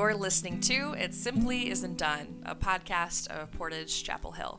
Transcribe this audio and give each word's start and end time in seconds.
You're 0.00 0.14
listening 0.14 0.62
to 0.62 0.94
It 0.98 1.12
Simply 1.12 1.68
Isn't 1.68 1.98
Done, 1.98 2.42
a 2.46 2.54
podcast 2.54 3.28
of 3.28 3.52
Portage 3.52 4.02
Chapel 4.02 4.32
Hill. 4.32 4.58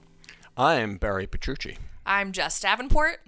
I'm 0.56 0.98
Barry 0.98 1.26
Petrucci. 1.26 1.80
I'm 2.06 2.32
Jess 2.32 2.60
Davenport. 2.60 3.22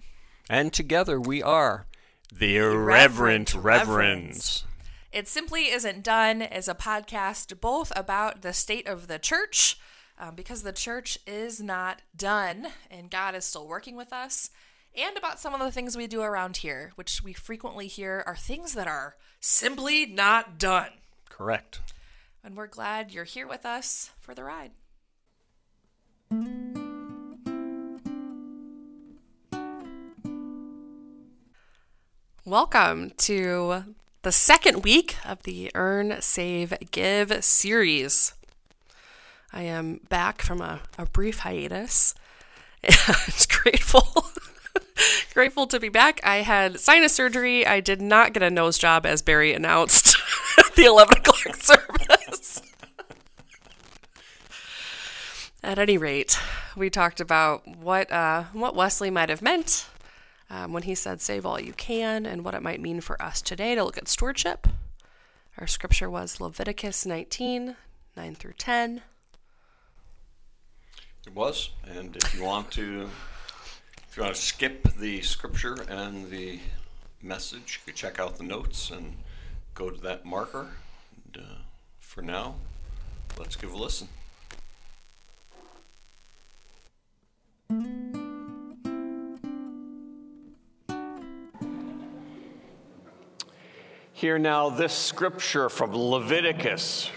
And 0.48 0.72
together 0.72 1.20
we 1.20 1.42
are 1.42 1.88
the 2.32 2.58
Irreverent 2.58 3.56
Irreverent 3.56 3.56
Reverends. 3.56 4.64
It 5.12 5.28
Simply 5.28 5.72
Isn't 5.72 6.04
Done 6.04 6.44
is 6.44 6.68
a 6.68 6.76
podcast 6.76 7.60
both 7.60 7.92
about 7.96 8.44
the 8.44 8.54
state 8.54 8.88
of 8.88 9.08
the 9.08 9.18
church, 9.18 9.80
um, 10.20 10.36
because 10.36 10.62
the 10.62 10.72
church 10.72 11.18
is 11.26 11.60
not 11.62 12.04
done 12.16 12.68
and 12.92 13.10
God 13.10 13.34
is 13.34 13.44
still 13.44 13.68
working 13.68 13.96
with 13.96 14.14
us, 14.14 14.52
and 14.96 15.18
about 15.18 15.40
some 15.40 15.56
of 15.56 15.60
the 15.60 15.72
things 15.72 15.98
we 15.98 16.06
do 16.06 16.22
around 16.22 16.58
here, 16.58 16.92
which 16.94 17.24
we 17.24 17.34
frequently 17.34 17.88
hear 17.88 18.24
are 18.28 18.36
things 18.36 18.76
that 18.76 18.88
are 18.88 19.16
simply 19.40 20.06
not 20.06 20.60
done. 20.60 20.92
Correct. 21.28 21.82
And 22.46 22.58
we're 22.58 22.68
glad 22.68 23.12
you're 23.12 23.24
here 23.24 23.48
with 23.48 23.66
us 23.66 24.12
for 24.20 24.36
the 24.36 24.44
ride. 24.44 24.72
Welcome 32.46 33.12
to 33.20 33.96
the 34.24 34.34
second 34.34 34.84
week 34.84 35.16
of 35.26 35.44
the 35.44 35.72
Earn, 35.74 36.18
Save, 36.20 36.74
Give 36.92 37.42
series. 37.42 38.34
I 39.54 39.62
am 39.62 40.02
back 40.10 40.42
from 40.42 40.60
a, 40.60 40.82
a 40.98 41.06
brief 41.06 41.40
hiatus. 41.40 42.14
And 42.84 43.48
grateful. 43.48 44.26
grateful 45.34 45.68
to 45.68 45.80
be 45.80 45.90
back. 45.90 46.20
I 46.24 46.38
had 46.38 46.80
sinus 46.80 47.14
surgery. 47.14 47.66
I 47.66 47.80
did 47.80 48.02
not 48.02 48.34
get 48.34 48.44
a 48.44 48.50
nose 48.50 48.78
job 48.78 49.06
as 49.06 49.22
Barry 49.22 49.54
announced 49.54 50.18
at 50.58 50.76
the 50.76 50.86
11 50.86 51.18
o'clock 51.18 51.56
service. 51.60 52.62
At 55.64 55.80
any 55.80 55.98
rate, 55.98 56.38
we 56.76 56.90
talked 56.90 57.22
about 57.22 57.66
what 57.68 58.12
uh, 58.12 58.44
what 58.52 58.76
Wesley 58.76 59.10
might 59.10 59.30
have 59.30 59.42
meant 59.42 59.88
um, 60.50 60.74
when 60.74 60.84
he 60.84 60.94
said 60.94 61.22
"save 61.22 61.46
all 61.46 61.58
you 61.58 61.72
can" 61.72 62.26
and 62.26 62.44
what 62.44 62.54
it 62.54 62.62
might 62.62 62.82
mean 62.82 63.00
for 63.00 63.22
us 63.22 63.42
today 63.42 63.74
to 63.74 63.84
look 63.84 63.98
at 63.98 64.10
stewardship. 64.10 64.68
Our 65.58 65.68
scripture 65.68 66.10
was 66.10 66.42
Leviticus 66.42 67.06
19, 67.06 67.78
9 68.18 68.36
through 68.36 68.54
10. 68.58 69.04
It 71.26 71.34
was. 71.34 71.70
And 71.88 72.16
if 72.16 72.36
you 72.36 72.44
want 72.44 72.72
to 72.72 73.10
if 74.14 74.18
you 74.18 74.22
want 74.22 74.36
to 74.36 74.42
skip 74.44 74.88
the 75.00 75.24
scripture 75.24 75.76
and 75.90 76.30
the 76.30 76.60
message, 77.24 77.80
you 77.82 77.92
can 77.92 77.96
check 77.96 78.20
out 78.20 78.38
the 78.38 78.44
notes 78.44 78.92
and 78.92 79.18
go 79.74 79.90
to 79.90 80.00
that 80.02 80.24
marker. 80.24 80.68
And, 81.26 81.44
uh, 81.44 81.56
for 81.98 82.22
now, 82.22 82.54
let's 83.40 83.56
give 83.56 83.74
a 83.74 83.76
listen. 83.76 84.08
Hear 94.12 94.38
now 94.38 94.70
this 94.70 94.94
scripture 94.94 95.70
from 95.70 95.96
Leviticus. 95.96 97.10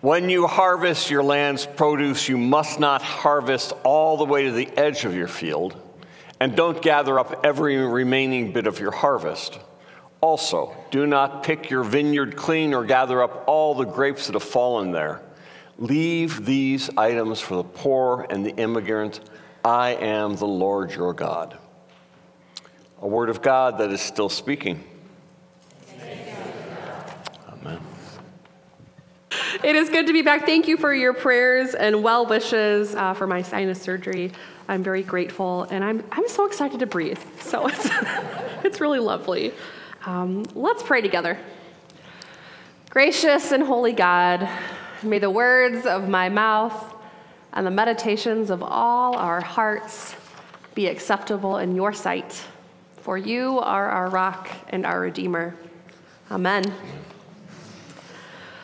When 0.00 0.30
you 0.30 0.46
harvest 0.46 1.10
your 1.10 1.22
land's 1.22 1.66
produce, 1.66 2.26
you 2.26 2.38
must 2.38 2.80
not 2.80 3.02
harvest 3.02 3.74
all 3.84 4.16
the 4.16 4.24
way 4.24 4.44
to 4.44 4.50
the 4.50 4.68
edge 4.78 5.04
of 5.04 5.14
your 5.14 5.28
field, 5.28 5.76
and 6.40 6.56
don't 6.56 6.80
gather 6.80 7.18
up 7.18 7.44
every 7.44 7.76
remaining 7.76 8.50
bit 8.52 8.66
of 8.66 8.80
your 8.80 8.92
harvest. 8.92 9.58
Also, 10.22 10.74
do 10.90 11.06
not 11.06 11.42
pick 11.42 11.68
your 11.68 11.84
vineyard 11.84 12.34
clean 12.34 12.72
or 12.72 12.86
gather 12.86 13.22
up 13.22 13.44
all 13.46 13.74
the 13.74 13.84
grapes 13.84 14.26
that 14.26 14.32
have 14.32 14.42
fallen 14.42 14.90
there. 14.90 15.20
Leave 15.76 16.46
these 16.46 16.88
items 16.96 17.38
for 17.38 17.56
the 17.56 17.64
poor 17.64 18.26
and 18.30 18.44
the 18.44 18.56
immigrant. 18.56 19.20
I 19.62 19.90
am 19.90 20.34
the 20.36 20.46
Lord 20.46 20.92
your 20.92 21.12
God. 21.12 21.58
A 23.02 23.06
word 23.06 23.28
of 23.28 23.42
God 23.42 23.76
that 23.78 23.90
is 23.90 24.00
still 24.00 24.30
speaking. 24.30 24.82
It 29.62 29.76
is 29.76 29.90
good 29.90 30.06
to 30.06 30.14
be 30.14 30.22
back. 30.22 30.46
Thank 30.46 30.68
you 30.68 30.78
for 30.78 30.94
your 30.94 31.12
prayers 31.12 31.74
and 31.74 32.02
well 32.02 32.24
wishes 32.24 32.94
uh, 32.94 33.12
for 33.12 33.26
my 33.26 33.42
sinus 33.42 33.82
surgery. 33.82 34.32
I'm 34.68 34.82
very 34.82 35.02
grateful, 35.02 35.64
and 35.64 35.84
I'm, 35.84 36.02
I'm 36.12 36.26
so 36.28 36.46
excited 36.46 36.80
to 36.80 36.86
breathe. 36.86 37.18
So 37.40 37.66
it's, 37.68 37.88
it's 38.64 38.80
really 38.80 39.00
lovely. 39.00 39.52
Um, 40.06 40.44
let's 40.54 40.82
pray 40.82 41.02
together. 41.02 41.38
Gracious 42.88 43.52
and 43.52 43.62
holy 43.62 43.92
God, 43.92 44.48
may 45.02 45.18
the 45.18 45.30
words 45.30 45.84
of 45.84 46.08
my 46.08 46.30
mouth 46.30 46.94
and 47.52 47.66
the 47.66 47.70
meditations 47.70 48.48
of 48.48 48.62
all 48.62 49.14
our 49.14 49.42
hearts 49.42 50.14
be 50.74 50.86
acceptable 50.86 51.58
in 51.58 51.76
your 51.76 51.92
sight. 51.92 52.42
For 53.02 53.18
you 53.18 53.58
are 53.58 53.90
our 53.90 54.08
rock 54.08 54.50
and 54.70 54.86
our 54.86 55.00
Redeemer. 55.00 55.54
Amen. 56.30 56.72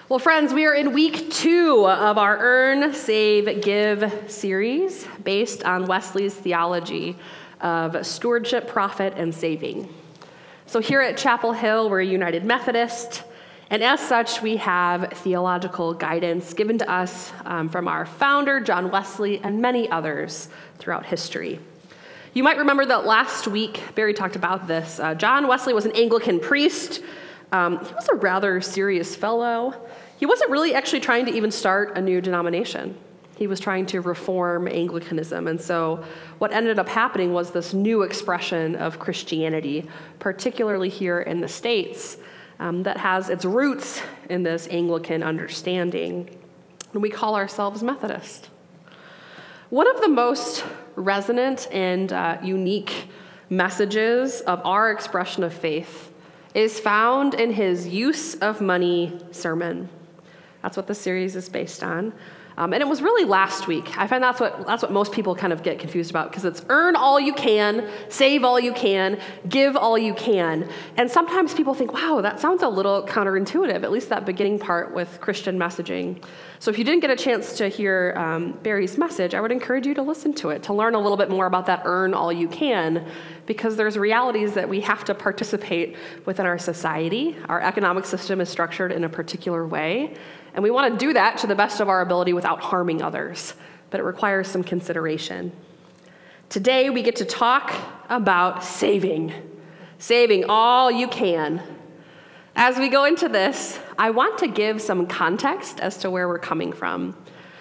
Well, 0.08 0.20
friends, 0.20 0.54
we 0.54 0.66
are 0.66 0.72
in 0.72 0.92
week 0.92 1.32
two 1.32 1.84
of 1.84 2.16
our 2.16 2.38
Earn, 2.38 2.94
Save, 2.94 3.60
Give 3.60 4.12
series 4.28 5.04
based 5.24 5.64
on 5.64 5.86
Wesley's 5.86 6.32
theology 6.32 7.16
of 7.60 8.06
stewardship, 8.06 8.68
profit, 8.68 9.14
and 9.16 9.34
saving. 9.34 9.92
So, 10.66 10.78
here 10.78 11.00
at 11.00 11.16
Chapel 11.16 11.52
Hill, 11.52 11.90
we're 11.90 12.02
a 12.02 12.06
United 12.06 12.44
Methodist, 12.44 13.24
and 13.68 13.82
as 13.82 13.98
such, 13.98 14.42
we 14.42 14.58
have 14.58 15.10
theological 15.12 15.92
guidance 15.92 16.54
given 16.54 16.78
to 16.78 16.88
us 16.88 17.32
um, 17.44 17.68
from 17.68 17.88
our 17.88 18.06
founder, 18.06 18.60
John 18.60 18.92
Wesley, 18.92 19.40
and 19.40 19.60
many 19.60 19.90
others 19.90 20.48
throughout 20.78 21.04
history. 21.04 21.58
You 22.32 22.44
might 22.44 22.58
remember 22.58 22.86
that 22.86 23.06
last 23.06 23.48
week, 23.48 23.82
Barry 23.96 24.14
talked 24.14 24.36
about 24.36 24.68
this. 24.68 25.00
Uh, 25.00 25.16
John 25.16 25.48
Wesley 25.48 25.74
was 25.74 25.84
an 25.84 25.96
Anglican 25.96 26.38
priest. 26.38 27.02
Um, 27.52 27.84
he 27.84 27.94
was 27.94 28.08
a 28.08 28.16
rather 28.16 28.60
serious 28.60 29.14
fellow. 29.14 29.74
He 30.18 30.26
wasn't 30.26 30.50
really 30.50 30.74
actually 30.74 31.00
trying 31.00 31.26
to 31.26 31.32
even 31.32 31.50
start 31.50 31.96
a 31.96 32.00
new 32.00 32.20
denomination. 32.20 32.96
He 33.36 33.46
was 33.46 33.60
trying 33.60 33.84
to 33.86 34.00
reform 34.00 34.66
Anglicanism. 34.66 35.46
And 35.46 35.60
so, 35.60 36.02
what 36.38 36.52
ended 36.52 36.78
up 36.78 36.88
happening 36.88 37.34
was 37.34 37.50
this 37.50 37.74
new 37.74 38.02
expression 38.02 38.76
of 38.76 38.98
Christianity, 38.98 39.88
particularly 40.18 40.88
here 40.88 41.20
in 41.20 41.40
the 41.40 41.48
States, 41.48 42.16
um, 42.58 42.82
that 42.84 42.96
has 42.96 43.28
its 43.28 43.44
roots 43.44 44.00
in 44.30 44.42
this 44.42 44.66
Anglican 44.70 45.22
understanding. 45.22 46.30
And 46.94 47.02
we 47.02 47.10
call 47.10 47.36
ourselves 47.36 47.82
Methodist. 47.82 48.48
One 49.68 49.88
of 49.94 50.00
the 50.00 50.08
most 50.08 50.64
resonant 50.94 51.68
and 51.70 52.12
uh, 52.12 52.38
unique 52.42 53.08
messages 53.50 54.40
of 54.42 54.62
our 54.64 54.90
expression 54.90 55.42
of 55.42 55.52
faith 55.52 56.10
is 56.54 56.80
found 56.80 57.34
in 57.34 57.52
his 57.52 57.86
use 57.86 58.34
of 58.36 58.60
money 58.60 59.18
sermon. 59.30 59.88
That's 60.62 60.76
what 60.76 60.86
the 60.86 60.94
series 60.94 61.36
is 61.36 61.48
based 61.48 61.82
on. 61.82 62.12
Um, 62.58 62.72
and 62.72 62.80
it 62.80 62.88
was 62.88 63.02
really 63.02 63.28
last 63.28 63.66
week. 63.66 63.98
I 63.98 64.06
find 64.06 64.22
that's 64.22 64.40
what, 64.40 64.66
that's 64.66 64.82
what 64.82 64.90
most 64.90 65.12
people 65.12 65.34
kind 65.34 65.52
of 65.52 65.62
get 65.62 65.78
confused 65.78 66.10
about 66.10 66.30
because 66.30 66.46
it's 66.46 66.64
earn 66.70 66.96
all 66.96 67.20
you 67.20 67.34
can, 67.34 67.88
save 68.08 68.44
all 68.44 68.58
you 68.58 68.72
can, 68.72 69.20
give 69.48 69.76
all 69.76 69.98
you 69.98 70.14
can. 70.14 70.68
And 70.96 71.10
sometimes 71.10 71.52
people 71.52 71.74
think, 71.74 71.92
wow, 71.92 72.20
that 72.22 72.40
sounds 72.40 72.62
a 72.62 72.68
little 72.68 73.06
counterintuitive, 73.06 73.82
at 73.82 73.90
least 73.90 74.08
that 74.08 74.24
beginning 74.24 74.58
part 74.58 74.94
with 74.94 75.20
Christian 75.20 75.58
messaging. 75.58 76.22
So 76.58 76.70
if 76.70 76.78
you 76.78 76.84
didn't 76.84 77.00
get 77.00 77.10
a 77.10 77.16
chance 77.16 77.58
to 77.58 77.68
hear 77.68 78.14
um, 78.16 78.52
Barry's 78.62 78.96
message, 78.96 79.34
I 79.34 79.42
would 79.42 79.52
encourage 79.52 79.86
you 79.86 79.92
to 79.92 80.02
listen 80.02 80.32
to 80.34 80.48
it, 80.48 80.62
to 80.64 80.72
learn 80.72 80.94
a 80.94 80.98
little 80.98 81.18
bit 81.18 81.28
more 81.28 81.44
about 81.44 81.66
that 81.66 81.82
earn 81.84 82.14
all 82.14 82.32
you 82.32 82.48
can, 82.48 83.06
because 83.44 83.76
there's 83.76 83.98
realities 83.98 84.54
that 84.54 84.66
we 84.66 84.80
have 84.80 85.04
to 85.04 85.14
participate 85.14 85.96
within 86.24 86.46
our 86.46 86.58
society. 86.58 87.36
Our 87.50 87.60
economic 87.60 88.06
system 88.06 88.40
is 88.40 88.48
structured 88.48 88.92
in 88.92 89.04
a 89.04 89.08
particular 89.08 89.66
way. 89.66 90.14
And 90.56 90.62
we 90.62 90.70
want 90.70 90.98
to 90.98 91.06
do 91.06 91.12
that 91.12 91.36
to 91.38 91.46
the 91.46 91.54
best 91.54 91.80
of 91.80 91.90
our 91.90 92.00
ability 92.00 92.32
without 92.32 92.60
harming 92.60 93.02
others, 93.02 93.52
but 93.90 94.00
it 94.00 94.04
requires 94.04 94.48
some 94.48 94.64
consideration. 94.64 95.52
Today, 96.48 96.88
we 96.88 97.02
get 97.02 97.16
to 97.16 97.26
talk 97.26 97.74
about 98.08 98.64
saving, 98.64 99.34
saving 99.98 100.46
all 100.48 100.90
you 100.90 101.08
can. 101.08 101.62
As 102.56 102.78
we 102.78 102.88
go 102.88 103.04
into 103.04 103.28
this, 103.28 103.78
I 103.98 104.08
want 104.10 104.38
to 104.38 104.48
give 104.48 104.80
some 104.80 105.06
context 105.06 105.78
as 105.78 105.98
to 105.98 106.10
where 106.10 106.26
we're 106.26 106.38
coming 106.38 106.72
from. 106.72 107.14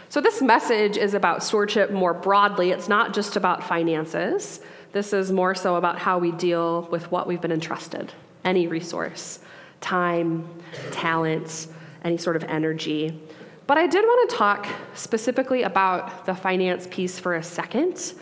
So, 0.08 0.22
this 0.22 0.42
message 0.42 0.96
is 0.96 1.16
about 1.16 1.44
stewardship 1.44 1.92
more 1.92 2.14
broadly. 2.14 2.72
It's 2.72 2.88
not 2.88 3.14
just 3.14 3.36
about 3.36 3.62
finances. 3.62 4.62
This 4.94 5.12
is 5.12 5.34
more 5.34 5.54
so 5.54 5.76
about 5.76 6.00
how 6.00 6.18
we 6.18 6.32
deal 6.32 6.84
with 6.84 7.12
what 7.12 7.28
we've 7.28 7.42
been 7.42 7.52
entrusted 7.52 8.14
any 8.46 8.68
resource, 8.68 9.40
time, 9.82 10.48
talents, 10.92 11.68
any 12.06 12.18
sort 12.18 12.38
of 12.38 12.44
energy. 12.46 13.20
But 13.68 13.78
I 13.78 13.88
did 13.88 14.06
want 14.06 14.30
to 14.30 14.36
talk 14.36 14.68
specifically 14.94 15.64
about 15.64 16.26
the 16.26 16.36
finance 16.36 16.88
piece 16.90 17.20
for 17.20 17.36
a 17.36 17.44
second 17.44 18.14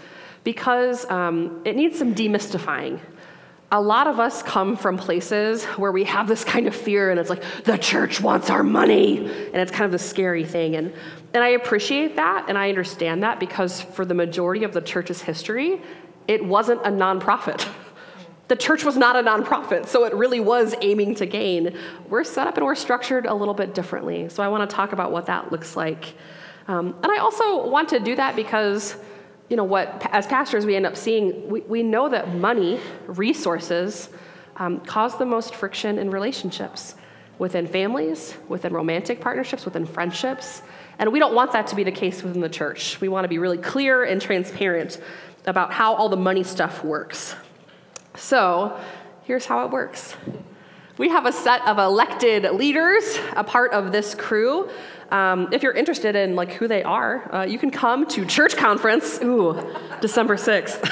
because 0.44 1.10
um, 1.12 1.62
it 1.66 1.76
needs 1.76 2.00
some 2.00 2.16
demystifying. 2.16 3.00
a 3.72 3.82
lot 3.82 4.08
of 4.08 4.20
us 4.20 4.44
come 4.44 4.78
from 4.78 4.98
places 4.98 5.66
where 5.82 5.92
we 5.92 6.04
have 6.04 6.28
this 6.28 6.44
kind 6.44 6.68
of 6.68 6.76
fear, 6.76 7.10
and 7.10 7.20
it's 7.20 7.30
like, 7.30 7.44
the 7.64 7.78
church 7.78 8.22
wants 8.22 8.50
our 8.52 8.64
money. 8.64 9.18
And 9.18 9.56
it's 9.56 9.72
kind 9.72 9.86
of 9.86 9.94
a 9.94 10.04
scary 10.04 10.46
thing. 10.46 10.76
And, 10.76 10.94
and 11.34 11.44
I 11.44 11.50
appreciate 11.50 12.16
that, 12.16 12.46
and 12.48 12.58
I 12.58 12.70
understand 12.70 13.24
that 13.24 13.40
because 13.40 13.82
for 13.82 14.06
the 14.06 14.14
majority 14.14 14.64
of 14.64 14.74
the 14.74 14.82
church's 14.82 15.22
history, 15.22 15.82
it 16.28 16.46
wasn't 16.46 16.82
a 16.82 16.90
nonprofit. 16.90 17.68
The 18.54 18.60
church 18.60 18.84
was 18.84 18.96
not 18.96 19.16
a 19.16 19.24
nonprofit, 19.24 19.88
so 19.88 20.04
it 20.04 20.14
really 20.14 20.40
was 20.40 20.76
aiming 20.82 21.16
to 21.16 21.26
gain. 21.26 21.76
We're 22.08 22.24
set 22.24 22.46
up 22.46 22.56
and 22.56 22.64
we're 22.64 22.76
structured 22.76 23.26
a 23.26 23.34
little 23.34 23.56
bit 23.56 23.74
differently. 23.74 24.30
So 24.30 24.44
I 24.44 24.48
want 24.48 24.70
to 24.70 24.76
talk 24.76 24.92
about 24.92 25.12
what 25.12 25.26
that 25.26 25.52
looks 25.52 25.76
like. 25.76 26.14
Um, 26.68 26.96
and 27.02 27.12
I 27.12 27.18
also 27.18 27.68
want 27.68 27.90
to 27.90 28.00
do 28.00 28.16
that 28.16 28.36
because 28.36 28.96
you 29.50 29.58
know 29.58 29.64
what 29.64 30.08
as 30.12 30.28
pastors 30.28 30.68
we 30.68 30.76
end 30.76 30.86
up 30.86 30.96
seeing 30.96 31.50
we, 31.50 31.62
we 31.62 31.82
know 31.82 32.08
that 32.10 32.36
money 32.36 32.80
resources 33.08 34.10
um, 34.58 34.82
cause 34.82 35.18
the 35.18 35.26
most 35.26 35.56
friction 35.56 35.98
in 35.98 36.12
relationships 36.12 36.94
within 37.40 37.66
families 37.66 38.36
within 38.50 38.72
romantic 38.72 39.20
partnerships 39.20 39.66
within 39.66 39.84
friendships 39.86 40.62
and 41.00 41.12
we 41.12 41.18
don't 41.18 41.34
want 41.34 41.52
that 41.54 41.66
to 41.68 41.76
be 41.76 41.84
the 41.84 41.92
case 41.92 42.22
within 42.22 42.40
the 42.40 42.50
church 42.50 43.02
we 43.02 43.10
want 43.10 43.26
to 43.26 43.28
be 43.28 43.40
really 43.40 43.58
clear 43.58 44.04
and 44.04 44.22
transparent 44.22 45.02
about 45.46 45.74
how 45.74 45.96
all 45.96 46.08
the 46.08 46.16
money 46.16 46.44
stuff 46.44 46.84
works 46.84 47.36
so 48.16 48.80
here's 49.24 49.46
how 49.46 49.66
it 49.66 49.72
works 49.72 50.16
we 50.98 51.10
have 51.10 51.26
a 51.26 51.32
set 51.32 51.68
of 51.68 51.80
elected 51.80 52.44
leaders 52.54 53.18
a 53.36 53.44
part 53.44 53.74
of 53.74 53.92
this 53.92 54.14
crew 54.16 54.70
um, 55.14 55.50
if 55.52 55.62
you're 55.62 55.74
interested 55.74 56.16
in 56.16 56.36
like 56.36 56.54
who 56.54 56.68
they 56.68 56.82
are, 56.82 57.32
uh, 57.34 57.44
you 57.44 57.60
can 57.60 57.70
come 57.70 58.08
to 58.08 58.26
church 58.26 58.58
conference. 58.58 59.20
Ooh, 59.22 59.56
December 60.02 60.38
sixth. 60.38 60.84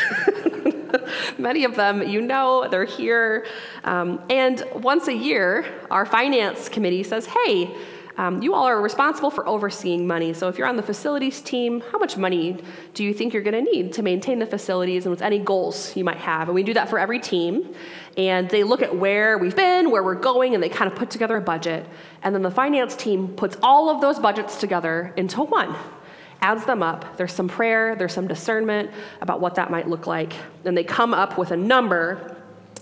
Many 1.39 1.63
of 1.63 1.75
them, 1.75 2.07
you 2.07 2.21
know, 2.21 2.67
they're 2.69 2.85
here. 2.85 3.47
Um, 3.83 4.21
and 4.29 4.63
once 4.75 5.07
a 5.07 5.13
year, 5.13 5.65
our 5.89 6.05
finance 6.05 6.69
committee 6.69 7.01
says, 7.01 7.25
hey, 7.25 7.75
um, 8.17 8.41
you 8.41 8.53
all 8.53 8.65
are 8.65 8.81
responsible 8.81 9.31
for 9.31 9.47
overseeing 9.47 10.05
money. 10.05 10.33
So 10.33 10.47
if 10.47 10.57
you're 10.57 10.67
on 10.67 10.75
the 10.75 10.83
facilities 10.83 11.41
team, 11.41 11.81
how 11.91 11.97
much 11.97 12.17
money 12.17 12.61
do 12.93 13.03
you 13.03 13.13
think 13.13 13.33
you're 13.33 13.43
going 13.43 13.65
to 13.65 13.71
need 13.71 13.93
to 13.93 14.03
maintain 14.03 14.39
the 14.39 14.45
facilities 14.45 15.05
and 15.05 15.11
with 15.11 15.21
any 15.21 15.39
goals 15.39 15.95
you 15.95 16.03
might 16.03 16.17
have? 16.17 16.47
And 16.47 16.55
we 16.55 16.63
do 16.63 16.73
that 16.73 16.89
for 16.89 16.99
every 16.99 17.19
team. 17.19 17.73
And 18.17 18.49
they 18.49 18.63
look 18.63 18.81
at 18.81 18.95
where 18.95 19.37
we've 19.37 19.55
been, 19.55 19.91
where 19.91 20.03
we're 20.03 20.15
going, 20.15 20.53
and 20.53 20.61
they 20.61 20.69
kind 20.69 20.91
of 20.91 20.97
put 20.97 21.09
together 21.09 21.37
a 21.37 21.41
budget. 21.41 21.85
And 22.23 22.35
then 22.35 22.41
the 22.41 22.51
finance 22.51 22.95
team 22.95 23.29
puts 23.29 23.57
all 23.63 23.89
of 23.89 24.01
those 24.01 24.19
budgets 24.19 24.59
together 24.59 25.13
into 25.15 25.41
one 25.43 25.75
adds 26.43 26.65
them 26.65 26.81
up. 26.81 27.17
There's 27.17 27.31
some 27.31 27.47
prayer, 27.47 27.95
there's 27.95 28.13
some 28.13 28.27
discernment 28.27 28.89
about 29.21 29.41
what 29.41 29.53
that 29.55 29.69
might 29.69 29.87
look 29.87 30.07
like. 30.07 30.33
And 30.65 30.75
they 30.75 30.83
come 30.83 31.13
up 31.13 31.37
with 31.37 31.51
a 31.51 31.55
number. 31.55 32.35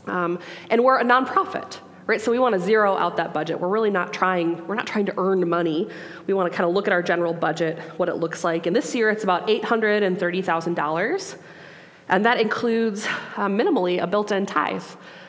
Um, 0.07 0.39
and 0.69 0.81
we're 0.81 0.97
a 0.97 1.03
nonprofit 1.03 1.79
right? 2.09 2.19
So 2.19 2.31
we 2.31 2.39
want 2.39 2.55
to 2.55 2.59
zero 2.59 2.97
out 2.97 3.17
that 3.17 3.35
budget. 3.35 3.59
We're 3.59 3.67
really 3.67 3.91
not 3.91 4.11
trying, 4.11 4.65
we're 4.65 4.73
not 4.73 4.87
trying 4.87 5.05
to 5.05 5.13
earn 5.19 5.47
money. 5.47 5.87
We 6.25 6.33
want 6.33 6.51
to 6.51 6.57
kind 6.57 6.67
of 6.67 6.73
look 6.73 6.87
at 6.87 6.91
our 6.91 7.03
general 7.03 7.35
budget, 7.35 7.77
what 7.97 8.09
it 8.09 8.15
looks 8.15 8.43
like. 8.43 8.65
And 8.65 8.75
this 8.75 8.95
year 8.95 9.11
it's 9.11 9.23
about 9.23 9.47
$830,000. 9.47 11.37
And 12.09 12.25
that 12.25 12.39
includes 12.39 13.05
uh, 13.05 13.45
minimally 13.45 14.01
a 14.01 14.07
built 14.07 14.31
in 14.31 14.47
tithe. 14.47 14.83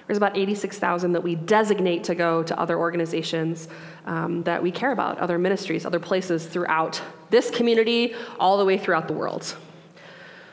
There's 0.07 0.17
about 0.17 0.39
86,000 0.39 1.13
that 1.13 1.23
we 1.23 1.35
designate 1.35 2.03
to 2.05 2.15
go 2.15 2.43
to 2.45 2.59
other 2.59 2.79
organizations 2.79 3.69
um, 4.07 4.43
that 4.45 4.63
we 4.63 4.73
care 4.73 4.93
about, 4.93 5.19
other 5.19 5.37
ministries, 5.37 5.85
other 5.85 6.01
places 6.01 6.47
throughout 6.47 7.03
this 7.29 7.51
community, 7.51 8.15
all 8.39 8.57
the 8.57 8.65
way 8.65 8.79
throughout 8.79 9.07
the 9.07 9.13
world. 9.13 9.55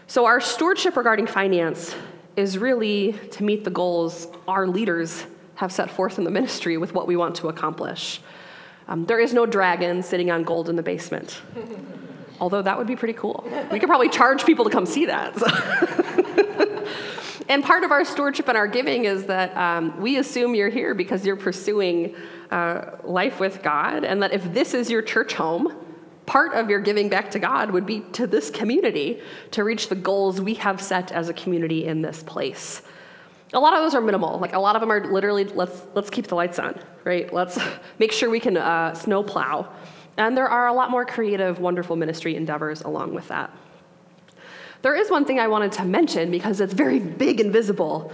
So, 0.08 0.26
our 0.26 0.42
stewardship 0.42 0.98
regarding 0.98 1.28
finance 1.28 1.96
is 2.36 2.58
really 2.58 3.14
to 3.32 3.44
meet 3.44 3.64
the 3.64 3.72
goals 3.72 4.28
our 4.46 4.68
leaders 4.68 5.26
have 5.58 5.72
set 5.72 5.90
forth 5.90 6.18
in 6.20 6.24
the 6.24 6.32
ministry 6.32 6.78
with 6.78 6.94
what 6.94 7.08
we 7.08 7.16
want 7.16 7.36
to 7.36 7.50
accomplish. 7.50 8.22
Um, 8.88 9.06
there 9.06 9.20
is 9.20 9.34
no 9.34 9.46
dragon 9.46 10.02
sitting 10.04 10.32
on 10.32 10.44
gold 10.44 10.70
in 10.70 10.76
the 10.76 10.84
basement, 10.84 11.42
although 12.40 12.62
that 12.62 12.78
would 12.78 12.88
be 12.88 12.96
pretty 12.96 13.16
cool. 13.16 13.44
We 13.72 13.80
could 13.80 13.90
probably 13.90 14.10
charge 14.10 14.46
people 14.46 14.64
to 14.66 14.72
come 14.72 14.86
see 14.86 15.08
that. 15.08 15.36
So. 15.38 15.48
and 17.50 17.64
part 17.64 17.84
of 17.84 17.92
our 17.92 18.06
stewardship 18.06 18.48
and 18.48 18.58
our 18.58 18.68
giving 18.68 19.06
is 19.06 19.26
that 19.26 19.58
um, 19.58 20.00
we 20.00 20.18
assume 20.18 20.54
you're 20.54 20.70
here 20.70 20.94
because 20.94 21.26
you're 21.26 21.36
pursuing 21.36 22.16
uh, 22.52 22.92
life 23.04 23.40
with 23.40 23.64
God, 23.64 24.06
and 24.06 24.22
that 24.22 24.34
if 24.34 24.54
this 24.54 24.76
is 24.76 24.92
your 24.92 25.02
church 25.02 25.34
home, 25.34 25.74
part 26.28 26.54
of 26.54 26.70
your 26.70 26.80
giving 26.80 27.10
back 27.10 27.32
to 27.32 27.40
God 27.40 27.72
would 27.72 27.88
be 27.88 28.02
to 28.14 28.28
this 28.28 28.52
community 28.52 29.22
to 29.52 29.64
reach 29.64 29.90
the 29.90 29.96
goals 29.96 30.40
we 30.40 30.54
have 30.54 30.80
set 30.80 31.12
as 31.12 31.30
a 31.30 31.34
community 31.34 31.86
in 31.86 32.04
this 32.04 32.22
place. 32.22 32.84
A 33.54 33.60
lot 33.60 33.74
of 33.74 33.82
those 33.82 33.96
are 33.96 34.02
minimal. 34.02 34.40
Like 34.40 34.54
a 34.54 34.60
lot 34.60 34.76
of 34.76 34.82
them 34.82 34.92
are 34.92 35.06
literally 35.12 35.46
let's 35.46 35.84
let's 35.94 36.10
keep 36.10 36.28
the 36.28 36.36
lights 36.36 36.60
on, 36.60 36.80
right? 37.04 37.32
Let's 37.32 37.60
make 38.00 38.12
sure 38.12 38.30
we 38.30 38.40
can 38.40 38.58
uh, 38.58 38.94
snow 38.94 39.24
plow. 39.24 39.72
And 40.18 40.36
there 40.36 40.48
are 40.48 40.68
a 40.68 40.74
lot 40.74 40.90
more 40.90 41.06
creative, 41.06 41.60
wonderful 41.60 41.96
ministry 41.96 42.36
endeavors 42.36 42.82
along 42.82 43.14
with 43.14 43.28
that. 43.28 43.56
There 44.82 44.96
is 44.96 45.10
one 45.10 45.26
thing 45.26 45.40
I 45.40 45.48
wanted 45.48 45.72
to 45.74 45.86
mention 45.86 46.32
because 46.32 46.60
it's 46.60 46.74
very 46.74 47.00
big 47.00 47.40
and 47.40 47.52
visible. 47.52 48.12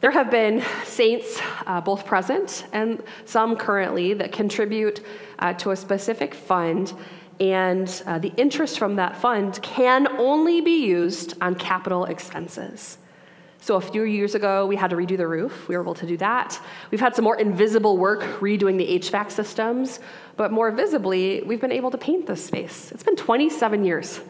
There 0.00 0.10
have 0.12 0.30
been 0.30 0.62
saints, 0.84 1.40
uh, 1.66 1.80
both 1.80 2.06
present 2.06 2.66
and 2.72 3.02
some 3.24 3.56
currently, 3.56 4.14
that 4.14 4.30
contribute 4.30 5.04
uh, 5.40 5.54
to 5.54 5.72
a 5.72 5.76
specific 5.76 6.34
fund, 6.34 6.92
and 7.40 8.02
uh, 8.06 8.18
the 8.18 8.32
interest 8.36 8.78
from 8.78 8.96
that 8.96 9.16
fund 9.16 9.60
can 9.62 10.06
only 10.18 10.60
be 10.60 10.86
used 10.86 11.34
on 11.40 11.56
capital 11.56 12.04
expenses. 12.04 12.98
So 13.60 13.76
a 13.76 13.80
few 13.80 14.04
years 14.04 14.34
ago, 14.34 14.66
we 14.66 14.76
had 14.76 14.90
to 14.90 14.96
redo 14.96 15.16
the 15.16 15.26
roof. 15.26 15.68
We 15.68 15.76
were 15.76 15.82
able 15.82 15.94
to 15.94 16.06
do 16.06 16.16
that. 16.18 16.60
We've 16.90 17.00
had 17.00 17.14
some 17.14 17.24
more 17.24 17.36
invisible 17.36 17.98
work 17.98 18.22
redoing 18.40 18.78
the 18.78 18.98
HVAC 19.00 19.30
systems, 19.32 20.00
but 20.36 20.52
more 20.52 20.70
visibly, 20.70 21.42
we've 21.42 21.60
been 21.60 21.72
able 21.72 21.90
to 21.90 21.98
paint 21.98 22.26
this 22.26 22.44
space. 22.44 22.92
It's 22.92 23.02
been 23.02 23.16
27 23.16 23.84
years 23.84 24.20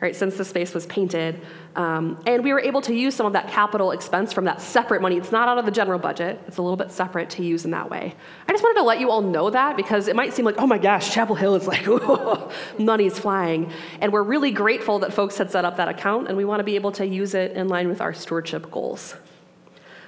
right, 0.00 0.14
since 0.14 0.36
the 0.36 0.44
space 0.44 0.74
was 0.74 0.86
painted. 0.86 1.40
Um, 1.74 2.22
and 2.26 2.44
we 2.44 2.52
were 2.52 2.60
able 2.60 2.80
to 2.82 2.94
use 2.94 3.14
some 3.14 3.26
of 3.26 3.32
that 3.32 3.48
capital 3.48 3.90
expense 3.90 4.32
from 4.32 4.44
that 4.44 4.60
separate 4.60 5.02
money. 5.02 5.16
It's 5.16 5.32
not 5.32 5.48
out 5.48 5.58
of 5.58 5.64
the 5.64 5.72
general 5.72 5.98
budget, 5.98 6.40
it's 6.46 6.58
a 6.58 6.62
little 6.62 6.76
bit 6.76 6.92
separate 6.92 7.30
to 7.30 7.44
use 7.44 7.64
in 7.64 7.72
that 7.72 7.90
way. 7.90 8.14
I 8.46 8.52
just 8.52 8.62
wanted 8.62 8.78
to 8.78 8.84
let 8.84 9.00
you 9.00 9.10
all 9.10 9.22
know 9.22 9.50
that 9.50 9.76
because 9.76 10.06
it 10.06 10.14
might 10.14 10.32
seem 10.32 10.44
like, 10.44 10.56
oh 10.58 10.66
my 10.66 10.78
gosh, 10.78 11.12
Chapel 11.12 11.34
Hill 11.34 11.56
is 11.56 11.66
like, 11.66 11.86
money's 12.78 13.18
flying. 13.18 13.72
And 14.00 14.12
we're 14.12 14.22
really 14.22 14.52
grateful 14.52 15.00
that 15.00 15.12
folks 15.12 15.36
had 15.36 15.50
set 15.50 15.64
up 15.64 15.76
that 15.78 15.88
account, 15.88 16.28
and 16.28 16.36
we 16.36 16.44
want 16.44 16.60
to 16.60 16.64
be 16.64 16.76
able 16.76 16.92
to 16.92 17.06
use 17.06 17.34
it 17.34 17.52
in 17.52 17.68
line 17.68 17.88
with 17.88 18.00
our 18.00 18.14
stewardship 18.14 18.70
goals. 18.70 19.16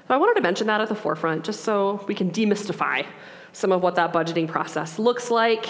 So 0.06 0.14
I 0.14 0.16
wanted 0.18 0.35
to 0.35 0.42
mention 0.42 0.66
that 0.68 0.80
at 0.80 0.88
the 0.88 0.94
forefront 0.94 1.44
just 1.44 1.61
so 1.61 2.04
we 2.06 2.14
can 2.14 2.30
demystify 2.30 3.06
some 3.52 3.73
of 3.73 3.82
what 3.82 3.97
that 3.97 4.12
budgeting 4.12 4.47
process 4.47 4.99
looks 4.99 5.30
like, 5.30 5.68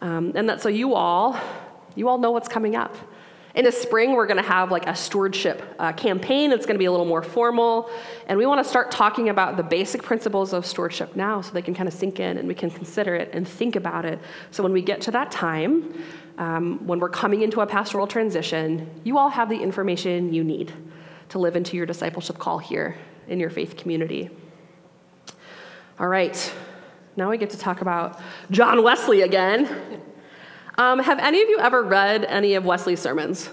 um, 0.00 0.32
and 0.34 0.48
that 0.48 0.60
so 0.60 0.68
you 0.68 0.94
all, 0.94 1.38
you 1.94 2.08
all 2.08 2.18
know 2.18 2.32
what's 2.32 2.48
coming 2.48 2.74
up. 2.74 2.96
In 3.54 3.64
the 3.64 3.70
spring, 3.70 4.12
we're 4.12 4.26
going 4.26 4.42
to 4.42 4.48
have 4.48 4.72
like 4.72 4.88
a 4.88 4.96
stewardship 4.96 5.62
uh, 5.78 5.92
campaign. 5.92 6.50
It's 6.50 6.66
going 6.66 6.74
to 6.74 6.78
be 6.78 6.86
a 6.86 6.90
little 6.90 7.06
more 7.06 7.22
formal. 7.22 7.88
And 8.26 8.36
we 8.36 8.46
want 8.46 8.62
to 8.62 8.68
start 8.68 8.90
talking 8.90 9.28
about 9.28 9.56
the 9.56 9.62
basic 9.62 10.02
principles 10.02 10.52
of 10.52 10.66
stewardship 10.66 11.14
now 11.14 11.40
so 11.40 11.52
they 11.52 11.62
can 11.62 11.74
kind 11.74 11.88
of 11.88 11.94
sink 11.94 12.18
in 12.18 12.36
and 12.38 12.48
we 12.48 12.54
can 12.54 12.68
consider 12.68 13.14
it 13.14 13.30
and 13.32 13.46
think 13.46 13.76
about 13.76 14.04
it. 14.04 14.18
So 14.50 14.64
when 14.64 14.72
we 14.72 14.82
get 14.82 15.00
to 15.02 15.12
that 15.12 15.30
time, 15.30 16.02
um, 16.36 16.84
when 16.84 16.98
we're 16.98 17.08
coming 17.08 17.42
into 17.42 17.60
a 17.60 17.66
pastoral 17.66 18.08
transition, 18.08 18.90
you 19.04 19.18
all 19.18 19.28
have 19.28 19.48
the 19.48 19.56
information 19.56 20.34
you 20.34 20.42
need 20.42 20.72
to 21.28 21.38
live 21.38 21.54
into 21.54 21.76
your 21.76 21.86
discipleship 21.86 22.38
call 22.38 22.58
here 22.58 22.96
in 23.28 23.38
your 23.38 23.50
faith 23.50 23.76
community. 23.76 24.30
All 26.00 26.08
right, 26.08 26.52
now 27.14 27.30
we 27.30 27.38
get 27.38 27.50
to 27.50 27.58
talk 27.58 27.82
about 27.82 28.20
John 28.50 28.82
Wesley 28.82 29.22
again. 29.22 30.02
Um, 30.76 30.98
have 30.98 31.18
any 31.18 31.42
of 31.42 31.48
you 31.48 31.58
ever 31.58 31.82
read 31.82 32.24
any 32.24 32.54
of 32.54 32.64
Wesley's 32.64 33.00
sermons? 33.00 33.48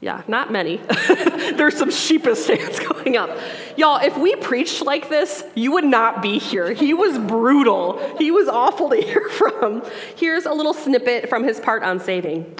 Yeah, 0.00 0.22
not 0.28 0.52
many. 0.52 0.76
There's 1.56 1.76
some 1.76 1.90
sheepish 1.90 2.46
hands 2.46 2.78
going 2.88 3.16
up. 3.16 3.36
Y'all, 3.76 4.00
if 4.00 4.16
we 4.16 4.36
preached 4.36 4.82
like 4.82 5.08
this, 5.08 5.44
you 5.54 5.72
would 5.72 5.84
not 5.84 6.22
be 6.22 6.38
here. 6.38 6.72
He 6.72 6.94
was 6.94 7.18
brutal. 7.18 8.16
He 8.16 8.30
was 8.30 8.48
awful 8.48 8.90
to 8.90 8.96
hear 9.02 9.28
from. 9.30 9.82
Here's 10.16 10.46
a 10.46 10.52
little 10.52 10.74
snippet 10.74 11.28
from 11.28 11.42
his 11.42 11.58
part 11.58 11.82
on 11.82 11.98
saving. 11.98 12.58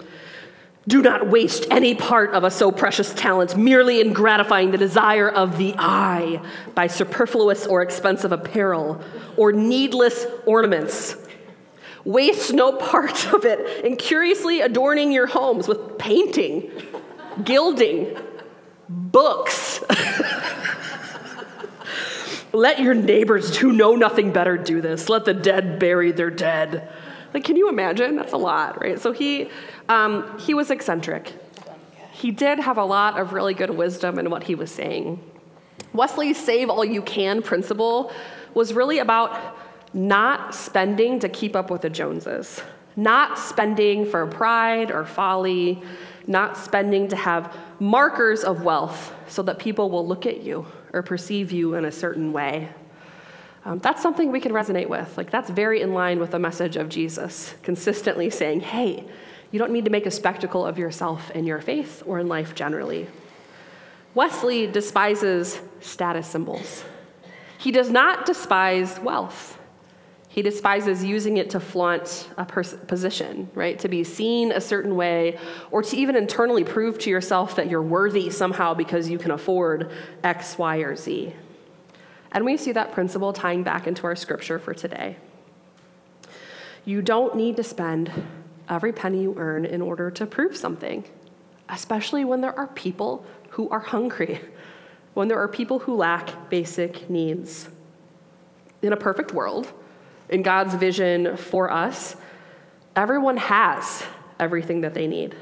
Do 0.88 1.02
not 1.02 1.28
waste 1.28 1.66
any 1.70 1.94
part 1.94 2.30
of 2.30 2.44
a 2.44 2.50
so 2.50 2.72
precious 2.72 3.12
talent 3.12 3.56
merely 3.56 4.00
in 4.00 4.14
gratifying 4.14 4.70
the 4.70 4.78
desire 4.78 5.28
of 5.28 5.58
the 5.58 5.74
eye 5.78 6.40
by 6.74 6.86
superfluous 6.86 7.66
or 7.66 7.82
expensive 7.82 8.32
apparel 8.32 9.00
or 9.36 9.52
needless 9.52 10.26
ornaments 10.46 11.27
Waste 12.04 12.52
no 12.52 12.72
part 12.72 13.32
of 13.32 13.44
it 13.44 13.84
in 13.84 13.96
curiously 13.96 14.60
adorning 14.60 15.12
your 15.12 15.26
homes 15.26 15.68
with 15.68 15.98
painting, 15.98 16.70
gilding, 17.44 18.16
books. 18.88 19.82
Let 22.52 22.80
your 22.80 22.94
neighbors 22.94 23.56
who 23.56 23.72
know 23.72 23.94
nothing 23.94 24.32
better 24.32 24.56
do 24.56 24.80
this. 24.80 25.08
Let 25.08 25.24
the 25.24 25.34
dead 25.34 25.78
bury 25.78 26.12
their 26.12 26.30
dead. 26.30 26.88
Like, 27.34 27.44
can 27.44 27.56
you 27.56 27.68
imagine? 27.68 28.16
That's 28.16 28.32
a 28.32 28.38
lot, 28.38 28.80
right? 28.80 28.98
So 28.98 29.12
he, 29.12 29.50
um, 29.88 30.38
he 30.38 30.54
was 30.54 30.70
eccentric. 30.70 31.34
He 32.10 32.30
did 32.30 32.58
have 32.58 32.78
a 32.78 32.84
lot 32.84 33.20
of 33.20 33.32
really 33.32 33.54
good 33.54 33.70
wisdom 33.70 34.18
in 34.18 34.30
what 34.30 34.44
he 34.44 34.54
was 34.54 34.70
saying. 34.70 35.22
Wesley's 35.92 36.38
save 36.38 36.70
all 36.70 36.84
you 36.84 37.02
can 37.02 37.42
principle 37.42 38.12
was 38.54 38.72
really 38.72 38.98
about 38.98 39.56
not 39.92 40.54
spending 40.54 41.18
to 41.20 41.28
keep 41.28 41.56
up 41.56 41.70
with 41.70 41.82
the 41.82 41.90
Joneses, 41.90 42.62
not 42.96 43.38
spending 43.38 44.04
for 44.04 44.26
pride 44.26 44.90
or 44.90 45.04
folly, 45.04 45.82
not 46.26 46.56
spending 46.56 47.08
to 47.08 47.16
have 47.16 47.56
markers 47.80 48.44
of 48.44 48.62
wealth 48.62 49.14
so 49.28 49.42
that 49.42 49.58
people 49.58 49.90
will 49.90 50.06
look 50.06 50.26
at 50.26 50.42
you 50.42 50.66
or 50.92 51.02
perceive 51.02 51.52
you 51.52 51.74
in 51.74 51.84
a 51.84 51.92
certain 51.92 52.32
way. 52.32 52.68
Um, 53.64 53.78
that's 53.80 54.02
something 54.02 54.30
we 54.30 54.40
can 54.40 54.52
resonate 54.52 54.88
with. 54.88 55.16
Like, 55.16 55.30
that's 55.30 55.50
very 55.50 55.80
in 55.80 55.92
line 55.92 56.20
with 56.20 56.30
the 56.30 56.38
message 56.38 56.76
of 56.76 56.88
Jesus, 56.88 57.54
consistently 57.62 58.30
saying, 58.30 58.60
hey, 58.60 59.04
you 59.50 59.58
don't 59.58 59.72
need 59.72 59.84
to 59.84 59.90
make 59.90 60.06
a 60.06 60.10
spectacle 60.10 60.64
of 60.66 60.78
yourself 60.78 61.30
in 61.32 61.44
your 61.44 61.60
faith 61.60 62.02
or 62.06 62.18
in 62.18 62.28
life 62.28 62.54
generally. 62.54 63.06
Wesley 64.14 64.66
despises 64.66 65.60
status 65.80 66.26
symbols. 66.26 66.84
He 67.58 67.70
does 67.70 67.90
not 67.90 68.26
despise 68.26 68.98
wealth. 69.00 69.57
He 70.28 70.42
despises 70.42 71.02
using 71.02 71.38
it 71.38 71.50
to 71.50 71.60
flaunt 71.60 72.28
a 72.36 72.44
pers- 72.44 72.74
position, 72.86 73.50
right? 73.54 73.78
To 73.78 73.88
be 73.88 74.04
seen 74.04 74.52
a 74.52 74.60
certain 74.60 74.94
way, 74.94 75.38
or 75.70 75.82
to 75.82 75.96
even 75.96 76.16
internally 76.16 76.64
prove 76.64 76.98
to 77.00 77.10
yourself 77.10 77.56
that 77.56 77.70
you're 77.70 77.82
worthy 77.82 78.28
somehow 78.30 78.74
because 78.74 79.08
you 79.08 79.18
can 79.18 79.30
afford 79.30 79.90
X, 80.22 80.58
Y, 80.58 80.76
or 80.78 80.94
Z. 80.94 81.32
And 82.32 82.44
we 82.44 82.58
see 82.58 82.72
that 82.72 82.92
principle 82.92 83.32
tying 83.32 83.62
back 83.62 83.86
into 83.86 84.06
our 84.06 84.14
scripture 84.14 84.58
for 84.58 84.74
today. 84.74 85.16
You 86.84 87.00
don't 87.00 87.34
need 87.34 87.56
to 87.56 87.62
spend 87.64 88.12
every 88.68 88.92
penny 88.92 89.22
you 89.22 89.34
earn 89.38 89.64
in 89.64 89.80
order 89.80 90.10
to 90.10 90.26
prove 90.26 90.56
something, 90.56 91.04
especially 91.70 92.24
when 92.24 92.42
there 92.42 92.56
are 92.58 92.66
people 92.68 93.24
who 93.50 93.68
are 93.70 93.80
hungry, 93.80 94.40
when 95.14 95.28
there 95.28 95.38
are 95.38 95.48
people 95.48 95.78
who 95.78 95.96
lack 95.96 96.50
basic 96.50 97.08
needs. 97.08 97.68
In 98.82 98.92
a 98.92 98.96
perfect 98.96 99.32
world, 99.32 99.72
in 100.28 100.42
God's 100.42 100.74
vision 100.74 101.36
for 101.36 101.70
us, 101.70 102.16
everyone 102.96 103.36
has 103.36 104.04
everything 104.38 104.82
that 104.82 104.94
they 104.94 105.06
need. 105.06 105.34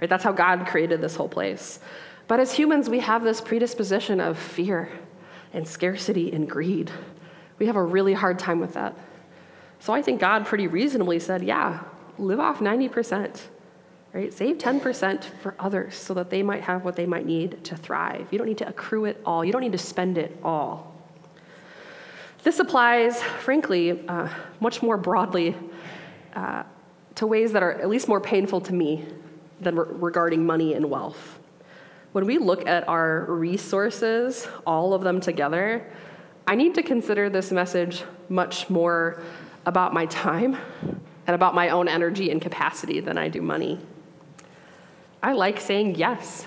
Right? 0.00 0.10
That's 0.10 0.24
how 0.24 0.32
God 0.32 0.66
created 0.66 1.00
this 1.00 1.16
whole 1.16 1.28
place. 1.28 1.80
But 2.28 2.40
as 2.40 2.52
humans, 2.52 2.88
we 2.88 3.00
have 3.00 3.22
this 3.22 3.40
predisposition 3.40 4.20
of 4.20 4.38
fear 4.38 4.90
and 5.52 5.66
scarcity 5.66 6.32
and 6.32 6.48
greed. 6.48 6.90
We 7.58 7.66
have 7.66 7.76
a 7.76 7.82
really 7.82 8.12
hard 8.12 8.38
time 8.38 8.60
with 8.60 8.74
that. 8.74 8.96
So 9.78 9.92
I 9.92 10.02
think 10.02 10.20
God 10.20 10.46
pretty 10.46 10.66
reasonably 10.66 11.18
said, 11.18 11.42
yeah, 11.42 11.82
live 12.18 12.40
off 12.40 12.58
90%, 12.58 13.40
right? 14.12 14.32
Save 14.32 14.58
10% 14.58 15.24
for 15.42 15.54
others 15.58 15.94
so 15.94 16.14
that 16.14 16.30
they 16.30 16.42
might 16.42 16.62
have 16.62 16.84
what 16.84 16.96
they 16.96 17.06
might 17.06 17.26
need 17.26 17.62
to 17.64 17.76
thrive. 17.76 18.26
You 18.30 18.38
don't 18.38 18.48
need 18.48 18.58
to 18.58 18.68
accrue 18.68 19.04
it 19.04 19.20
all, 19.24 19.44
you 19.44 19.52
don't 19.52 19.62
need 19.62 19.72
to 19.72 19.78
spend 19.78 20.18
it 20.18 20.36
all. 20.42 20.95
This 22.46 22.60
applies, 22.60 23.20
frankly, 23.20 24.06
uh, 24.06 24.28
much 24.60 24.80
more 24.80 24.96
broadly 24.96 25.56
uh, 26.32 26.62
to 27.16 27.26
ways 27.26 27.50
that 27.50 27.64
are 27.64 27.72
at 27.72 27.88
least 27.88 28.06
more 28.06 28.20
painful 28.20 28.60
to 28.60 28.72
me 28.72 29.04
than 29.60 29.74
re- 29.74 29.86
regarding 29.88 30.46
money 30.46 30.74
and 30.74 30.88
wealth. 30.88 31.40
When 32.12 32.24
we 32.24 32.38
look 32.38 32.68
at 32.68 32.88
our 32.88 33.24
resources, 33.24 34.46
all 34.64 34.94
of 34.94 35.02
them 35.02 35.20
together, 35.20 35.90
I 36.46 36.54
need 36.54 36.76
to 36.76 36.84
consider 36.84 37.28
this 37.28 37.50
message 37.50 38.04
much 38.28 38.70
more 38.70 39.20
about 39.66 39.92
my 39.92 40.06
time 40.06 40.56
and 41.26 41.34
about 41.34 41.52
my 41.52 41.70
own 41.70 41.88
energy 41.88 42.30
and 42.30 42.40
capacity 42.40 43.00
than 43.00 43.18
I 43.18 43.26
do 43.26 43.42
money. 43.42 43.80
I 45.20 45.32
like 45.32 45.58
saying 45.58 45.96
yes. 45.96 46.46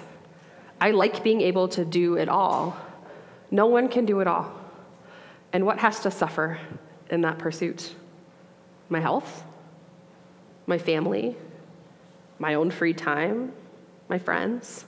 I 0.79 0.91
like 0.91 1.25
being 1.25 1.41
able 1.41 1.67
to 1.67 1.83
do 1.83 2.15
it 2.15 2.29
all. 2.29 2.77
No 3.51 3.65
one 3.65 3.89
can 3.89 4.05
do 4.05 4.21
it 4.21 4.27
all. 4.27 4.58
And 5.51 5.65
what 5.65 5.79
has 5.79 6.01
to 6.01 6.11
suffer 6.11 6.59
in 7.09 7.21
that 7.21 7.39
pursuit? 7.39 7.95
My 8.89 8.99
health, 8.99 9.43
my 10.67 10.77
family, 10.77 11.35
my 12.37 12.53
own 12.53 12.71
free 12.71 12.93
time, 12.93 13.51
my 14.07 14.19
friends. 14.19 14.85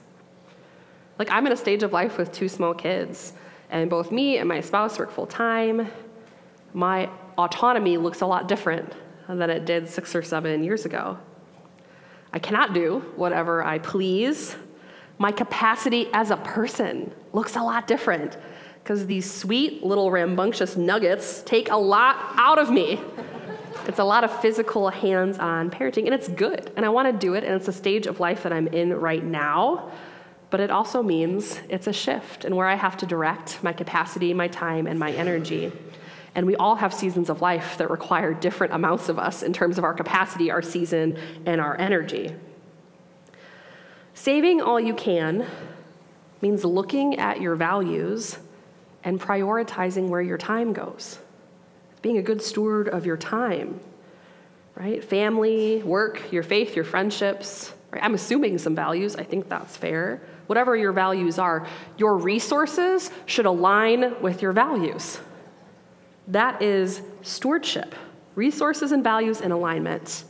Like, 1.18 1.30
I'm 1.30 1.46
in 1.46 1.52
a 1.52 1.56
stage 1.56 1.82
of 1.82 1.92
life 1.92 2.18
with 2.18 2.32
two 2.32 2.48
small 2.48 2.74
kids, 2.74 3.32
and 3.70 3.90
both 3.90 4.10
me 4.10 4.38
and 4.38 4.48
my 4.48 4.60
spouse 4.60 4.98
work 4.98 5.10
full 5.10 5.26
time. 5.26 5.90
My 6.74 7.08
autonomy 7.36 7.96
looks 7.96 8.20
a 8.22 8.26
lot 8.26 8.48
different 8.48 8.92
than 9.28 9.50
it 9.50 9.64
did 9.64 9.88
six 9.88 10.14
or 10.14 10.22
seven 10.22 10.64
years 10.64 10.84
ago. 10.84 11.18
I 12.32 12.38
cannot 12.38 12.72
do 12.72 13.00
whatever 13.16 13.62
I 13.62 13.78
please. 13.78 14.56
My 15.18 15.32
capacity 15.32 16.08
as 16.12 16.30
a 16.30 16.36
person 16.38 17.12
looks 17.32 17.56
a 17.56 17.62
lot 17.62 17.86
different 17.86 18.36
because 18.82 19.06
these 19.06 19.30
sweet 19.30 19.84
little 19.84 20.10
rambunctious 20.10 20.76
nuggets 20.76 21.42
take 21.42 21.70
a 21.70 21.76
lot 21.76 22.16
out 22.36 22.58
of 22.58 22.70
me. 22.70 23.00
It's 23.86 23.98
a 23.98 24.04
lot 24.04 24.24
of 24.24 24.40
physical, 24.40 24.88
hands 24.90 25.38
on 25.38 25.70
parenting, 25.70 26.04
and 26.04 26.14
it's 26.14 26.28
good, 26.28 26.70
and 26.76 26.84
I 26.84 26.88
want 26.88 27.10
to 27.10 27.26
do 27.26 27.34
it, 27.34 27.44
and 27.44 27.54
it's 27.54 27.68
a 27.68 27.72
stage 27.72 28.06
of 28.06 28.20
life 28.20 28.42
that 28.44 28.52
I'm 28.52 28.68
in 28.68 28.94
right 28.94 29.24
now. 29.24 29.90
But 30.50 30.60
it 30.60 30.70
also 30.70 31.02
means 31.02 31.58
it's 31.68 31.86
a 31.86 31.92
shift 31.92 32.44
in 32.44 32.54
where 32.54 32.66
I 32.66 32.74
have 32.74 32.96
to 32.98 33.06
direct 33.06 33.62
my 33.62 33.72
capacity, 33.72 34.34
my 34.34 34.48
time, 34.48 34.86
and 34.86 34.98
my 34.98 35.10
energy. 35.12 35.72
And 36.34 36.46
we 36.46 36.56
all 36.56 36.74
have 36.76 36.92
seasons 36.92 37.30
of 37.30 37.40
life 37.40 37.78
that 37.78 37.90
require 37.90 38.34
different 38.34 38.72
amounts 38.72 39.08
of 39.08 39.18
us 39.18 39.42
in 39.42 39.52
terms 39.52 39.78
of 39.78 39.84
our 39.84 39.94
capacity, 39.94 40.50
our 40.50 40.62
season, 40.62 41.18
and 41.46 41.60
our 41.60 41.78
energy. 41.78 42.34
Saving 44.14 44.60
all 44.60 44.78
you 44.78 44.94
can 44.94 45.46
means 46.40 46.64
looking 46.64 47.18
at 47.18 47.40
your 47.40 47.54
values 47.54 48.38
and 49.04 49.20
prioritizing 49.20 50.08
where 50.08 50.20
your 50.22 50.38
time 50.38 50.72
goes. 50.72 51.18
Being 52.02 52.18
a 52.18 52.22
good 52.22 52.42
steward 52.42 52.88
of 52.88 53.06
your 53.06 53.16
time, 53.16 53.80
right? 54.74 55.02
Family, 55.04 55.82
work, 55.82 56.32
your 56.32 56.42
faith, 56.42 56.74
your 56.74 56.84
friendships. 56.84 57.72
Right? 57.92 58.02
I'm 58.02 58.14
assuming 58.14 58.58
some 58.58 58.74
values. 58.74 59.16
I 59.16 59.22
think 59.22 59.48
that's 59.48 59.76
fair. 59.76 60.20
Whatever 60.46 60.76
your 60.76 60.92
values 60.92 61.38
are, 61.38 61.66
your 61.96 62.16
resources 62.16 63.10
should 63.26 63.46
align 63.46 64.20
with 64.20 64.42
your 64.42 64.52
values. 64.52 65.20
That 66.28 66.62
is 66.62 67.02
stewardship. 67.22 67.94
Resources 68.34 68.92
and 68.92 69.04
values 69.04 69.40
in 69.40 69.52
alignment. 69.52 70.24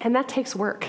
And 0.00 0.14
that 0.14 0.28
takes 0.28 0.54
work. 0.54 0.86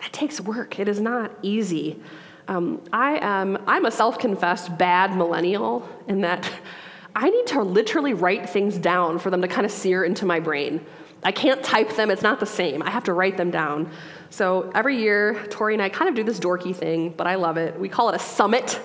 That 0.00 0.12
takes 0.12 0.40
work. 0.40 0.78
It 0.78 0.88
is 0.88 1.00
not 1.00 1.32
easy. 1.42 2.00
Um, 2.48 2.80
I 2.92 3.18
am, 3.20 3.58
I'm 3.66 3.86
a 3.86 3.90
self 3.90 4.18
confessed 4.18 4.76
bad 4.78 5.16
millennial 5.16 5.88
in 6.06 6.20
that 6.20 6.50
I 7.16 7.30
need 7.30 7.46
to 7.48 7.62
literally 7.62 8.12
write 8.12 8.48
things 8.50 8.76
down 8.76 9.18
for 9.18 9.30
them 9.30 9.40
to 9.40 9.48
kind 9.48 9.64
of 9.64 9.72
sear 9.72 10.04
into 10.04 10.26
my 10.26 10.38
brain. 10.38 10.84
I 11.22 11.32
can't 11.32 11.62
type 11.62 11.96
them, 11.96 12.10
it's 12.10 12.22
not 12.22 12.40
the 12.40 12.46
same. 12.46 12.82
I 12.82 12.90
have 12.90 13.04
to 13.04 13.14
write 13.14 13.38
them 13.38 13.50
down. 13.50 13.90
So 14.28 14.70
every 14.74 14.98
year, 14.98 15.46
Tori 15.48 15.72
and 15.72 15.82
I 15.82 15.88
kind 15.88 16.10
of 16.10 16.14
do 16.14 16.22
this 16.22 16.38
dorky 16.38 16.76
thing, 16.76 17.14
but 17.16 17.26
I 17.26 17.36
love 17.36 17.56
it. 17.56 17.80
We 17.80 17.88
call 17.88 18.10
it 18.10 18.16
a 18.16 18.18
summit. 18.18 18.78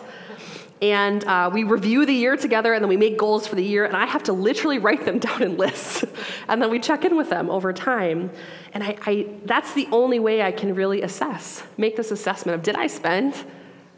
And 0.82 1.24
uh, 1.26 1.52
we 1.54 1.64
review 1.64 2.08
the 2.08 2.14
year 2.14 2.36
together, 2.36 2.74
and 2.74 2.84
then 2.84 2.90
we 2.90 2.98
make 2.98 3.16
goals 3.16 3.46
for 3.46 3.54
the 3.54 3.64
year, 3.64 3.86
and 3.86 3.96
I 3.96 4.08
have 4.08 4.24
to 4.24 4.34
literally 4.34 4.80
write 4.80 5.06
them 5.06 5.20
down 5.28 5.44
in 5.44 5.58
lists. 5.58 6.04
and 6.48 6.62
then 6.62 6.72
we 6.72 6.80
check 6.80 7.06
in 7.06 7.16
with 7.16 7.30
them 7.30 7.50
over 7.50 7.72
time. 7.72 8.32
And 8.74 8.84
I, 8.84 8.98
I, 9.06 9.28
that's 9.46 9.74
the 9.74 9.88
only 9.92 10.20
way 10.20 10.42
I 10.42 10.52
can 10.52 10.74
really 10.74 11.04
assess, 11.04 11.64
make 11.78 11.96
this 11.96 12.10
assessment 12.10 12.56
of 12.56 12.64
did 12.64 12.76
I 12.76 12.88
spend 12.88 13.36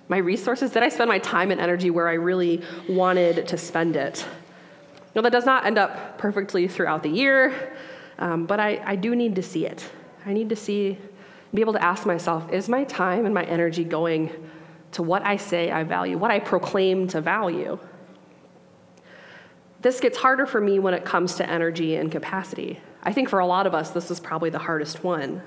my 0.10 0.18
resources? 0.18 0.72
Did 0.72 0.84
I 0.84 0.90
spend 0.90 1.08
my 1.08 1.20
time 1.20 1.52
and 1.52 1.62
energy 1.62 1.90
where 1.90 2.10
I 2.10 2.14
really 2.14 2.62
wanted 2.90 3.48
to 3.48 3.58
spend 3.58 3.96
it? 3.96 4.26
Now, 5.16 5.22
that 5.22 5.32
does 5.32 5.46
not 5.46 5.66
end 5.66 5.78
up 5.78 6.18
perfectly 6.18 6.68
throughout 6.68 7.04
the 7.04 7.10
year, 7.10 7.78
um, 8.20 8.46
but 8.46 8.60
I, 8.60 8.82
I 8.84 8.96
do 8.96 9.16
need 9.16 9.36
to 9.36 9.44
see 9.44 9.66
it. 9.66 9.88
I 10.26 10.34
need 10.34 10.50
to 10.50 10.56
see, 10.56 10.98
be 11.54 11.62
able 11.62 11.74
to 11.74 11.84
ask 11.84 12.06
myself 12.06 12.52
is 12.52 12.68
my 12.68 12.84
time 12.84 13.26
and 13.26 13.34
my 13.34 13.44
energy 13.44 13.84
going 13.86 14.32
to 14.94 15.04
what 15.04 15.26
I 15.26 15.38
say 15.38 15.72
I 15.72 15.84
value, 15.84 16.18
what 16.18 16.32
I 16.32 16.40
proclaim 16.40 17.08
to 17.10 17.22
value? 17.22 17.78
This 19.82 20.00
gets 20.00 20.18
harder 20.18 20.46
for 20.46 20.62
me 20.62 20.80
when 20.80 20.94
it 20.94 21.04
comes 21.04 21.36
to 21.36 21.50
energy 21.50 21.96
and 21.96 22.12
capacity. 22.12 22.80
I 23.04 23.12
think 23.12 23.28
for 23.28 23.40
a 23.40 23.46
lot 23.46 23.68
of 23.68 23.74
us, 23.74 23.90
this 23.90 24.10
is 24.10 24.20
probably 24.20 24.50
the 24.50 24.60
hardest 24.60 25.04
one. 25.04 25.42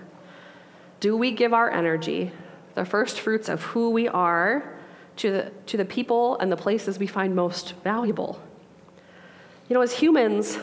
Do 1.00 1.16
we 1.16 1.30
give 1.30 1.54
our 1.54 1.70
energy, 1.70 2.32
the 2.74 2.84
first 2.84 3.20
fruits 3.20 3.48
of 3.48 3.62
who 3.62 3.90
we 3.90 4.08
are, 4.08 4.74
to 5.16 5.30
the, 5.30 5.52
to 5.66 5.78
the 5.78 5.84
people 5.84 6.38
and 6.38 6.52
the 6.52 6.56
places 6.56 6.98
we 6.98 7.06
find 7.06 7.34
most 7.34 7.72
valuable? 7.82 8.42
You 9.68 9.74
know, 9.74 9.80
as 9.80 9.92
humans, 9.92 10.58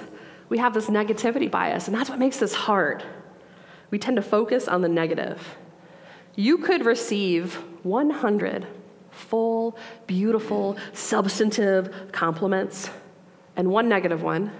we 0.50 0.60
have 0.60 0.74
this 0.74 0.88
negativity 0.88 1.50
bias, 1.50 1.88
and 1.88 1.98
that's 1.98 2.10
what 2.10 2.20
makes 2.20 2.38
this 2.38 2.54
hard. 2.54 3.04
We 3.90 3.98
tend 3.98 4.18
to 4.18 4.22
focus 4.22 4.68
on 4.68 4.82
the 4.82 4.90
negative. 4.90 5.58
You 6.36 6.60
could 6.60 6.86
receive 6.86 7.63
100 7.84 8.68
full, 9.12 9.78
beautiful, 10.08 10.78
substantive 10.94 12.12
compliments 12.12 12.90
and 13.56 13.70
one 13.70 13.88
negative 13.88 14.24
one. 14.24 14.52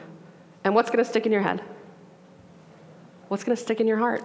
And 0.64 0.76
what's 0.76 0.90
going 0.90 1.04
to 1.04 1.10
stick 1.10 1.26
in 1.26 1.32
your 1.32 1.42
head? 1.42 1.62
What's 3.28 3.44
going 3.44 3.56
to 3.56 3.62
stick 3.62 3.82
in 3.82 3.88
your 3.88 3.98
heart? 3.98 4.24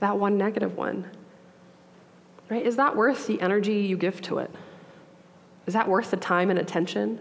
That 0.00 0.18
one 0.18 0.38
negative 0.38 0.76
one. 0.76 1.08
Right? 2.48 2.64
Is 2.64 2.76
that 2.76 2.96
worth 2.96 3.26
the 3.26 3.40
energy 3.40 3.74
you 3.74 3.96
give 3.96 4.20
to 4.22 4.38
it? 4.38 4.50
Is 5.66 5.74
that 5.74 5.88
worth 5.88 6.10
the 6.10 6.16
time 6.16 6.50
and 6.50 6.58
attention? 6.58 7.20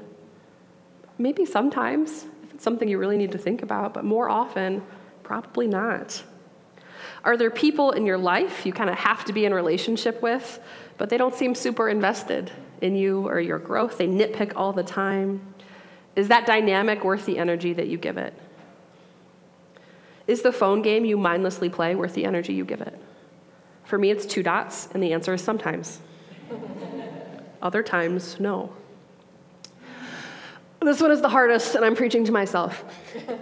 Maybe 1.18 1.46
sometimes, 1.46 2.26
if 2.44 2.54
it's 2.54 2.64
something 2.64 2.88
you 2.88 2.98
really 2.98 3.18
need 3.18 3.34
to 3.34 3.38
think 3.38 3.62
about, 3.62 3.94
but 3.94 4.06
more 4.06 4.30
often, 4.30 4.82
probably 5.22 5.68
not. 5.68 6.24
Are 7.24 7.38
there 7.38 7.52
people 7.52 7.92
in 7.92 8.06
your 8.06 8.18
life 8.18 8.66
you 8.66 8.74
kind 8.74 8.90
of 8.90 8.96
have 8.98 9.26
to 9.26 9.34
be 9.34 9.46
in 9.46 9.54
relationship 9.54 10.22
with, 10.22 10.60
but 10.98 11.10
they 11.10 11.18
don't 11.18 11.36
seem 11.36 11.54
super 11.54 11.90
invested 11.90 12.52
in 12.82 12.96
you 12.96 13.28
or 13.28 13.40
your 13.40 13.60
growth? 13.60 13.98
They 13.98 14.08
nitpick 14.08 14.54
all 14.56 14.74
the 14.74 14.84
time. 14.84 15.42
Is 16.16 16.30
that 16.30 16.46
dynamic 16.46 17.04
worth 17.04 17.26
the 17.26 17.38
energy 17.38 17.74
that 17.74 17.88
you 17.88 17.98
give 17.98 18.18
it? 18.18 18.34
Is 20.28 20.42
the 20.42 20.52
phone 20.52 20.82
game 20.82 21.06
you 21.06 21.18
mindlessly 21.18 21.70
play 21.70 21.96
worth 21.96 22.14
the 22.14 22.26
energy 22.26 22.54
you 22.54 22.64
give 22.64 22.82
it? 22.82 22.98
For 23.84 23.98
me, 23.98 24.12
it's 24.12 24.26
two 24.26 24.44
dots, 24.44 24.88
and 24.94 25.02
the 25.02 25.14
answer 25.14 25.34
is 25.34 25.42
sometimes. 25.42 26.00
Other 27.62 27.82
times, 27.82 28.40
no. 28.40 28.72
This 30.82 31.02
one 31.02 31.12
is 31.12 31.20
the 31.20 31.30
hardest, 31.30 31.76
and 31.76 31.84
I'm 31.84 31.96
preaching 31.96 32.24
to 32.26 32.32
myself. 32.32 32.86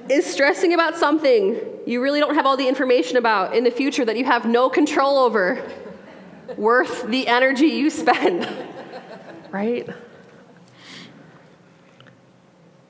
is 0.10 0.26
stressing 0.26 0.74
about 0.74 0.98
something 0.98 1.60
you 1.86 2.02
really 2.02 2.20
don't 2.20 2.34
have 2.34 2.48
all 2.48 2.58
the 2.58 2.68
information 2.68 3.18
about 3.18 3.56
in 3.56 3.64
the 3.64 3.70
future 3.70 4.04
that 4.04 4.18
you 4.18 4.26
have 4.26 4.46
no 4.46 4.70
control 4.70 5.20
over 5.20 5.64
worth 6.58 7.06
the 7.08 7.28
energy 7.28 7.68
you 7.68 7.92
spend? 7.92 8.48
right? 9.52 9.88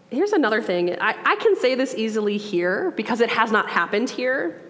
Here's 0.09 0.31
another 0.31 0.61
thing. 0.61 0.95
I, 1.01 1.15
I 1.25 1.35
can 1.35 1.57
say 1.57 1.75
this 1.75 1.93
easily 1.93 2.37
here 2.37 2.91
because 2.91 3.19
it 3.19 3.29
has 3.29 3.51
not 3.51 3.69
happened 3.69 4.09
here. 4.09 4.61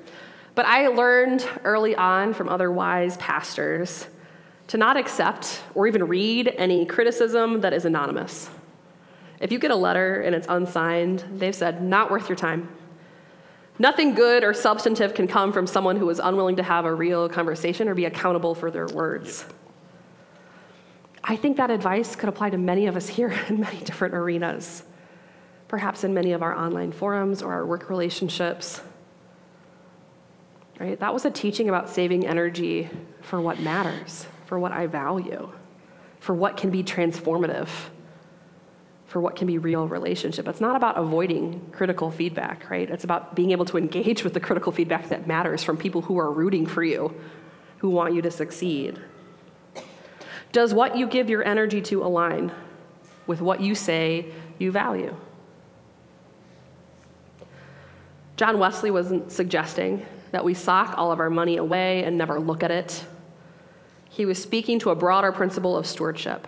But 0.56 0.66
I 0.66 0.88
learned 0.88 1.48
early 1.64 1.96
on 1.96 2.34
from 2.34 2.50
other 2.50 2.72
wise 2.72 3.16
pastors 3.18 4.08
to 4.70 4.78
not 4.78 4.98
accept 4.98 5.62
or 5.76 5.86
even 5.86 6.08
read 6.08 6.48
any 6.58 6.88
criticism 6.88 7.62
that 7.62 7.74
is 7.74 7.86
anonymous. 7.86 8.50
If 9.40 9.52
you 9.52 9.60
get 9.60 9.72
a 9.72 9.76
letter 9.76 10.22
and 10.22 10.36
it's 10.36 10.48
unsigned, 10.50 11.24
they've 11.36 11.54
said, 11.54 11.84
not 11.84 12.10
worth 12.10 12.28
your 12.28 12.36
time. 12.36 12.70
Nothing 13.80 14.16
good 14.16 14.44
or 14.44 14.54
substantive 14.54 15.14
can 15.14 15.28
come 15.28 15.54
from 15.54 15.68
someone 15.68 15.98
who 15.98 16.10
is 16.10 16.20
unwilling 16.20 16.56
to 16.56 16.64
have 16.64 16.86
a 16.86 16.94
real 16.94 17.30
conversation 17.30 17.88
or 17.88 17.94
be 17.94 18.06
accountable 18.06 18.56
for 18.56 18.72
their 18.72 18.88
words. 18.88 19.46
I 21.24 21.36
think 21.36 21.58
that 21.58 21.70
advice 21.70 22.16
could 22.16 22.30
apply 22.30 22.50
to 22.52 22.58
many 22.58 22.88
of 22.88 22.96
us 22.96 23.08
here 23.08 23.30
in 23.50 23.60
many 23.60 23.80
different 23.80 24.16
arenas, 24.16 24.84
perhaps 25.68 26.04
in 26.04 26.14
many 26.14 26.32
of 26.32 26.42
our 26.42 26.56
online 26.56 26.92
forums 26.92 27.44
or 27.44 27.54
our 27.54 27.66
work 27.66 27.90
relationships. 27.90 28.82
Right? 30.80 31.00
That 31.00 31.14
was 31.14 31.26
a 31.26 31.32
teaching 31.32 31.70
about 31.70 31.90
saving 31.90 32.26
energy 32.26 32.90
for 33.22 33.42
what 33.42 33.60
matters, 33.60 34.26
for 34.46 34.58
what 34.58 34.72
I 34.72 34.88
value, 34.88 35.52
for 36.20 36.34
what 36.34 36.58
can 36.58 36.72
be 36.72 36.84
transformative 36.84 37.70
for 39.18 39.22
what 39.22 39.36
can 39.36 39.48
be 39.48 39.58
real 39.58 39.88
relationship. 39.88 40.48
It's 40.48 40.62
not 40.62 40.76
about 40.76 40.96
avoiding 40.96 41.72
critical 41.72 42.12
feedback, 42.12 42.70
right? 42.70 42.88
It's 42.88 43.04
about 43.04 43.34
being 43.34 43.50
able 43.50 43.66
to 43.66 43.78
engage 43.80 44.24
with 44.24 44.36
the 44.36 44.40
critical 44.40 44.72
feedback 44.72 45.10
that 45.10 45.26
matters 45.26 45.64
from 45.64 45.76
people 45.76 46.04
who 46.04 46.20
are 46.20 46.32
rooting 46.32 46.68
for 46.68 46.84
you, 46.84 47.20
who 47.80 47.90
want 47.90 48.14
you 48.14 48.22
to 48.22 48.30
succeed. 48.30 49.00
Does 50.52 50.72
what 50.72 50.96
you 50.96 51.08
give 51.08 51.32
your 51.32 51.44
energy 51.44 51.82
to 51.82 52.04
align 52.04 52.52
with 53.26 53.42
what 53.42 53.60
you 53.60 53.74
say 53.74 54.28
you 54.60 54.72
value? 54.72 55.16
John 58.36 58.60
Wesley 58.60 58.92
wasn't 58.92 59.32
suggesting 59.32 60.06
that 60.30 60.46
we 60.46 60.54
sock 60.54 60.96
all 60.96 61.12
of 61.12 61.20
our 61.20 61.32
money 61.32 61.58
away 61.58 62.04
and 62.04 62.20
never 62.20 62.40
look 62.40 62.62
at 62.62 62.70
it. 62.70 63.04
He 64.12 64.28
was 64.28 64.40
speaking 64.40 64.78
to 64.82 64.92
a 64.92 64.96
broader 64.96 65.32
principle 65.32 65.76
of 65.76 65.88
stewardship, 65.88 66.48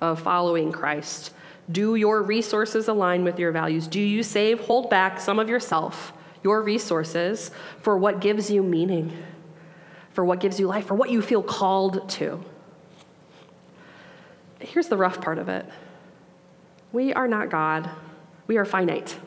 of 0.00 0.20
following 0.20 0.72
Christ 0.72 1.32
do 1.70 1.96
your 1.96 2.22
resources 2.22 2.88
align 2.88 3.24
with 3.24 3.38
your 3.38 3.52
values? 3.52 3.86
Do 3.86 4.00
you 4.00 4.22
save, 4.22 4.60
hold 4.60 4.88
back 4.88 5.20
some 5.20 5.38
of 5.38 5.48
yourself, 5.48 6.12
your 6.42 6.62
resources, 6.62 7.50
for 7.82 7.98
what 7.98 8.20
gives 8.20 8.50
you 8.50 8.62
meaning, 8.62 9.16
for 10.12 10.24
what 10.24 10.40
gives 10.40 10.58
you 10.58 10.66
life, 10.66 10.86
for 10.86 10.94
what 10.94 11.10
you 11.10 11.20
feel 11.20 11.42
called 11.42 12.08
to? 12.10 12.42
Here's 14.60 14.88
the 14.88 14.96
rough 14.96 15.20
part 15.20 15.38
of 15.38 15.48
it 15.48 15.66
we 16.90 17.12
are 17.12 17.28
not 17.28 17.50
God, 17.50 17.90
we 18.46 18.56
are 18.56 18.64
finite. 18.64 19.18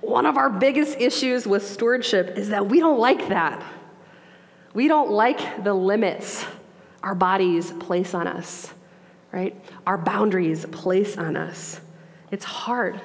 One 0.00 0.24
of 0.24 0.38
our 0.38 0.48
biggest 0.48 0.98
issues 0.98 1.46
with 1.46 1.66
stewardship 1.66 2.38
is 2.38 2.48
that 2.48 2.66
we 2.66 2.80
don't 2.80 2.98
like 2.98 3.28
that. 3.28 3.62
We 4.72 4.88
don't 4.88 5.10
like 5.10 5.62
the 5.62 5.74
limits 5.74 6.44
our 7.02 7.14
bodies 7.14 7.70
place 7.72 8.14
on 8.14 8.26
us 8.26 8.72
right? 9.32 9.54
Our 9.86 9.98
boundaries 9.98 10.66
place 10.66 11.16
on 11.16 11.36
us. 11.36 11.80
It's 12.30 12.44
hard, 12.44 13.00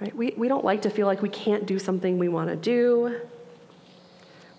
right? 0.00 0.14
We, 0.14 0.34
we 0.36 0.48
don't 0.48 0.64
like 0.64 0.82
to 0.82 0.90
feel 0.90 1.06
like 1.06 1.22
we 1.22 1.28
can't 1.28 1.66
do 1.66 1.78
something 1.78 2.18
we 2.18 2.28
want 2.28 2.50
to 2.50 2.56
do. 2.56 3.20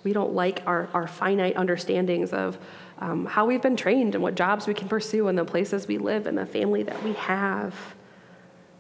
We 0.04 0.14
don't 0.14 0.34
like 0.34 0.62
our, 0.66 0.88
our 0.94 1.08
finite 1.08 1.56
understandings 1.56 2.32
of 2.32 2.58
um, 3.00 3.26
how 3.26 3.46
we've 3.46 3.62
been 3.62 3.76
trained 3.76 4.16
and 4.16 4.24
what 4.24 4.36
jobs 4.36 4.68
we 4.68 4.74
can 4.74 4.88
pursue 4.88 5.28
and 5.28 5.38
the 5.38 5.46
places 5.46 5.88
we 5.88 5.98
live 5.98 6.28
and 6.28 6.38
the 6.38 6.46
family 6.46 6.84
that 6.84 7.02
we 7.04 7.14
have. 7.14 7.76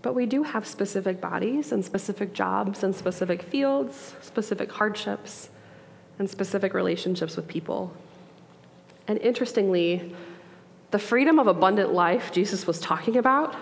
But 0.01 0.13
we 0.13 0.25
do 0.25 0.43
have 0.43 0.67
specific 0.67 1.19
bodies 1.19 1.71
and 1.71 1.84
specific 1.84 2.34
jobs 2.34 2.84
and 2.84 2.95
specific 2.95 3.41
fields, 3.41 4.15
specific 4.21 4.71
hardships, 4.71 5.49
and 6.19 6.29
specific 6.29 6.73
relationships 6.73 7.36
with 7.36 7.47
people. 7.47 7.91
And 9.08 9.17
interestingly, 9.19 10.15
the 10.95 10.99
freedom 10.99 11.39
of 11.39 11.47
abundant 11.47 11.91
life 11.91 12.31
Jesus 12.31 12.65
was 12.65 12.79
talking 12.79 13.17
about 13.17 13.53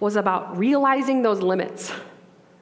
was 0.00 0.16
about 0.16 0.58
realizing 0.58 1.22
those 1.22 1.40
limits, 1.40 1.90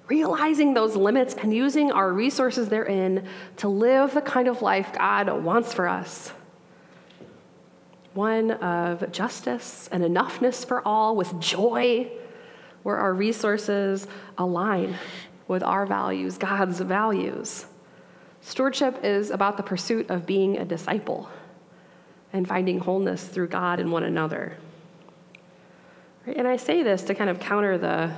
realizing 0.06 0.74
those 0.74 0.94
limits 0.94 1.34
and 1.34 1.52
using 1.52 1.90
our 1.90 2.12
resources 2.12 2.68
therein 2.68 3.26
to 3.56 3.66
live 3.66 4.14
the 4.14 4.20
kind 4.20 4.46
of 4.46 4.62
life 4.62 4.92
God 4.96 5.42
wants 5.42 5.74
for 5.74 5.88
us. 5.88 6.30
One 8.14 8.52
of 8.52 9.10
justice 9.10 9.88
and 9.90 10.04
enoughness 10.04 10.64
for 10.64 10.86
all 10.86 11.16
with 11.16 11.40
joy, 11.40 12.08
where 12.84 12.98
our 12.98 13.12
resources 13.12 14.06
align 14.38 14.94
with 15.48 15.64
our 15.64 15.84
values, 15.84 16.38
God's 16.38 16.78
values. 16.78 17.66
Stewardship 18.40 19.00
is 19.02 19.30
about 19.30 19.56
the 19.56 19.64
pursuit 19.64 20.10
of 20.10 20.26
being 20.26 20.58
a 20.58 20.64
disciple 20.64 21.28
and 22.32 22.46
finding 22.46 22.78
wholeness 22.78 23.24
through 23.24 23.48
God 23.48 23.80
and 23.80 23.90
one 23.90 24.02
another. 24.02 24.56
And 26.26 26.48
I 26.48 26.56
say 26.56 26.82
this 26.82 27.02
to 27.02 27.14
kind 27.14 27.30
of 27.30 27.38
counter 27.38 27.78
the, 27.78 28.12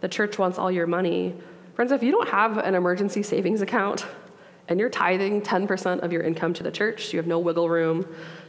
the 0.00 0.08
church 0.08 0.38
wants 0.38 0.58
all 0.58 0.70
your 0.70 0.86
money. 0.86 1.34
Friends, 1.74 1.92
if 1.92 2.02
you 2.02 2.10
don't 2.10 2.28
have 2.28 2.58
an 2.58 2.74
emergency 2.74 3.22
savings 3.22 3.60
account 3.60 4.06
and 4.68 4.80
you're 4.80 4.88
tithing 4.88 5.42
10% 5.42 6.00
of 6.00 6.12
your 6.12 6.22
income 6.22 6.54
to 6.54 6.62
the 6.62 6.70
church, 6.70 7.12
you 7.12 7.18
have 7.18 7.26
no 7.26 7.38
wiggle 7.38 7.68
room, 7.68 8.06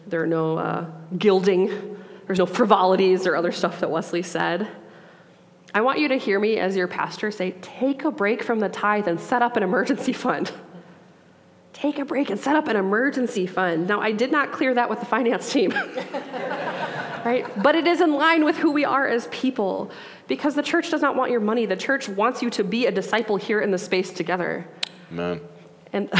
there 0.07 0.21
are 0.21 0.27
no 0.27 0.57
uh, 0.57 0.85
gilding, 1.17 1.97
there's 2.25 2.39
no 2.39 2.45
frivolities 2.45 3.27
or 3.27 3.35
other 3.35 3.51
stuff 3.51 3.81
that 3.81 3.91
Wesley 3.91 4.21
said. 4.21 4.67
I 5.73 5.81
want 5.81 5.99
you 5.99 6.07
to 6.09 6.17
hear 6.17 6.39
me 6.39 6.57
as 6.57 6.75
your 6.75 6.87
pastor 6.87 7.31
say, 7.31 7.51
take 7.61 8.05
a 8.05 8.11
break 8.11 8.43
from 8.43 8.59
the 8.59 8.69
tithe 8.69 9.07
and 9.07 9.19
set 9.19 9.41
up 9.41 9.57
an 9.57 9.63
emergency 9.63 10.13
fund 10.13 10.51
take 11.83 11.99
a 11.99 12.05
break 12.05 12.29
and 12.29 12.39
set 12.39 12.55
up 12.55 12.69
an 12.69 12.77
emergency 12.77 13.45
fund. 13.45 13.89
Now, 13.89 13.99
I 13.99 14.13
did 14.13 14.31
not 14.31 14.53
clear 14.53 14.73
that 14.73 14.89
with 14.89 15.01
the 15.01 15.05
finance 15.05 15.51
team. 15.51 15.71
right? 17.25 17.45
But 17.61 17.75
it 17.75 17.85
is 17.87 17.99
in 17.99 18.13
line 18.13 18.45
with 18.45 18.55
who 18.55 18.71
we 18.71 18.85
are 18.85 19.05
as 19.05 19.27
people 19.31 19.91
because 20.29 20.55
the 20.55 20.63
church 20.63 20.89
does 20.91 21.01
not 21.01 21.17
want 21.17 21.29
your 21.29 21.41
money. 21.41 21.65
The 21.65 21.75
church 21.75 22.07
wants 22.07 22.41
you 22.41 22.49
to 22.51 22.63
be 22.63 22.85
a 22.85 22.91
disciple 22.91 23.35
here 23.35 23.59
in 23.59 23.71
the 23.71 23.77
space 23.77 24.13
together. 24.13 24.65
Amen. 25.11 25.41
And 25.91 26.09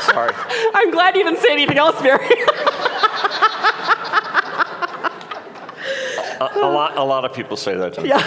Sorry. 0.00 0.32
I'm 0.74 0.92
glad 0.92 1.14
you 1.14 1.24
didn't 1.24 1.40
say 1.40 1.52
anything 1.52 1.76
else, 1.76 2.02
Mary. 2.02 2.24
a, 6.40 6.48
a, 6.54 6.70
lot, 6.72 6.96
a 6.96 7.04
lot 7.04 7.26
of 7.26 7.34
people 7.34 7.58
say 7.58 7.76
that 7.76 7.92
to 7.92 8.00
me. 8.00 8.08
Yeah. 8.08 8.22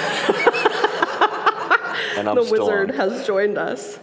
and 2.19 2.29
I'm 2.29 2.35
the 2.35 2.43
wizard 2.43 2.91
on. 2.91 2.97
has 2.97 3.25
joined 3.25 3.57
us. 3.57 3.97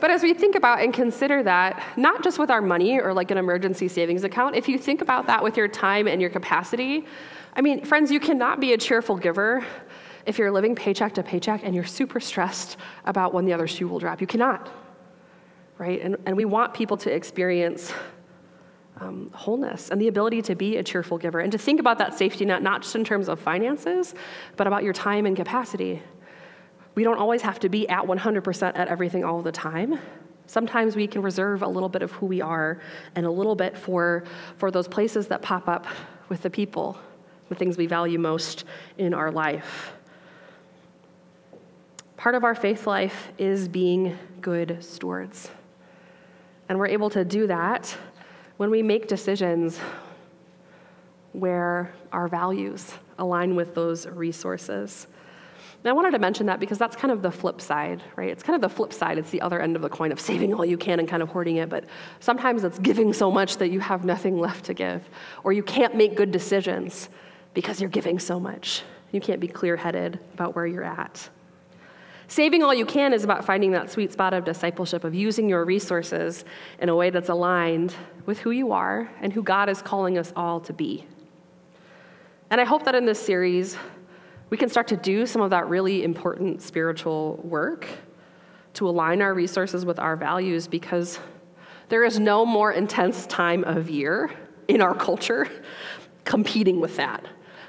But 0.00 0.10
as 0.10 0.22
we 0.22 0.32
think 0.34 0.54
about 0.54 0.80
and 0.80 0.92
consider 0.92 1.42
that, 1.42 1.82
not 1.96 2.24
just 2.24 2.38
with 2.38 2.50
our 2.50 2.62
money 2.62 2.98
or 2.98 3.12
like 3.12 3.30
an 3.30 3.38
emergency 3.38 3.88
savings 3.88 4.24
account, 4.24 4.56
if 4.56 4.68
you 4.68 4.78
think 4.78 5.02
about 5.02 5.26
that 5.26 5.42
with 5.42 5.56
your 5.56 5.68
time 5.68 6.08
and 6.08 6.20
your 6.20 6.30
capacity, 6.30 7.04
I 7.54 7.60
mean, 7.60 7.84
friends, 7.84 8.10
you 8.10 8.20
cannot 8.20 8.60
be 8.60 8.72
a 8.72 8.78
cheerful 8.78 9.16
giver 9.16 9.64
if 10.26 10.38
you're 10.38 10.50
living 10.50 10.74
paycheck 10.74 11.14
to 11.14 11.22
paycheck 11.22 11.62
and 11.64 11.74
you're 11.74 11.84
super 11.84 12.20
stressed 12.20 12.76
about 13.04 13.34
when 13.34 13.44
the 13.44 13.52
other 13.52 13.66
shoe 13.66 13.88
will 13.88 13.98
drop. 13.98 14.20
You 14.20 14.26
cannot, 14.26 14.70
right? 15.78 16.00
And, 16.00 16.16
and 16.26 16.36
we 16.36 16.44
want 16.44 16.72
people 16.72 16.96
to 16.98 17.12
experience 17.12 17.92
um, 19.00 19.30
wholeness 19.32 19.90
and 19.90 20.00
the 20.00 20.08
ability 20.08 20.42
to 20.42 20.54
be 20.54 20.76
a 20.76 20.82
cheerful 20.82 21.18
giver 21.18 21.40
and 21.40 21.50
to 21.52 21.58
think 21.58 21.80
about 21.80 21.98
that 21.98 22.16
safety 22.16 22.44
net, 22.44 22.62
not 22.62 22.82
just 22.82 22.94
in 22.94 23.04
terms 23.04 23.28
of 23.28 23.40
finances, 23.40 24.14
but 24.56 24.66
about 24.66 24.84
your 24.84 24.92
time 24.92 25.26
and 25.26 25.36
capacity. 25.36 26.02
We 26.94 27.04
don't 27.04 27.18
always 27.18 27.42
have 27.42 27.60
to 27.60 27.68
be 27.68 27.88
at 27.88 28.04
100% 28.04 28.76
at 28.76 28.88
everything 28.88 29.24
all 29.24 29.42
the 29.42 29.52
time. 29.52 29.98
Sometimes 30.46 30.96
we 30.96 31.06
can 31.06 31.22
reserve 31.22 31.62
a 31.62 31.68
little 31.68 31.88
bit 31.88 32.02
of 32.02 32.10
who 32.12 32.26
we 32.26 32.40
are 32.40 32.80
and 33.14 33.24
a 33.24 33.30
little 33.30 33.54
bit 33.54 33.78
for, 33.78 34.24
for 34.56 34.70
those 34.70 34.88
places 34.88 35.28
that 35.28 35.42
pop 35.42 35.68
up 35.68 35.86
with 36.28 36.42
the 36.42 36.50
people 36.50 36.98
the 37.50 37.56
things 37.56 37.76
we 37.76 37.86
value 37.86 38.18
most 38.18 38.64
in 38.96 39.12
our 39.12 39.30
life. 39.30 39.92
Part 42.16 42.34
of 42.34 42.44
our 42.44 42.54
faith 42.54 42.86
life 42.86 43.32
is 43.38 43.68
being 43.68 44.16
good 44.40 44.82
stewards. 44.82 45.50
And 46.68 46.78
we're 46.78 46.86
able 46.86 47.10
to 47.10 47.24
do 47.24 47.48
that 47.48 47.94
when 48.56 48.70
we 48.70 48.82
make 48.82 49.08
decisions 49.08 49.80
where 51.32 51.92
our 52.12 52.28
values 52.28 52.92
align 53.18 53.56
with 53.56 53.74
those 53.74 54.06
resources. 54.06 55.08
And 55.82 55.88
I 55.88 55.92
wanted 55.94 56.10
to 56.10 56.18
mention 56.18 56.46
that 56.46 56.60
because 56.60 56.76
that's 56.76 56.94
kind 56.94 57.10
of 57.10 57.22
the 57.22 57.30
flip 57.30 57.58
side, 57.60 58.02
right? 58.14 58.28
It's 58.28 58.42
kind 58.42 58.54
of 58.54 58.60
the 58.60 58.74
flip 58.74 58.92
side. 58.92 59.16
It's 59.16 59.30
the 59.30 59.40
other 59.40 59.60
end 59.60 59.76
of 59.76 59.82
the 59.82 59.88
coin 59.88 60.12
of 60.12 60.20
saving 60.20 60.52
all 60.52 60.64
you 60.64 60.76
can 60.76 60.98
and 60.98 61.08
kind 61.08 61.22
of 61.22 61.30
hoarding 61.30 61.56
it. 61.56 61.70
But 61.70 61.84
sometimes 62.20 62.64
it's 62.64 62.78
giving 62.78 63.14
so 63.14 63.30
much 63.30 63.56
that 63.56 63.70
you 63.70 63.80
have 63.80 64.04
nothing 64.04 64.38
left 64.38 64.66
to 64.66 64.74
give, 64.74 65.08
or 65.42 65.54
you 65.54 65.62
can't 65.62 65.94
make 65.94 66.16
good 66.16 66.32
decisions 66.32 67.08
because 67.54 67.80
you're 67.80 67.90
giving 67.90 68.18
so 68.18 68.38
much. 68.38 68.82
You 69.10 69.20
can't 69.22 69.40
be 69.40 69.48
clear 69.48 69.76
headed 69.76 70.20
about 70.34 70.54
where 70.54 70.66
you're 70.66 70.84
at. 70.84 71.28
Saving 72.28 72.62
all 72.62 72.72
you 72.72 72.86
can 72.86 73.12
is 73.12 73.24
about 73.24 73.44
finding 73.44 73.72
that 73.72 73.90
sweet 73.90 74.12
spot 74.12 74.34
of 74.34 74.44
discipleship, 74.44 75.02
of 75.02 75.14
using 75.14 75.48
your 75.48 75.64
resources 75.64 76.44
in 76.78 76.88
a 76.88 76.94
way 76.94 77.10
that's 77.10 77.30
aligned 77.30 77.94
with 78.26 78.38
who 78.38 78.52
you 78.52 78.70
are 78.70 79.10
and 79.20 79.32
who 79.32 79.42
God 79.42 79.68
is 79.68 79.82
calling 79.82 80.16
us 80.16 80.32
all 80.36 80.60
to 80.60 80.72
be. 80.72 81.06
And 82.50 82.60
I 82.60 82.64
hope 82.64 82.84
that 82.84 82.94
in 82.94 83.04
this 83.04 83.18
series, 83.18 83.76
we 84.50 84.56
can 84.56 84.68
start 84.68 84.88
to 84.88 84.96
do 84.96 85.26
some 85.26 85.40
of 85.40 85.50
that 85.50 85.68
really 85.68 86.02
important 86.02 86.60
spiritual 86.60 87.40
work 87.44 87.86
to 88.74 88.88
align 88.88 89.22
our 89.22 89.32
resources 89.32 89.84
with 89.84 89.98
our 89.98 90.16
values 90.16 90.66
because 90.66 91.18
there 91.88 92.04
is 92.04 92.18
no 92.18 92.44
more 92.44 92.72
intense 92.72 93.26
time 93.26 93.64
of 93.64 93.88
year 93.88 94.30
in 94.68 94.80
our 94.80 94.94
culture 94.94 95.48
competing 96.24 96.80
with 96.80 96.96
that. 96.96 97.24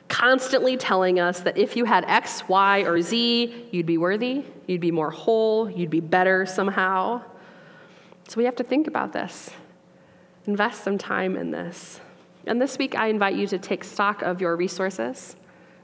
Constantly 0.08 0.76
telling 0.76 1.20
us 1.20 1.40
that 1.40 1.58
if 1.58 1.76
you 1.78 1.86
had 1.86 2.04
X, 2.06 2.48
Y, 2.50 2.82
or 2.82 3.02
Z, 3.02 3.70
you'd 3.72 3.86
be 3.86 3.98
worthy, 3.98 4.44
you'd 4.68 4.82
be 4.82 4.92
more 4.92 5.10
whole, 5.10 5.70
you'd 5.70 5.90
be 5.90 6.02
better 6.02 6.46
somehow. 6.46 7.22
So 8.28 8.38
we 8.38 8.46
have 8.46 8.56
to 8.58 8.64
think 8.64 8.88
about 8.88 9.14
this, 9.14 9.52
invest 10.48 10.84
some 10.84 10.98
time 10.98 11.38
in 11.38 11.52
this. 11.52 12.02
And 12.46 12.62
this 12.62 12.78
week, 12.78 12.96
I 12.96 13.08
invite 13.08 13.36
you 13.36 13.48
to 13.48 13.60
take 13.60 13.84
stock 13.84 14.22
of 14.24 14.42
your 14.42 14.56
resources 14.58 15.36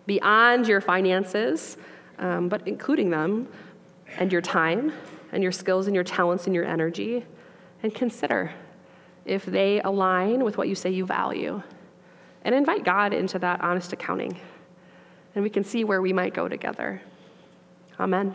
beyond 0.08 0.68
your 0.68 0.82
finances, 0.82 1.78
um, 2.18 2.50
but 2.50 2.68
including 2.68 3.12
them, 3.12 3.48
and 4.18 4.32
your 4.32 4.42
time, 4.42 4.94
and 5.32 5.44
your 5.44 5.52
skills, 5.52 5.86
and 5.86 5.94
your 5.94 6.04
talents, 6.04 6.48
and 6.48 6.56
your 6.56 6.66
energy, 6.66 7.24
and 7.84 7.94
consider 7.94 8.52
if 9.26 9.46
they 9.46 9.82
align 9.82 10.44
with 10.44 10.58
what 10.58 10.68
you 10.68 10.76
say 10.76 10.90
you 10.90 11.06
value. 11.06 11.62
And 12.44 12.56
invite 12.56 12.86
God 12.86 13.14
into 13.14 13.38
that 13.40 13.62
honest 13.62 13.92
accounting. 13.92 14.40
And 15.36 15.44
we 15.44 15.50
can 15.50 15.66
see 15.66 15.84
where 15.84 16.02
we 16.02 16.14
might 16.14 16.34
go 16.34 16.48
together. 16.48 17.02
Amen. 18.00 18.34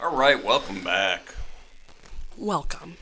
All 0.00 0.16
right, 0.16 0.42
welcome 0.42 0.82
back. 0.82 1.37
Welcome. 2.38 2.96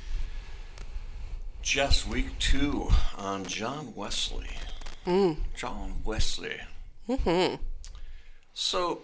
Just 1.60 2.08
week 2.08 2.38
two 2.38 2.88
on 3.18 3.44
John 3.44 3.92
Wesley. 3.94 4.48
John 5.54 6.00
Wesley. 6.04 6.56
Mm-hmm. 7.06 7.62
So 8.54 9.00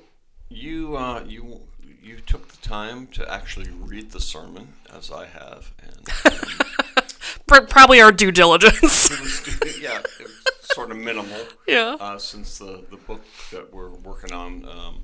you 0.48 0.96
uh, 0.96 1.22
you 1.28 1.60
you 2.02 2.16
took 2.20 2.48
the 2.48 2.56
time 2.66 3.08
to 3.08 3.30
actually 3.30 3.68
read 3.78 4.12
the 4.12 4.20
sermon, 4.20 4.72
as 4.90 5.10
I 5.12 5.26
have, 5.26 5.72
and 5.82 6.06
Pr- 7.46 7.66
Probably 7.68 8.00
our 8.00 8.10
due 8.10 8.32
diligence. 8.32 9.10
it 9.10 9.20
was, 9.20 9.80
yeah, 9.80 9.98
it 9.98 10.22
was 10.22 10.42
sort 10.74 10.90
of 10.90 10.96
minimal. 10.96 11.46
Yeah. 11.68 11.96
Uh, 12.00 12.16
since 12.16 12.58
the 12.58 12.84
the 12.90 12.96
book 12.96 13.22
that 13.50 13.72
we're 13.72 13.90
working 13.90 14.32
on, 14.32 14.64
um, 14.64 15.02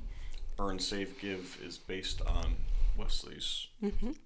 Earn, 0.57 0.79
Save, 0.79 1.19
Give, 1.21 1.55
is 1.63 1.77
based 1.77 2.21
on 2.23 2.55
Wesley's 2.99 3.67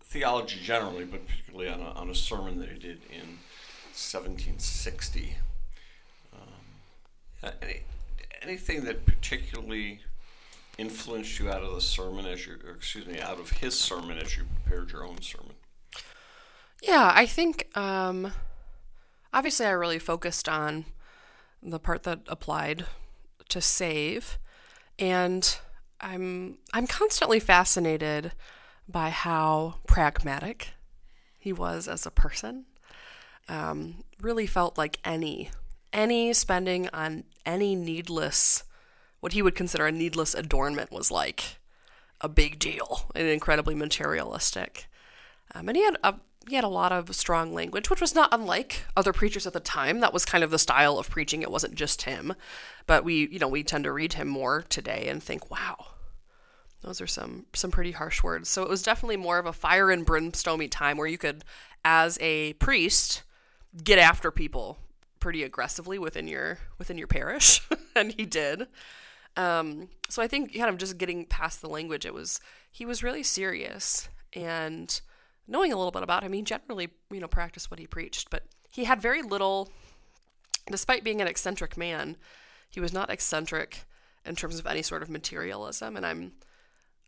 theology 0.04 0.60
generally, 0.62 1.06
but 1.06 1.28
particularly 1.28 1.70
on 1.70 1.80
a, 1.80 1.92
on 1.92 2.10
a 2.10 2.16
sermon 2.16 2.60
that 2.60 2.70
he 2.70 2.80
did 2.80 3.02
in 3.10 3.38
1760. 3.94 5.38
Um, 6.34 7.52
any, 7.62 7.82
anything 8.42 8.84
that 8.86 9.06
particularly 9.06 10.02
influenced 10.78 11.40
you 11.40 11.50
out 11.50 11.62
of 11.62 11.74
the 11.74 11.82
sermon 11.82 12.26
as 12.26 12.46
you, 12.46 12.58
or 12.66 12.72
excuse 12.72 13.06
me, 13.06 13.20
out 13.22 13.40
of 13.40 13.52
his 13.52 13.80
sermon 13.80 14.18
as 14.18 14.36
you 14.36 14.44
prepared 14.64 14.92
your 14.92 15.06
own 15.06 15.22
sermon? 15.22 15.54
Yeah, 16.82 17.12
I 17.16 17.26
think 17.26 17.70
um, 17.78 18.34
obviously 19.32 19.66
I 19.66 19.72
really 19.72 20.00
focused 20.00 20.50
on 20.50 20.86
the 21.62 21.80
part 21.80 22.04
that 22.04 22.20
applied 22.28 22.86
to 23.50 23.62
save, 23.62 24.38
and 25.00 25.58
I'm 26.02 26.58
I'm 26.74 26.88
constantly 26.88 27.40
fascinated 27.40 28.34
by 28.88 29.10
how 29.10 29.76
pragmatic 29.88 30.70
he 31.38 31.54
was 31.54 31.88
as 31.88 32.06
a 32.06 32.12
person. 32.12 32.66
Um, 33.50 34.04
really 34.22 34.48
felt 34.48 34.78
like 34.78 35.00
any 35.04 35.52
any 35.92 36.34
spending 36.34 36.90
on 36.94 37.26
any 37.46 37.76
needless 37.76 38.64
what 39.24 39.32
he 39.32 39.42
would 39.42 39.56
consider 39.56 39.86
a 39.88 39.92
needless 39.92 40.34
adornment 40.34 40.92
was 40.92 41.10
like 41.10 41.60
a 42.20 42.28
big 42.28 42.60
deal 42.60 43.10
and 43.16 43.26
incredibly 43.26 43.74
materialistic. 43.74 44.88
Um, 45.56 45.70
and 45.70 45.78
he 45.78 45.84
had 45.86 45.98
a 46.04 46.16
he 46.50 46.56
had 46.56 46.66
a 46.66 46.70
lot 46.70 46.92
of 46.92 47.16
strong 47.16 47.54
language, 47.54 47.90
which 47.90 48.02
was 48.02 48.14
not 48.14 48.28
unlike 48.34 48.84
other 48.98 49.14
preachers 49.14 49.48
at 49.48 49.54
the 49.54 49.62
time. 49.62 50.02
That 50.02 50.12
was 50.12 50.26
kind 50.26 50.44
of 50.44 50.52
the 50.52 50.60
style 50.60 50.98
of 50.98 51.10
preaching. 51.10 51.42
It 51.42 51.52
wasn't 51.52 51.76
just 51.76 52.02
him, 52.02 52.34
but 52.86 53.06
we 53.06 53.30
you 53.30 53.40
know 53.40 53.48
we 53.48 53.64
tend 53.64 53.86
to 53.86 53.94
read 53.94 54.14
him 54.14 54.28
more 54.28 54.64
today 54.64 55.08
and 55.08 55.24
think, 55.24 55.50
wow, 55.50 55.86
those 56.84 57.02
are 57.02 57.08
some 57.08 57.46
some 57.54 57.72
pretty 57.72 57.92
harsh 57.92 58.22
words. 58.22 58.50
So 58.50 58.62
it 58.62 58.70
was 58.70 58.84
definitely 58.84 59.18
more 59.18 59.40
of 59.40 59.46
a 59.46 59.54
fire 59.54 59.90
and 59.90 60.06
brimstone 60.06 60.70
time 60.70 60.98
where 60.98 61.08
you 61.08 61.18
could, 61.18 61.44
as 61.84 62.18
a 62.22 62.54
priest, 62.54 63.24
get 63.84 63.98
after 63.98 64.32
people 64.32 64.78
pretty 65.20 65.44
aggressively 65.44 65.98
within 65.98 66.28
your 66.28 66.60
within 66.78 66.98
your 66.98 67.08
parish, 67.08 67.62
and 67.96 68.14
he 68.14 68.26
did. 68.26 68.68
Um, 69.36 69.90
so 70.10 70.22
I 70.22 70.28
think 70.28 70.56
kind 70.56 70.70
of 70.70 70.78
just 70.78 70.98
getting 70.98 71.26
past 71.26 71.62
the 71.62 71.70
language, 71.70 72.06
it 72.06 72.14
was 72.14 72.40
he 72.72 72.86
was 72.86 73.02
really 73.02 73.24
serious 73.24 74.10
and 74.34 75.02
knowing 75.48 75.72
a 75.74 75.78
little 75.78 75.92
bit 75.92 76.04
about 76.04 76.24
him, 76.24 76.34
he 76.34 76.42
generally 76.42 76.90
you 77.12 77.20
know 77.20 77.28
practiced 77.28 77.72
what 77.72 77.80
he 77.80 77.88
preached, 77.88 78.30
but 78.30 78.44
he 78.72 78.84
had 78.84 79.02
very 79.02 79.22
little. 79.22 79.70
Despite 80.70 81.04
being 81.04 81.20
an 81.20 81.28
eccentric 81.28 81.76
man, 81.76 82.16
he 82.70 82.80
was 82.80 82.94
not 82.94 83.10
eccentric 83.10 83.84
in 84.26 84.36
terms 84.36 84.60
of 84.60 84.66
any 84.66 84.82
sort 84.82 85.04
of 85.04 85.10
materialism, 85.10 85.98
and 85.98 86.06
I'm 86.06 86.34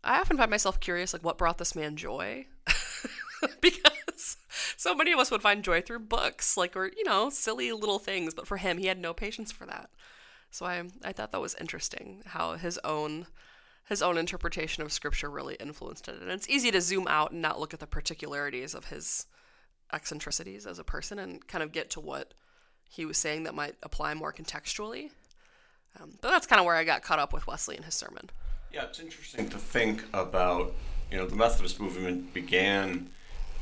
I 0.06 0.20
often 0.20 0.36
find 0.36 0.50
myself 0.50 0.80
curious, 0.80 1.12
like 1.12 1.24
what 1.24 1.38
brought 1.38 1.58
this 1.58 1.74
man 1.74 1.96
joy, 1.96 2.46
because 3.60 4.36
so 4.76 4.94
many 4.94 5.12
of 5.12 5.18
us 5.18 5.30
would 5.30 5.42
find 5.42 5.64
joy 5.64 5.82
through 5.82 6.00
books, 6.00 6.56
like 6.56 6.76
or 6.76 6.90
you 6.96 7.04
know 7.04 7.30
silly 7.30 7.72
little 7.72 7.98
things, 7.98 8.34
but 8.34 8.46
for 8.46 8.56
him, 8.56 8.78
he 8.78 8.86
had 8.86 8.98
no 8.98 9.12
patience 9.12 9.52
for 9.52 9.66
that. 9.66 9.90
So 10.50 10.64
I 10.66 10.84
I 11.04 11.12
thought 11.12 11.32
that 11.32 11.40
was 11.40 11.56
interesting 11.60 12.22
how 12.26 12.54
his 12.54 12.78
own 12.84 13.26
his 13.88 14.02
own 14.02 14.18
interpretation 14.18 14.82
of 14.82 14.92
scripture 14.92 15.30
really 15.30 15.56
influenced 15.56 16.08
it, 16.08 16.20
and 16.20 16.30
it's 16.30 16.48
easy 16.48 16.70
to 16.70 16.80
zoom 16.80 17.06
out 17.08 17.32
and 17.32 17.42
not 17.42 17.60
look 17.60 17.74
at 17.74 17.80
the 17.80 17.86
particularities 17.86 18.74
of 18.74 18.86
his 18.86 19.26
eccentricities 19.92 20.66
as 20.66 20.78
a 20.78 20.84
person 20.84 21.18
and 21.18 21.46
kind 21.46 21.62
of 21.62 21.72
get 21.72 21.90
to 21.90 22.00
what 22.00 22.34
he 22.88 23.04
was 23.04 23.18
saying 23.18 23.44
that 23.44 23.54
might 23.54 23.74
apply 23.82 24.14
more 24.14 24.32
contextually. 24.32 25.10
Um, 26.00 26.18
but 26.20 26.30
that's 26.30 26.46
kind 26.46 26.60
of 26.60 26.66
where 26.66 26.74
I 26.74 26.84
got 26.84 27.02
caught 27.02 27.18
up 27.18 27.32
with 27.32 27.46
Wesley 27.46 27.76
and 27.76 27.84
his 27.84 27.94
sermon. 27.94 28.30
Yeah, 28.72 28.84
it's 28.84 29.00
interesting 29.00 29.48
to 29.48 29.58
think 29.58 30.04
about. 30.12 30.72
You 31.10 31.18
know, 31.18 31.26
the 31.26 31.36
Methodist 31.36 31.80
movement 31.80 32.34
began 32.34 33.10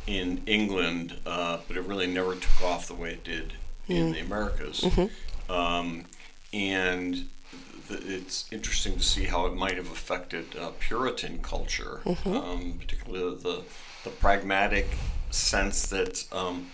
in 0.06 0.42
England, 0.46 1.16
uh, 1.26 1.58
but 1.68 1.76
it 1.76 1.82
really 1.82 2.06
never 2.06 2.34
took 2.34 2.62
off 2.62 2.88
the 2.88 2.94
way 2.94 3.12
it 3.12 3.24
did 3.24 3.52
in 3.88 4.12
the 4.12 4.20
Americas. 4.20 4.82
Um, 5.48 6.04
and 6.52 7.26
th- 7.88 8.00
it's 8.02 8.50
interesting 8.50 8.94
to 8.96 9.02
see 9.02 9.24
how 9.24 9.44
it 9.46 9.54
might 9.54 9.76
have 9.76 9.90
affected 9.92 10.56
uh, 10.58 10.70
Puritan 10.80 11.40
culture, 11.42 12.00
um, 12.24 12.74
particularly 12.80 13.36
the, 13.36 13.62
the 14.04 14.10
pragmatic 14.10 14.86
sense 15.30 15.86
that 15.88 16.24
um, 16.32 16.68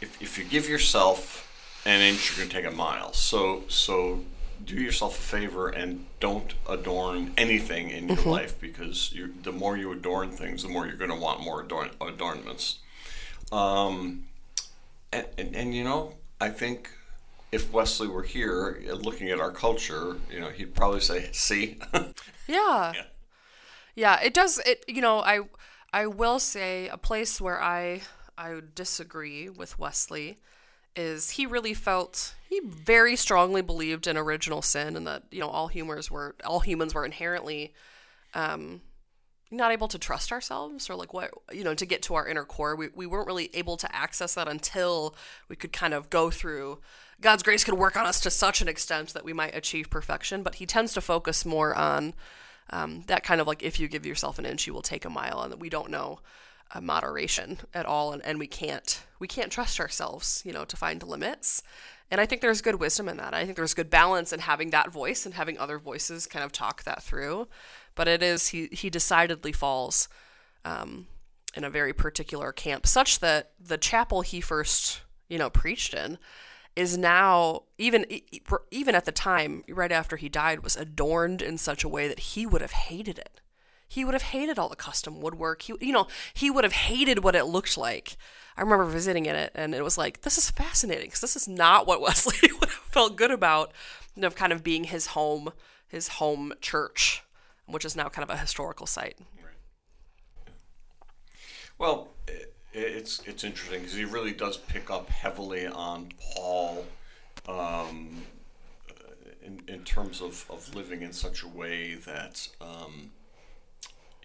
if, 0.00 0.20
if 0.22 0.38
you 0.38 0.44
give 0.44 0.68
yourself 0.68 1.48
an 1.84 2.00
inch, 2.00 2.30
you're 2.30 2.38
going 2.38 2.48
to 2.48 2.62
take 2.62 2.72
a 2.72 2.76
mile. 2.76 3.12
So, 3.12 3.64
so 3.68 4.20
do 4.64 4.74
yourself 4.76 5.18
a 5.18 5.22
favor 5.22 5.68
and 5.68 6.06
don't 6.20 6.54
adorn 6.68 7.32
anything 7.36 7.90
in 7.90 8.08
your 8.08 8.22
life 8.24 8.60
because 8.60 9.12
you 9.12 9.32
the 9.42 9.52
more 9.52 9.76
you 9.76 9.92
adorn 9.92 10.30
things, 10.30 10.62
the 10.62 10.68
more 10.68 10.86
you're 10.86 10.96
going 10.96 11.10
to 11.10 11.16
want 11.16 11.40
more 11.40 11.62
adorn, 11.62 11.90
adornments. 12.00 12.78
Um, 13.50 14.24
and, 15.12 15.26
and, 15.38 15.54
and 15.54 15.74
you 15.74 15.84
know, 15.84 16.14
I 16.40 16.48
think 16.48 16.90
if 17.50 17.72
Wesley 17.72 18.08
were 18.08 18.22
here 18.22 18.82
uh, 18.88 18.94
looking 18.94 19.28
at 19.30 19.38
our 19.40 19.50
culture, 19.50 20.16
you 20.30 20.40
know, 20.40 20.48
he'd 20.48 20.74
probably 20.74 21.00
say, 21.00 21.28
"See, 21.32 21.78
Yeah. 22.46 22.92
Yeah. 22.94 23.02
Yeah, 23.94 24.20
it 24.22 24.32
does 24.32 24.58
it 24.64 24.84
you 24.88 25.02
know, 25.02 25.20
I 25.20 25.40
I 25.92 26.06
will 26.06 26.38
say 26.38 26.88
a 26.88 26.96
place 26.96 27.40
where 27.40 27.62
I 27.62 28.02
I 28.38 28.54
would 28.54 28.74
disagree 28.74 29.48
with 29.50 29.78
Wesley 29.78 30.38
is 30.94 31.30
he 31.30 31.46
really 31.46 31.74
felt 31.74 32.34
he 32.48 32.60
very 32.64 33.16
strongly 33.16 33.62
believed 33.62 34.06
in 34.06 34.16
original 34.16 34.62
sin 34.62 34.96
and 34.96 35.06
that 35.06 35.24
you 35.30 35.40
know 35.40 35.48
all 35.48 35.68
humors 35.68 36.10
were 36.10 36.34
all 36.44 36.60
humans 36.60 36.94
were 36.94 37.04
inherently 37.04 37.72
um, 38.34 38.82
not 39.50 39.70
able 39.70 39.88
to 39.88 39.98
trust 39.98 40.32
ourselves 40.32 40.88
or 40.88 40.96
like 40.96 41.12
what 41.12 41.30
you 41.52 41.62
know 41.62 41.74
to 41.74 41.86
get 41.86 42.02
to 42.02 42.14
our 42.14 42.26
inner 42.26 42.44
core. 42.44 42.74
We, 42.74 42.88
we 42.94 43.06
weren't 43.06 43.26
really 43.26 43.50
able 43.54 43.76
to 43.76 43.94
access 43.94 44.34
that 44.34 44.48
until 44.48 45.14
we 45.48 45.56
could 45.56 45.72
kind 45.72 45.94
of 45.94 46.10
go 46.10 46.30
through 46.30 46.80
god's 47.20 47.42
grace 47.42 47.62
could 47.62 47.74
work 47.74 47.96
on 47.96 48.04
us 48.04 48.20
to 48.20 48.30
such 48.30 48.60
an 48.60 48.68
extent 48.68 49.14
that 49.14 49.24
we 49.24 49.32
might 49.32 49.54
achieve 49.54 49.90
perfection. 49.90 50.42
But 50.42 50.56
he 50.56 50.66
tends 50.66 50.92
to 50.94 51.00
focus 51.00 51.44
more 51.44 51.74
on 51.74 52.14
um, 52.70 53.04
that 53.06 53.22
kind 53.22 53.40
of 53.40 53.46
like 53.46 53.62
if 53.62 53.78
you 53.78 53.88
give 53.88 54.06
yourself 54.06 54.38
an 54.38 54.46
inch 54.46 54.66
you 54.66 54.72
will 54.72 54.82
take 54.82 55.04
a 55.04 55.10
mile 55.10 55.42
and 55.42 55.52
that 55.52 55.60
we 55.60 55.68
don't 55.68 55.90
know 55.90 56.20
moderation 56.80 57.58
at 57.74 57.86
all 57.86 58.12
and, 58.12 58.24
and 58.24 58.38
we 58.38 58.46
can't 58.46 59.02
we 59.18 59.28
can't 59.28 59.52
trust 59.52 59.78
ourselves 59.78 60.42
you 60.44 60.52
know 60.52 60.64
to 60.64 60.76
find 60.76 61.02
limits. 61.02 61.62
And 62.10 62.20
i 62.20 62.26
think 62.26 62.40
there's 62.42 62.60
good 62.60 62.78
wisdom 62.80 63.08
in 63.08 63.16
that. 63.16 63.34
I 63.34 63.44
think 63.44 63.56
there's 63.56 63.74
good 63.74 63.90
balance 63.90 64.32
in 64.32 64.40
having 64.40 64.70
that 64.70 64.92
voice 64.92 65.24
and 65.24 65.34
having 65.34 65.58
other 65.58 65.78
voices 65.78 66.26
kind 66.26 66.44
of 66.44 66.52
talk 66.52 66.82
that 66.84 67.02
through. 67.02 67.48
But 67.94 68.08
it 68.08 68.22
is 68.22 68.48
he 68.48 68.68
he 68.72 68.90
decidedly 68.90 69.52
falls 69.52 70.08
um, 70.64 71.06
in 71.54 71.64
a 71.64 71.70
very 71.70 71.92
particular 71.92 72.52
camp 72.52 72.86
such 72.86 73.20
that 73.20 73.52
the 73.60 73.78
chapel 73.78 74.22
he 74.22 74.40
first 74.40 75.02
you 75.28 75.38
know 75.38 75.50
preached 75.50 75.94
in 75.94 76.18
is 76.74 76.96
now 76.96 77.62
even 77.78 78.06
even 78.70 78.94
at 78.94 79.04
the 79.04 79.12
time 79.12 79.62
right 79.68 79.92
after 79.92 80.16
he 80.16 80.28
died 80.28 80.62
was 80.62 80.76
adorned 80.76 81.42
in 81.42 81.58
such 81.58 81.84
a 81.84 81.88
way 81.88 82.08
that 82.08 82.18
he 82.18 82.46
would 82.46 82.62
have 82.62 82.72
hated 82.72 83.18
it 83.18 83.41
he 83.92 84.06
would 84.06 84.14
have 84.14 84.22
hated 84.22 84.58
all 84.58 84.70
the 84.70 84.76
custom 84.76 85.20
woodwork. 85.20 85.60
He, 85.60 85.74
you 85.78 85.92
know, 85.92 86.06
he 86.32 86.50
would 86.50 86.64
have 86.64 86.72
hated 86.72 87.22
what 87.22 87.36
it 87.36 87.44
looked 87.44 87.76
like. 87.76 88.16
I 88.56 88.62
remember 88.62 88.86
visiting 88.86 89.26
in 89.26 89.36
it, 89.36 89.52
and 89.54 89.74
it 89.74 89.84
was 89.84 89.98
like, 89.98 90.22
this 90.22 90.38
is 90.38 90.50
fascinating 90.50 91.08
because 91.08 91.20
this 91.20 91.36
is 91.36 91.46
not 91.46 91.86
what 91.86 92.00
Wesley 92.00 92.50
would 92.58 92.70
have 92.70 92.86
felt 92.90 93.16
good 93.16 93.30
about, 93.30 93.70
you 94.16 94.22
know, 94.22 94.30
kind 94.30 94.50
of 94.50 94.64
being 94.64 94.84
his 94.84 95.08
home, 95.08 95.52
his 95.86 96.08
home 96.08 96.54
church, 96.62 97.22
which 97.66 97.84
is 97.84 97.94
now 97.94 98.08
kind 98.08 98.22
of 98.22 98.34
a 98.34 98.38
historical 98.38 98.86
site. 98.86 99.18
Right. 99.36 100.54
Well, 101.76 102.08
it's 102.72 103.20
it's 103.26 103.44
interesting 103.44 103.80
because 103.80 103.94
he 103.94 104.06
really 104.06 104.32
does 104.32 104.56
pick 104.56 104.90
up 104.90 105.10
heavily 105.10 105.66
on 105.66 106.08
Paul. 106.34 106.86
Um, 107.46 108.22
in, 109.44 109.60
in 109.66 109.82
terms 109.84 110.22
of, 110.22 110.46
of 110.48 110.72
living 110.74 111.02
in 111.02 111.12
such 111.12 111.42
a 111.42 111.48
way 111.48 111.94
that 111.94 112.48
um, 112.60 113.10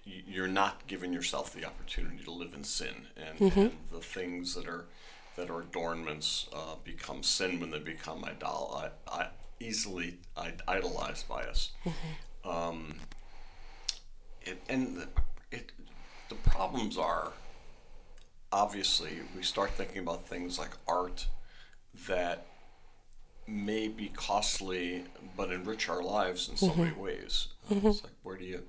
you're 0.08 0.48
not 0.48 0.88
giving 0.88 1.14
yourself 1.14 1.54
the 1.54 1.66
opportunity 1.66 2.24
to 2.24 2.32
live 2.32 2.54
in 2.54 2.64
sin, 2.64 3.08
and, 3.16 3.40
mm-hmm. 3.40 3.60
and 3.60 3.72
the 3.92 4.00
things 4.00 4.56
that 4.56 4.68
are 4.68 4.86
that 5.36 5.52
are 5.52 5.62
adornments 5.62 6.48
uh, 6.52 6.76
become 6.84 7.22
sin 7.22 7.60
when 7.60 7.70
they 7.70 7.78
become 7.78 8.26
idol, 8.26 8.90
I, 9.08 9.12
I, 9.12 9.28
easily 9.60 10.18
idolized 10.68 11.28
by 11.28 11.44
us. 11.44 11.72
Mm-hmm. 11.86 12.50
Um, 12.50 12.96
it, 14.42 14.60
and 14.68 14.98
the, 14.98 15.08
it, 15.52 15.72
the 16.30 16.36
problems 16.36 16.98
are 16.98 17.34
obviously 18.52 19.20
we 19.36 19.44
start 19.44 19.72
thinking 19.72 20.00
about 20.00 20.28
things 20.28 20.58
like 20.58 20.72
art 20.88 21.28
that 22.08 22.48
may 23.46 23.88
be 23.88 24.10
costly 24.10 25.04
but 25.36 25.52
enrich 25.52 25.88
our 25.90 26.02
lives 26.02 26.50
in 26.50 26.58
so 26.58 26.68
mm-hmm. 26.68 26.84
many 26.84 26.96
ways. 26.96 27.50
mm-hmm. 27.70 27.88
It's 27.88 28.04
like 28.04 28.14
where 28.24 28.38
do 28.38 28.46
you 28.46 28.64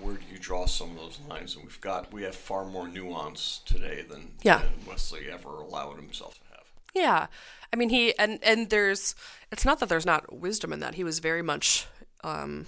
where 0.00 0.14
do 0.14 0.22
you 0.30 0.38
draw 0.38 0.66
some 0.66 0.90
of 0.90 0.96
those 0.96 1.18
lines? 1.28 1.54
And 1.54 1.64
we've 1.64 1.80
got 1.80 2.12
we 2.12 2.22
have 2.22 2.34
far 2.34 2.64
more 2.64 2.88
nuance 2.88 3.60
today 3.64 4.04
than, 4.08 4.32
yeah. 4.42 4.58
than 4.58 4.86
Wesley 4.86 5.30
ever 5.30 5.48
allowed 5.48 5.96
himself 5.96 6.34
to 6.34 6.56
have. 6.56 6.66
Yeah, 6.94 7.26
I 7.72 7.76
mean 7.76 7.88
he 7.88 8.16
and 8.18 8.38
and 8.42 8.70
there's 8.70 9.14
it's 9.52 9.64
not 9.64 9.80
that 9.80 9.88
there's 9.88 10.06
not 10.06 10.38
wisdom 10.38 10.72
in 10.72 10.80
that. 10.80 10.94
He 10.94 11.04
was 11.04 11.18
very 11.18 11.42
much 11.42 11.86
um, 12.24 12.66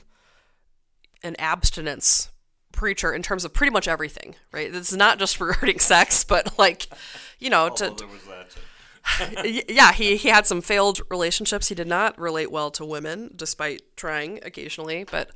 an 1.22 1.36
abstinence 1.38 2.30
preacher 2.72 3.12
in 3.12 3.22
terms 3.22 3.44
of 3.44 3.52
pretty 3.52 3.72
much 3.72 3.88
everything. 3.88 4.34
Right, 4.52 4.72
it's 4.74 4.92
not 4.92 5.18
just 5.18 5.40
regarding 5.40 5.78
sex, 5.80 6.24
but 6.24 6.58
like 6.58 6.88
you 7.38 7.50
know 7.50 7.68
to. 7.70 7.94
yeah, 9.68 9.92
he, 9.92 10.16
he 10.16 10.28
had 10.28 10.46
some 10.46 10.60
failed 10.60 11.00
relationships. 11.10 11.68
He 11.68 11.74
did 11.74 11.86
not 11.86 12.18
relate 12.18 12.50
well 12.50 12.70
to 12.72 12.84
women, 12.84 13.30
despite 13.34 13.96
trying 13.96 14.38
occasionally. 14.44 15.04
But 15.10 15.30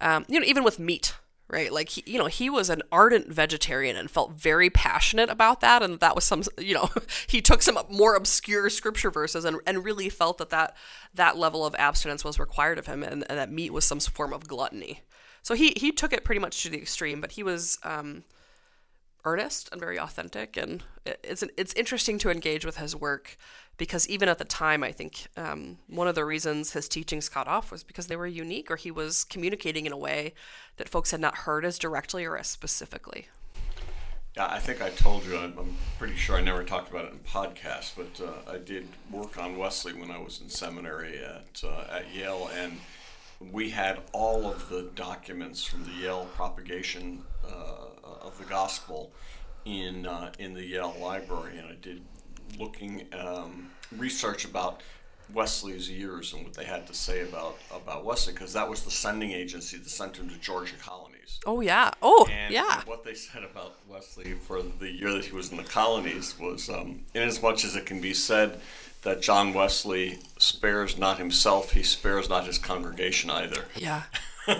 um, 0.00 0.24
you 0.28 0.40
know, 0.40 0.46
even 0.46 0.64
with 0.64 0.78
meat, 0.78 1.14
right? 1.50 1.72
Like, 1.72 1.90
he, 1.90 2.04
you 2.06 2.18
know, 2.18 2.26
he 2.26 2.50
was 2.50 2.68
an 2.68 2.82
ardent 2.92 3.32
vegetarian 3.32 3.96
and 3.96 4.10
felt 4.10 4.32
very 4.32 4.68
passionate 4.68 5.30
about 5.30 5.60
that. 5.60 5.82
And 5.82 5.98
that 6.00 6.14
was 6.14 6.24
some, 6.24 6.42
you 6.58 6.74
know, 6.74 6.90
he 7.26 7.40
took 7.40 7.62
some 7.62 7.78
more 7.90 8.14
obscure 8.14 8.68
scripture 8.70 9.10
verses 9.10 9.44
and, 9.44 9.58
and 9.66 9.84
really 9.84 10.08
felt 10.08 10.38
that, 10.38 10.50
that 10.50 10.76
that 11.14 11.36
level 11.36 11.64
of 11.64 11.74
abstinence 11.78 12.24
was 12.24 12.38
required 12.38 12.78
of 12.78 12.86
him 12.86 13.02
and, 13.02 13.24
and 13.28 13.38
that 13.38 13.50
meat 13.50 13.72
was 13.72 13.84
some 13.84 14.00
form 14.00 14.32
of 14.32 14.46
gluttony. 14.46 15.02
So 15.42 15.54
he, 15.54 15.72
he 15.76 15.92
took 15.92 16.12
it 16.12 16.24
pretty 16.24 16.40
much 16.40 16.62
to 16.62 16.70
the 16.70 16.78
extreme, 16.78 17.20
but 17.20 17.32
he 17.32 17.42
was 17.42 17.78
um, 17.82 18.24
earnest 19.24 19.70
and 19.72 19.80
very 19.80 19.98
authentic. 19.98 20.56
And 20.56 20.82
it's, 21.06 21.42
an, 21.42 21.50
it's 21.56 21.72
interesting 21.74 22.18
to 22.18 22.30
engage 22.30 22.66
with 22.66 22.76
his 22.76 22.94
work 22.94 23.38
because 23.78 24.08
even 24.08 24.28
at 24.28 24.38
the 24.38 24.44
time, 24.44 24.82
I 24.82 24.92
think 24.92 25.28
um, 25.36 25.78
one 25.86 26.08
of 26.08 26.16
the 26.16 26.24
reasons 26.24 26.72
his 26.72 26.88
teachings 26.88 27.28
caught 27.28 27.46
off 27.46 27.70
was 27.70 27.84
because 27.84 28.08
they 28.08 28.16
were 28.16 28.26
unique 28.26 28.70
or 28.70 28.76
he 28.76 28.90
was 28.90 29.24
communicating 29.24 29.86
in 29.86 29.92
a 29.92 29.96
way 29.96 30.34
that 30.76 30.88
folks 30.88 31.12
had 31.12 31.20
not 31.20 31.38
heard 31.38 31.64
as 31.64 31.78
directly 31.78 32.24
or 32.24 32.36
as 32.36 32.48
specifically. 32.48 33.28
Yeah, 34.36 34.48
I 34.50 34.58
think 34.58 34.82
I 34.82 34.90
told 34.90 35.24
you, 35.24 35.38
I'm, 35.38 35.56
I'm 35.58 35.76
pretty 35.98 36.16
sure 36.16 36.36
I 36.36 36.40
never 36.40 36.62
talked 36.64 36.90
about 36.90 37.06
it 37.06 37.12
in 37.12 37.18
podcasts, 37.20 37.92
but 37.96 38.20
uh, 38.24 38.52
I 38.52 38.58
did 38.58 38.88
work 39.10 39.38
on 39.38 39.56
Wesley 39.56 39.92
when 39.92 40.10
I 40.10 40.18
was 40.18 40.40
in 40.40 40.48
seminary 40.48 41.18
at, 41.18 41.62
uh, 41.64 41.84
at 41.90 42.12
Yale, 42.14 42.50
and 42.56 42.78
we 43.40 43.70
had 43.70 44.00
all 44.12 44.46
of 44.46 44.68
the 44.68 44.90
documents 44.96 45.64
from 45.64 45.84
the 45.84 45.92
Yale 45.92 46.28
propagation 46.34 47.22
uh, 47.44 48.10
of 48.22 48.36
the 48.38 48.44
gospel 48.44 49.12
in, 49.64 50.06
uh, 50.06 50.32
in 50.38 50.54
the 50.54 50.64
Yale 50.64 50.96
library, 51.00 51.58
and 51.58 51.68
I 51.68 51.76
did 51.80 52.02
looking 52.58 53.06
um, 53.12 53.70
research 53.96 54.44
about 54.44 54.82
Wesley's 55.32 55.90
years 55.90 56.32
and 56.32 56.44
what 56.44 56.54
they 56.54 56.64
had 56.64 56.86
to 56.86 56.94
say 56.94 57.20
about 57.22 57.58
about 57.74 58.04
Wesley 58.04 58.32
because 58.32 58.52
that 58.54 58.68
was 58.68 58.82
the 58.82 58.90
sending 58.90 59.32
agency 59.32 59.76
that 59.76 59.88
sent 59.90 60.16
him 60.16 60.28
to 60.30 60.38
Georgia 60.38 60.76
colonies. 60.80 61.38
Oh 61.44 61.60
yeah. 61.60 61.90
Oh 62.00 62.26
and 62.30 62.52
yeah. 62.52 62.82
What 62.86 63.04
they 63.04 63.14
said 63.14 63.44
about 63.44 63.76
Wesley 63.88 64.34
for 64.34 64.62
the 64.62 64.90
year 64.90 65.12
that 65.12 65.24
he 65.24 65.34
was 65.34 65.50
in 65.50 65.58
the 65.58 65.64
colonies 65.64 66.38
was, 66.38 66.68
um, 66.70 67.04
in 67.14 67.22
as 67.22 67.42
much 67.42 67.64
as 67.64 67.76
it 67.76 67.84
can 67.84 68.00
be 68.00 68.14
said 68.14 68.60
that 69.02 69.20
John 69.20 69.52
Wesley 69.52 70.18
spares 70.38 70.98
not 70.98 71.18
himself, 71.18 71.72
he 71.72 71.82
spares 71.82 72.28
not 72.28 72.46
his 72.46 72.58
congregation 72.58 73.30
either. 73.30 73.64
Yeah. 73.76 74.04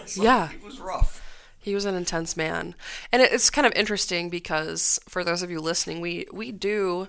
so 0.04 0.22
yeah. 0.22 0.50
It 0.52 0.62
was 0.62 0.78
rough. 0.80 1.24
He 1.60 1.74
was 1.74 1.86
an 1.86 1.94
intense 1.94 2.36
man, 2.36 2.74
and 3.10 3.20
it's 3.22 3.50
kind 3.50 3.66
of 3.66 3.72
interesting 3.74 4.28
because 4.30 5.00
for 5.08 5.24
those 5.24 5.42
of 5.42 5.50
you 5.50 5.60
listening, 5.60 6.00
we 6.00 6.26
we 6.32 6.52
do 6.52 7.08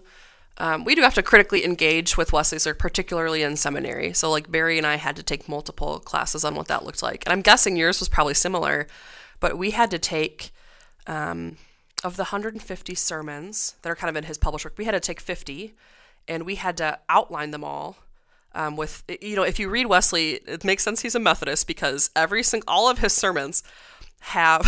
um, 0.59 0.83
we 0.83 0.93
do 0.93 1.01
have 1.01 1.13
to 1.15 1.23
critically 1.23 1.63
engage 1.63 2.17
with 2.17 2.33
Wesley's 2.33 2.67
particularly 2.77 3.43
in 3.43 3.55
seminary. 3.55 4.13
So, 4.13 4.29
like 4.29 4.51
Barry 4.51 4.77
and 4.77 4.85
I 4.85 4.95
had 4.95 5.15
to 5.15 5.23
take 5.23 5.47
multiple 5.47 5.99
classes 5.99 6.43
on 6.43 6.53
what 6.55 6.67
that 6.67 6.85
looked 6.85 7.01
like, 7.01 7.23
and 7.25 7.31
I'm 7.31 7.41
guessing 7.41 7.77
yours 7.77 7.99
was 7.99 8.09
probably 8.09 8.33
similar. 8.33 8.87
But 9.39 9.57
we 9.57 9.71
had 9.71 9.89
to 9.91 9.99
take 9.99 10.51
um, 11.07 11.55
of 12.03 12.17
the 12.17 12.23
150 12.23 12.95
sermons 12.95 13.75
that 13.81 13.89
are 13.89 13.95
kind 13.95 14.09
of 14.09 14.17
in 14.17 14.25
his 14.25 14.37
published 14.37 14.65
work. 14.65 14.75
We 14.77 14.83
had 14.83 14.91
to 14.91 14.99
take 14.99 15.21
50, 15.21 15.73
and 16.27 16.43
we 16.43 16.55
had 16.55 16.75
to 16.77 16.99
outline 17.07 17.51
them 17.51 17.63
all. 17.63 17.97
Um, 18.53 18.75
with 18.75 19.03
you 19.21 19.37
know, 19.37 19.43
if 19.43 19.59
you 19.59 19.69
read 19.69 19.85
Wesley, 19.85 20.41
it 20.45 20.65
makes 20.65 20.83
sense 20.83 21.01
he's 21.01 21.15
a 21.15 21.19
Methodist 21.19 21.67
because 21.67 22.09
every 22.15 22.43
single 22.43 22.65
all 22.67 22.89
of 22.89 22.97
his 22.99 23.13
sermons 23.13 23.63
have 24.19 24.65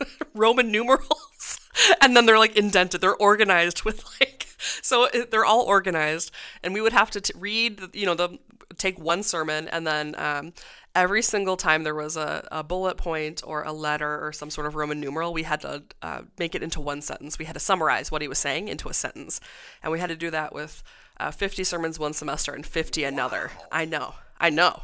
Roman 0.34 0.72
numerals, 0.72 1.60
and 2.00 2.16
then 2.16 2.26
they're 2.26 2.38
like 2.38 2.56
indented. 2.56 3.00
They're 3.00 3.14
organized 3.14 3.84
with 3.84 4.04
like 4.20 4.33
so 4.82 5.08
they're 5.30 5.44
all 5.44 5.62
organized, 5.62 6.30
and 6.62 6.74
we 6.74 6.80
would 6.80 6.92
have 6.92 7.10
to 7.12 7.20
t- 7.20 7.32
read, 7.36 7.80
you 7.92 8.06
know, 8.06 8.14
the 8.14 8.38
take 8.76 8.98
one 8.98 9.22
sermon, 9.22 9.68
and 9.68 9.86
then 9.86 10.14
um, 10.18 10.52
every 10.94 11.22
single 11.22 11.56
time 11.56 11.82
there 11.82 11.94
was 11.94 12.16
a, 12.16 12.46
a, 12.50 12.62
bullet 12.62 12.96
point 12.96 13.42
or 13.44 13.62
a 13.62 13.72
letter 13.72 14.24
or 14.24 14.32
some 14.32 14.50
sort 14.50 14.66
of 14.66 14.74
Roman 14.74 15.00
numeral, 15.00 15.32
we 15.32 15.42
had 15.42 15.60
to 15.62 15.82
uh, 16.02 16.22
make 16.38 16.54
it 16.54 16.62
into 16.62 16.80
one 16.80 17.02
sentence. 17.02 17.38
We 17.38 17.44
had 17.44 17.54
to 17.54 17.60
summarize 17.60 18.10
what 18.10 18.22
he 18.22 18.28
was 18.28 18.38
saying 18.38 18.68
into 18.68 18.88
a 18.88 18.94
sentence, 18.94 19.40
and 19.82 19.92
we 19.92 19.98
had 19.98 20.08
to 20.08 20.16
do 20.16 20.30
that 20.30 20.54
with 20.54 20.82
uh, 21.18 21.30
50 21.30 21.64
sermons 21.64 21.98
one 21.98 22.12
semester 22.12 22.52
and 22.52 22.64
50 22.64 23.04
another. 23.04 23.50
Wow. 23.54 23.66
I 23.72 23.84
know, 23.84 24.14
I 24.38 24.50
know. 24.50 24.82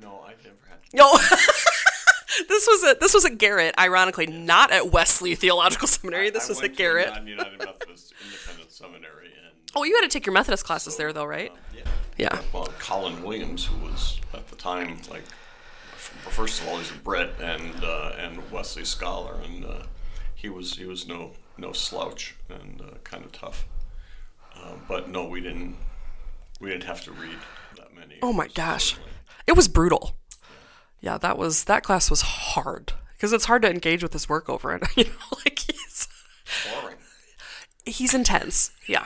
No, 0.00 0.22
I 0.26 0.30
never 0.42 0.66
had. 0.68 0.78
No. 0.92 1.16
this 2.48 2.66
was 2.66 2.84
at 2.84 3.00
this 3.00 3.14
was 3.14 3.24
at 3.24 3.38
Garrett, 3.38 3.74
ironically, 3.78 4.26
not 4.26 4.70
at 4.70 4.92
Wesley 4.92 5.34
Theological 5.34 5.88
Seminary. 5.88 6.30
This 6.30 6.44
I, 6.44 6.46
I 6.46 6.50
was 6.50 6.62
at 6.62 6.76
Garrett. 6.76 7.08
United 8.80 9.00
Methodist 9.00 9.14
Independent 9.22 9.26
Seminary. 9.26 9.26
And, 9.26 9.54
oh, 9.74 9.84
you 9.84 9.94
had 9.94 10.02
to 10.02 10.08
take 10.08 10.26
your 10.26 10.32
Methodist 10.32 10.64
classes 10.64 10.94
so, 10.94 11.02
there, 11.02 11.12
though, 11.12 11.24
right? 11.24 11.50
Um, 11.50 11.58
yeah. 11.74 11.82
Yeah. 12.18 12.40
Well, 12.52 12.68
Colin 12.78 13.22
Williams, 13.22 13.66
who 13.66 13.76
was 13.84 14.20
at 14.32 14.48
the 14.48 14.56
time 14.56 14.98
like, 15.10 15.24
first 15.96 16.62
of 16.62 16.68
all, 16.68 16.78
he's 16.78 16.90
a 16.90 16.94
Brit 16.94 17.34
and 17.40 17.84
uh, 17.84 18.12
and 18.18 18.50
Wesley 18.50 18.84
scholar, 18.84 19.38
and 19.44 19.64
uh, 19.64 19.82
he 20.34 20.48
was 20.48 20.76
he 20.76 20.86
was 20.86 21.06
no 21.06 21.32
no 21.58 21.72
slouch 21.72 22.36
and 22.48 22.80
uh, 22.80 22.98
kind 23.04 23.24
of 23.24 23.32
tough. 23.32 23.66
Uh, 24.54 24.74
but 24.88 25.10
no, 25.10 25.26
we 25.28 25.40
didn't 25.40 25.76
we 26.60 26.70
didn't 26.70 26.84
have 26.84 27.02
to 27.02 27.12
read 27.12 27.38
that 27.76 27.94
many. 27.94 28.18
Oh 28.22 28.32
my 28.32 28.48
gosh. 28.48 28.96
It 29.46 29.56
was 29.56 29.68
brutal. 29.68 30.16
Yeah, 31.00 31.18
that 31.18 31.36
was 31.36 31.64
that 31.64 31.82
class 31.82 32.10
was 32.10 32.22
hard 32.22 32.94
because 33.12 33.32
it's 33.32 33.44
hard 33.44 33.62
to 33.62 33.70
engage 33.70 34.02
with 34.02 34.12
his 34.12 34.28
work 34.28 34.48
over 34.48 34.74
it. 34.74 34.82
You 34.96 35.04
know, 35.04 35.38
like 35.44 35.58
he's 35.58 36.08
boring. 36.72 36.96
He's 37.86 38.12
intense. 38.14 38.72
Yeah. 38.86 39.04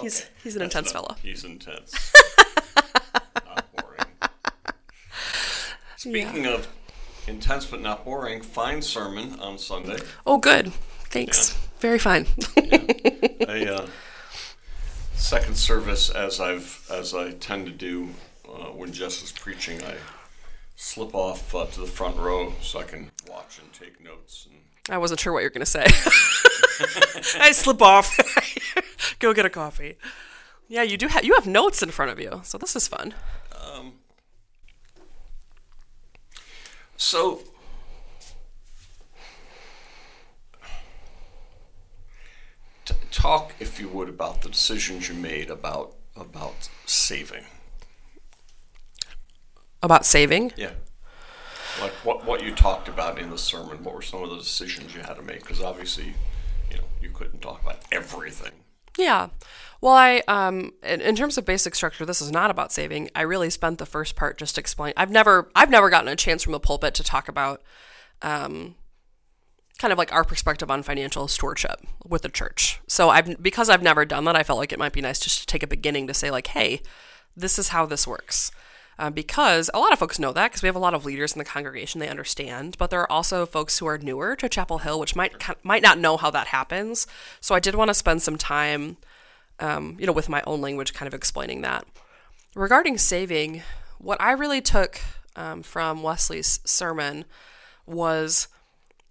He's 0.00 0.20
Okay, 0.22 0.30
he's 0.42 0.56
an 0.56 0.60
that's 0.60 0.74
intense 0.74 0.90
enough. 0.92 1.06
fellow. 1.06 1.16
He's 1.22 1.44
intense. 1.44 2.12
not 3.44 3.66
boring. 3.76 4.06
Speaking 5.96 6.46
of 6.46 6.68
intense 7.26 7.66
but 7.66 7.82
not 7.82 8.04
boring, 8.04 8.40
fine 8.40 8.80
sermon 8.82 9.38
on 9.40 9.58
Sunday. 9.58 9.98
Oh 10.26 10.38
good. 10.38 10.72
Thanks. 11.10 11.56
Very 11.80 11.98
fine. 11.98 12.26
a 12.56 13.74
uh, 13.74 13.86
second 15.14 15.56
service, 15.56 16.08
as 16.10 16.40
I've 16.40 16.86
as 16.90 17.14
I 17.14 17.32
tend 17.32 17.66
to 17.66 17.72
do 17.72 18.10
uh, 18.48 18.66
when 18.66 18.92
Jess 18.92 19.22
is 19.22 19.32
preaching, 19.32 19.82
I 19.82 19.96
slip 20.76 21.14
off 21.14 21.54
uh, 21.54 21.66
to 21.66 21.80
the 21.80 21.86
front 21.86 22.16
row 22.16 22.54
so 22.62 22.80
I 22.80 22.84
can 22.84 23.10
watch 23.28 23.58
and 23.58 23.72
take 23.72 24.02
notes. 24.02 24.46
And 24.50 24.60
I 24.94 24.98
wasn't 24.98 25.20
sure 25.20 25.32
what 25.32 25.40
you're 25.40 25.50
gonna 25.50 25.66
say. 25.66 25.86
I 27.40 27.52
slip 27.52 27.82
off. 27.82 28.16
Go 29.18 29.32
get 29.34 29.46
a 29.46 29.50
coffee. 29.50 29.96
Yeah, 30.68 30.82
you 30.82 30.96
do 30.96 31.08
have 31.08 31.24
you 31.24 31.34
have 31.34 31.46
notes 31.46 31.82
in 31.82 31.90
front 31.90 32.10
of 32.10 32.20
you, 32.20 32.40
so 32.44 32.58
this 32.58 32.76
is 32.76 32.86
fun. 32.88 33.14
Um, 33.60 33.94
so. 36.96 37.40
T- 42.84 42.94
talk, 43.10 43.54
if 43.58 43.80
you 43.80 43.88
would, 43.88 44.08
about 44.08 44.42
the 44.42 44.48
decisions 44.48 45.08
you 45.08 45.14
made 45.14 45.50
about 45.50 45.96
about 46.16 46.68
saving. 46.86 47.44
About 49.82 50.04
saving. 50.04 50.52
Yeah. 50.56 50.70
Like 51.80 51.92
what, 52.04 52.24
what 52.26 52.44
you 52.44 52.54
talked 52.54 52.88
about 52.88 53.18
in 53.18 53.30
the 53.30 53.38
sermon, 53.38 53.82
what 53.82 53.94
were 53.94 54.02
some 54.02 54.22
of 54.22 54.30
the 54.30 54.36
decisions 54.36 54.94
you 54.94 55.00
had 55.00 55.14
to 55.14 55.22
make? 55.22 55.40
Because 55.40 55.62
obviously, 55.62 56.04
you 56.04 56.12
know, 56.12 56.14
you 56.14 56.14
couldn't 57.20 57.40
talk 57.40 57.62
about 57.62 57.80
everything. 57.92 58.52
Yeah. 58.96 59.28
Well, 59.80 59.92
I 59.94 60.22
um 60.26 60.72
in, 60.82 61.00
in 61.00 61.14
terms 61.16 61.36
of 61.38 61.44
basic 61.44 61.74
structure, 61.74 62.06
this 62.06 62.22
is 62.22 62.30
not 62.30 62.50
about 62.50 62.72
saving. 62.72 63.10
I 63.14 63.22
really 63.22 63.50
spent 63.50 63.78
the 63.78 63.86
first 63.86 64.16
part 64.16 64.38
just 64.38 64.58
explain. 64.58 64.94
I've 64.96 65.10
never 65.10 65.50
I've 65.54 65.70
never 65.70 65.90
gotten 65.90 66.08
a 66.08 66.16
chance 66.16 66.42
from 66.42 66.52
the 66.52 66.60
pulpit 66.60 66.94
to 66.94 67.04
talk 67.04 67.28
about 67.28 67.62
um 68.22 68.74
kind 69.78 69.92
of 69.92 69.98
like 69.98 70.12
our 70.12 70.24
perspective 70.24 70.70
on 70.70 70.82
financial 70.82 71.28
stewardship 71.28 71.80
with 72.06 72.22
the 72.22 72.28
church. 72.28 72.80
So 72.88 73.10
I've 73.10 73.42
because 73.42 73.68
I've 73.68 73.82
never 73.82 74.04
done 74.04 74.24
that, 74.24 74.36
I 74.36 74.42
felt 74.42 74.58
like 74.58 74.72
it 74.72 74.78
might 74.78 74.92
be 74.92 75.02
nice 75.02 75.20
just 75.20 75.40
to 75.40 75.46
take 75.46 75.62
a 75.62 75.66
beginning 75.66 76.06
to 76.06 76.14
say 76.14 76.30
like, 76.30 76.48
hey, 76.48 76.80
this 77.36 77.58
is 77.58 77.68
how 77.68 77.86
this 77.86 78.06
works. 78.06 78.50
Uh, 79.00 79.08
because 79.08 79.70
a 79.72 79.78
lot 79.78 79.94
of 79.94 79.98
folks 79.98 80.18
know 80.18 80.30
that 80.30 80.50
because 80.50 80.60
we 80.60 80.66
have 80.66 80.76
a 80.76 80.78
lot 80.78 80.92
of 80.92 81.06
leaders 81.06 81.32
in 81.32 81.38
the 81.38 81.44
congregation, 81.44 82.00
they 82.00 82.08
understand. 82.08 82.76
But 82.76 82.90
there 82.90 83.00
are 83.00 83.10
also 83.10 83.46
folks 83.46 83.78
who 83.78 83.86
are 83.86 83.96
newer 83.96 84.36
to 84.36 84.46
Chapel 84.46 84.76
Hill, 84.76 85.00
which 85.00 85.16
might 85.16 85.32
might 85.64 85.82
not 85.82 85.98
know 85.98 86.18
how 86.18 86.30
that 86.30 86.48
happens. 86.48 87.06
So 87.40 87.54
I 87.54 87.60
did 87.60 87.74
want 87.74 87.88
to 87.88 87.94
spend 87.94 88.20
some 88.20 88.36
time, 88.36 88.98
um, 89.58 89.96
you 89.98 90.06
know, 90.06 90.12
with 90.12 90.28
my 90.28 90.42
own 90.46 90.60
language, 90.60 90.92
kind 90.92 91.06
of 91.06 91.14
explaining 91.14 91.62
that. 91.62 91.86
Regarding 92.54 92.98
saving, 92.98 93.62
what 93.96 94.20
I 94.20 94.32
really 94.32 94.60
took 94.60 95.00
um, 95.34 95.62
from 95.62 96.02
Wesley's 96.02 96.60
sermon 96.66 97.24
was 97.86 98.48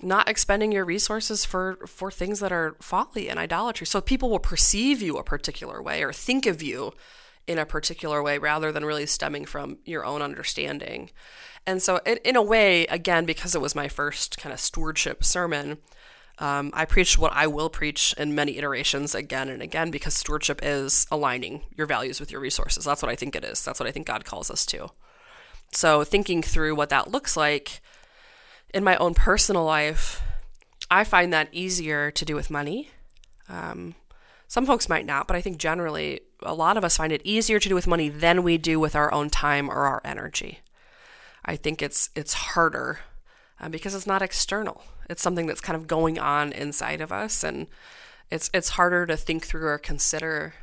not 0.04 0.30
expending 0.30 0.72
your 0.72 0.86
resources 0.86 1.46
for 1.46 1.80
for 1.88 2.12
things 2.12 2.42
that 2.42 2.52
are 2.52 2.76
folly 2.80 3.28
and 3.28 3.40
idolatry. 3.40 3.88
So 3.88 4.02
people 4.02 4.30
will 4.30 4.38
perceive 4.38 5.02
you 5.02 5.18
a 5.18 5.24
particular 5.24 5.82
way 5.82 6.04
or 6.04 6.14
think 6.14 6.46
of 6.46 6.62
you 6.62 6.94
in 7.50 7.58
a 7.58 7.66
particular 7.66 8.22
way 8.22 8.38
rather 8.38 8.72
than 8.72 8.86
really 8.86 9.08
stemming 9.08 9.44
from 9.44 9.80
your 9.84 10.06
own 10.06 10.22
understanding. 10.22 11.10
And 11.66 11.82
so, 11.82 12.00
in, 12.06 12.18
in 12.24 12.36
a 12.36 12.44
way, 12.44 12.86
again, 12.86 13.26
because 13.26 13.56
it 13.56 13.62
was 13.62 13.74
my 13.74 13.88
first 13.88 14.38
kind 14.38 14.54
of 14.54 14.60
stewardship 14.60 15.24
sermon, 15.24 15.80
um, 16.38 16.70
I 16.76 16.86
preached 16.86 17.18
what 17.18 17.34
I 17.34 17.48
will 17.48 17.70
preach 17.72 18.14
in 18.20 18.36
many 18.36 18.58
iterations 18.58 19.16
again 19.16 19.50
and 19.50 19.64
again 19.64 19.90
because 19.90 20.14
stewardship 20.14 20.60
is 20.62 21.08
aligning 21.12 21.64
your 21.76 21.88
values 21.88 22.20
with 22.20 22.32
your 22.32 22.40
resources. 22.40 22.86
That's 22.86 23.02
what 23.02 23.12
I 23.12 23.16
think 23.16 23.36
it 23.36 23.44
is. 23.44 23.66
That's 23.66 23.80
what 23.80 23.90
I 23.90 23.92
think 23.92 24.06
God 24.06 24.24
calls 24.26 24.52
us 24.52 24.64
to. 24.68 24.90
So, 25.74 26.04
thinking 26.04 26.44
through 26.44 26.76
what 26.76 26.90
that 26.90 27.10
looks 27.10 27.36
like 27.36 27.82
in 28.76 28.84
my 28.84 28.96
own 28.98 29.16
personal 29.16 29.66
life, 29.66 30.22
I 30.92 31.04
find 31.04 31.34
that 31.34 31.50
easier 31.52 32.12
to 32.12 32.26
do 32.26 32.36
with 32.36 32.52
money. 32.52 32.92
Um, 33.50 33.96
some 34.50 34.66
folks 34.66 34.90
might 34.90 35.06
not, 35.06 35.28
but 35.28 35.38
I 35.38 35.42
think 35.42 35.60
generally 35.60 36.22
a 36.42 36.56
lot 36.56 36.76
of 36.76 36.84
us 36.84 36.98
find 36.98 37.14
it 37.14 37.22
easier 37.24 37.60
to 37.60 37.70
do 37.70 37.76
with 37.76 37.86
money 37.86 38.10
than 38.10 38.42
we 38.42 38.58
do 38.58 38.80
with 38.80 38.96
our 38.96 39.14
own 39.14 39.30
time 39.30 39.70
or 39.70 39.86
our 39.86 40.02
energy. 40.04 40.60
I 41.46 41.56
think 41.56 41.84
it's 41.84 42.10
it's 42.16 42.34
harder 42.34 43.00
uh, 43.62 43.70
because 43.70 43.94
it's 43.94 44.08
not 44.08 44.24
external. 44.24 44.84
It's 45.08 45.22
something 45.22 45.46
that's 45.46 45.62
kind 45.62 45.78
of 45.78 45.86
going 45.86 46.18
on 46.18 46.52
inside 46.52 47.00
of 47.00 47.12
us, 47.12 47.44
and 47.44 47.68
it's 48.32 48.50
it's 48.52 48.70
harder 48.70 49.06
to 49.06 49.16
think 49.16 49.46
through 49.46 49.68
or 49.68 49.78
consider 49.78 50.56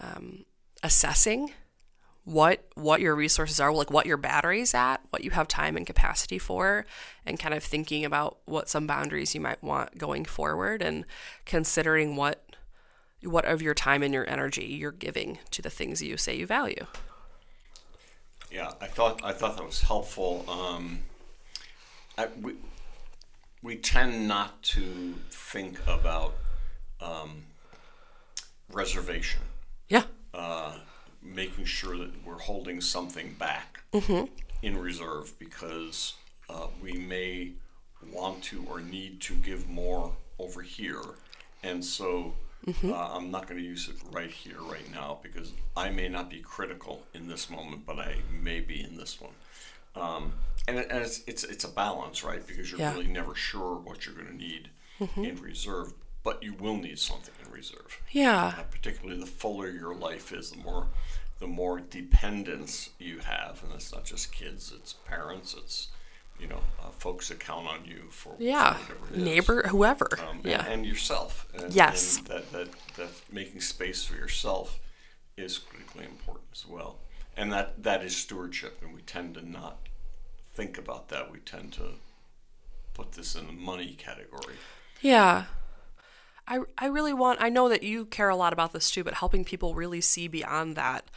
um, 0.00 0.46
assessing 0.82 1.52
what 2.24 2.64
what 2.74 3.02
your 3.02 3.14
resources 3.14 3.60
are, 3.60 3.72
like 3.72 3.90
what 3.90 4.06
your 4.06 4.16
battery's 4.16 4.72
at, 4.72 5.02
what 5.10 5.22
you 5.22 5.30
have 5.32 5.46
time 5.46 5.76
and 5.76 5.86
capacity 5.86 6.38
for, 6.38 6.86
and 7.26 7.38
kind 7.38 7.54
of 7.54 7.62
thinking 7.62 8.04
about 8.04 8.38
what 8.46 8.68
some 8.68 8.86
boundaries 8.86 9.34
you 9.34 9.40
might 9.42 9.62
want 9.62 9.98
going 9.98 10.24
forward, 10.24 10.80
and 10.80 11.04
considering 11.44 12.16
what 12.16 12.43
what 13.24 13.44
of 13.44 13.62
your 13.62 13.74
time 13.74 14.02
and 14.02 14.12
your 14.14 14.28
energy 14.28 14.64
you're 14.64 14.92
giving 14.92 15.38
to 15.50 15.62
the 15.62 15.70
things 15.70 16.02
you 16.02 16.16
say 16.16 16.36
you 16.36 16.46
value. 16.46 16.86
Yeah, 18.50 18.72
I 18.80 18.86
thought 18.86 19.20
I 19.24 19.32
thought 19.32 19.56
that 19.56 19.66
was 19.66 19.82
helpful. 19.82 20.44
Um, 20.48 21.00
I, 22.16 22.28
we 22.40 22.54
we 23.62 23.76
tend 23.76 24.28
not 24.28 24.62
to 24.62 25.14
think 25.30 25.80
about 25.86 26.34
um, 27.00 27.44
reservation, 28.72 29.40
Yeah. 29.88 30.04
uh, 30.32 30.76
making 31.22 31.64
sure 31.64 31.96
that 31.96 32.24
we're 32.24 32.38
holding 32.38 32.80
something 32.80 33.34
back 33.38 33.80
in 34.62 34.76
reserve 34.78 35.38
because 35.38 36.14
uh, 36.50 36.66
we 36.82 36.92
may 36.92 37.52
want 38.12 38.42
to 38.44 38.64
or 38.70 38.80
need 38.80 39.20
to 39.22 39.34
give 39.34 39.68
more 39.68 40.14
over 40.38 40.62
here, 40.62 41.02
and 41.62 41.84
so. 41.84 42.34
Uh, 42.66 43.16
I'm 43.16 43.30
not 43.30 43.46
going 43.46 43.60
to 43.60 43.66
use 43.66 43.88
it 43.88 43.96
right 44.12 44.30
here, 44.30 44.56
right 44.60 44.90
now, 44.92 45.18
because 45.22 45.52
I 45.76 45.90
may 45.90 46.08
not 46.08 46.30
be 46.30 46.40
critical 46.40 47.02
in 47.12 47.28
this 47.28 47.50
moment, 47.50 47.84
but 47.86 47.98
I 47.98 48.16
may 48.30 48.60
be 48.60 48.80
in 48.82 48.96
this 48.96 49.20
one. 49.20 49.32
Um, 49.96 50.32
and 50.66 50.78
it, 50.78 50.88
and 50.90 51.00
it's, 51.04 51.22
it's 51.26 51.44
it's 51.44 51.64
a 51.64 51.68
balance, 51.68 52.24
right? 52.24 52.44
Because 52.46 52.70
you're 52.70 52.80
Yeah. 52.80 52.92
really 52.94 53.06
never 53.06 53.34
sure 53.34 53.76
what 53.76 54.06
you're 54.06 54.14
going 54.14 54.28
to 54.28 54.34
need 54.36 54.70
in 55.16 55.36
reserve, 55.42 55.92
but 56.22 56.42
you 56.42 56.54
will 56.54 56.76
need 56.76 56.98
something 56.98 57.34
in 57.44 57.52
reserve. 57.52 58.00
Yeah. 58.10 58.54
Uh, 58.58 58.62
particularly 58.62 59.20
the 59.20 59.26
fuller 59.26 59.68
your 59.68 59.94
life 59.94 60.32
is, 60.32 60.50
the 60.52 60.56
more 60.58 60.88
the 61.40 61.46
more 61.48 61.80
dependence 61.80 62.90
you 62.98 63.18
have, 63.18 63.62
and 63.62 63.72
it's 63.74 63.92
not 63.92 64.04
just 64.04 64.32
kids; 64.32 64.72
it's 64.74 64.94
parents, 65.04 65.54
it's 65.56 65.88
you 66.38 66.46
know 66.48 66.60
uh, 66.82 66.88
folks 66.98 67.28
that 67.28 67.40
count 67.40 67.66
on 67.66 67.84
you 67.84 68.02
for 68.10 68.34
for 68.34 68.42
Yeah. 68.42 68.74
whatever 68.78 69.06
it 69.12 69.16
is. 69.18 69.24
Neighbor, 69.24 69.62
whoever. 69.68 70.08
Um, 70.20 70.36
and- 70.38 70.44
yeah. 70.44 70.66
and, 70.66 70.84
yourself. 70.86 71.46
And, 71.54 71.72
Yes. 71.72 72.18
and 72.18 72.26
that, 72.26 72.52
that 72.52 72.68
that 72.96 73.08
making 73.32 73.60
space 73.60 74.04
for 74.04 74.16
yourself 74.16 74.78
is 75.36 75.58
critically 75.58 76.04
important 76.04 76.46
as 76.52 76.66
well, 76.66 76.98
and 77.36 77.52
that 77.52 77.82
that 77.82 78.02
is 78.04 78.16
stewardship, 78.16 78.80
and 78.82 78.94
we 78.94 79.02
tend 79.02 79.34
to 79.34 79.48
not 79.48 79.78
think 80.54 80.78
about 80.78 81.08
that. 81.08 81.30
We 81.32 81.38
tend 81.40 81.72
to 81.74 81.94
put 82.94 83.12
this 83.12 83.34
in 83.34 83.46
the 83.46 83.52
money 83.52 83.94
category. 83.98 84.54
Yeah. 85.00 85.44
I, 86.46 86.60
I 86.78 86.86
really 86.86 87.14
want, 87.14 87.40
I 87.40 87.48
know 87.48 87.68
that 87.70 87.82
you 87.82 88.04
care 88.04 88.28
a 88.28 88.36
lot 88.36 88.52
about 88.52 88.72
this 88.74 88.90
too, 88.90 89.02
but 89.02 89.14
helping 89.14 89.44
people 89.46 89.74
really 89.74 90.00
see 90.02 90.28
beyond 90.28 90.76
that. 90.76 91.10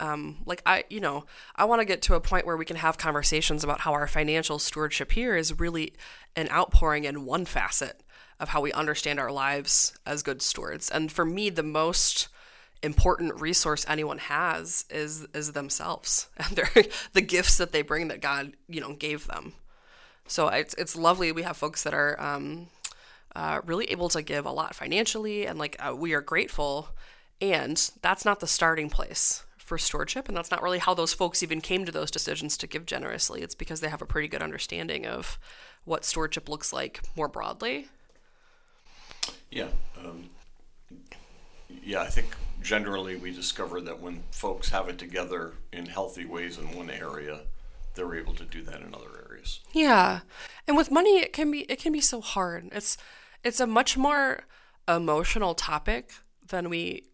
Um, 0.00 0.38
like, 0.46 0.62
I, 0.64 0.84
you 0.88 1.00
know, 1.00 1.24
I 1.56 1.64
want 1.64 1.80
to 1.80 1.84
get 1.84 2.02
to 2.02 2.14
a 2.14 2.20
point 2.20 2.46
where 2.46 2.56
we 2.56 2.64
can 2.64 2.76
have 2.76 2.98
conversations 2.98 3.64
about 3.64 3.80
how 3.80 3.92
our 3.92 4.06
financial 4.06 4.58
stewardship 4.58 5.12
here 5.12 5.36
is 5.36 5.58
really 5.58 5.92
an 6.36 6.48
outpouring 6.50 7.04
in 7.04 7.24
one 7.24 7.44
facet 7.44 8.02
of 8.40 8.50
how 8.50 8.60
we 8.60 8.72
understand 8.72 9.18
our 9.18 9.32
lives 9.32 9.92
as 10.06 10.22
good 10.22 10.40
stewards. 10.40 10.88
And 10.90 11.10
for 11.10 11.24
me, 11.24 11.50
the 11.50 11.62
most 11.62 12.28
important 12.82 13.40
resource 13.40 13.84
anyone 13.88 14.18
has 14.18 14.84
is 14.88 15.26
is 15.34 15.50
themselves 15.52 16.28
and 16.36 16.56
their 16.56 16.70
the 17.12 17.20
gifts 17.20 17.56
that 17.56 17.72
they 17.72 17.82
bring 17.82 18.08
that 18.08 18.20
God, 18.20 18.52
you 18.68 18.80
know, 18.80 18.94
gave 18.94 19.26
them. 19.26 19.54
So 20.26 20.48
it's 20.48 20.74
it's 20.74 20.94
lovely. 20.94 21.32
We 21.32 21.42
have 21.42 21.56
folks 21.56 21.82
that 21.82 21.94
are 21.94 22.20
um, 22.20 22.68
uh, 23.34 23.60
really 23.64 23.86
able 23.86 24.08
to 24.10 24.22
give 24.22 24.46
a 24.46 24.52
lot 24.52 24.74
financially, 24.74 25.46
and 25.46 25.58
like 25.58 25.76
uh, 25.80 25.94
we 25.94 26.12
are 26.12 26.20
grateful. 26.20 26.90
And 27.40 27.90
that's 28.02 28.24
not 28.24 28.40
the 28.40 28.48
starting 28.48 28.90
place 28.90 29.44
for 29.68 29.76
stewardship, 29.78 30.28
and 30.28 30.36
that's 30.36 30.50
not 30.50 30.62
really 30.62 30.78
how 30.78 30.94
those 30.94 31.12
folks 31.12 31.42
even 31.42 31.60
came 31.60 31.84
to 31.84 31.92
those 31.92 32.10
decisions 32.10 32.56
to 32.56 32.66
give 32.66 32.86
generously. 32.86 33.42
It's 33.42 33.54
because 33.54 33.80
they 33.80 33.90
have 33.90 34.00
a 34.00 34.06
pretty 34.06 34.26
good 34.26 34.42
understanding 34.42 35.06
of 35.06 35.38
what 35.84 36.06
stewardship 36.06 36.48
looks 36.48 36.72
like 36.72 37.02
more 37.14 37.28
broadly. 37.28 37.88
Yeah. 39.50 39.68
Um, 40.02 40.30
yeah, 41.84 42.00
I 42.00 42.06
think 42.06 42.34
generally 42.62 43.16
we 43.16 43.30
discover 43.30 43.82
that 43.82 44.00
when 44.00 44.22
folks 44.30 44.70
have 44.70 44.88
it 44.88 44.96
together 44.96 45.52
in 45.70 45.84
healthy 45.86 46.24
ways 46.24 46.56
in 46.56 46.74
one 46.74 46.88
area, 46.88 47.40
they're 47.94 48.14
able 48.14 48.34
to 48.34 48.44
do 48.44 48.62
that 48.62 48.80
in 48.80 48.94
other 48.94 49.26
areas. 49.28 49.60
Yeah. 49.72 50.20
And 50.66 50.78
with 50.78 50.90
money 50.90 51.18
it 51.18 51.34
can 51.34 51.50
be 51.50 51.60
it 51.70 51.78
can 51.78 51.92
be 51.92 52.00
so 52.00 52.22
hard. 52.22 52.70
It's 52.72 52.96
it's 53.44 53.60
a 53.60 53.66
much 53.66 53.98
more 53.98 54.44
emotional 54.88 55.54
topic 55.54 56.12
than 56.48 56.70
we 56.70 57.04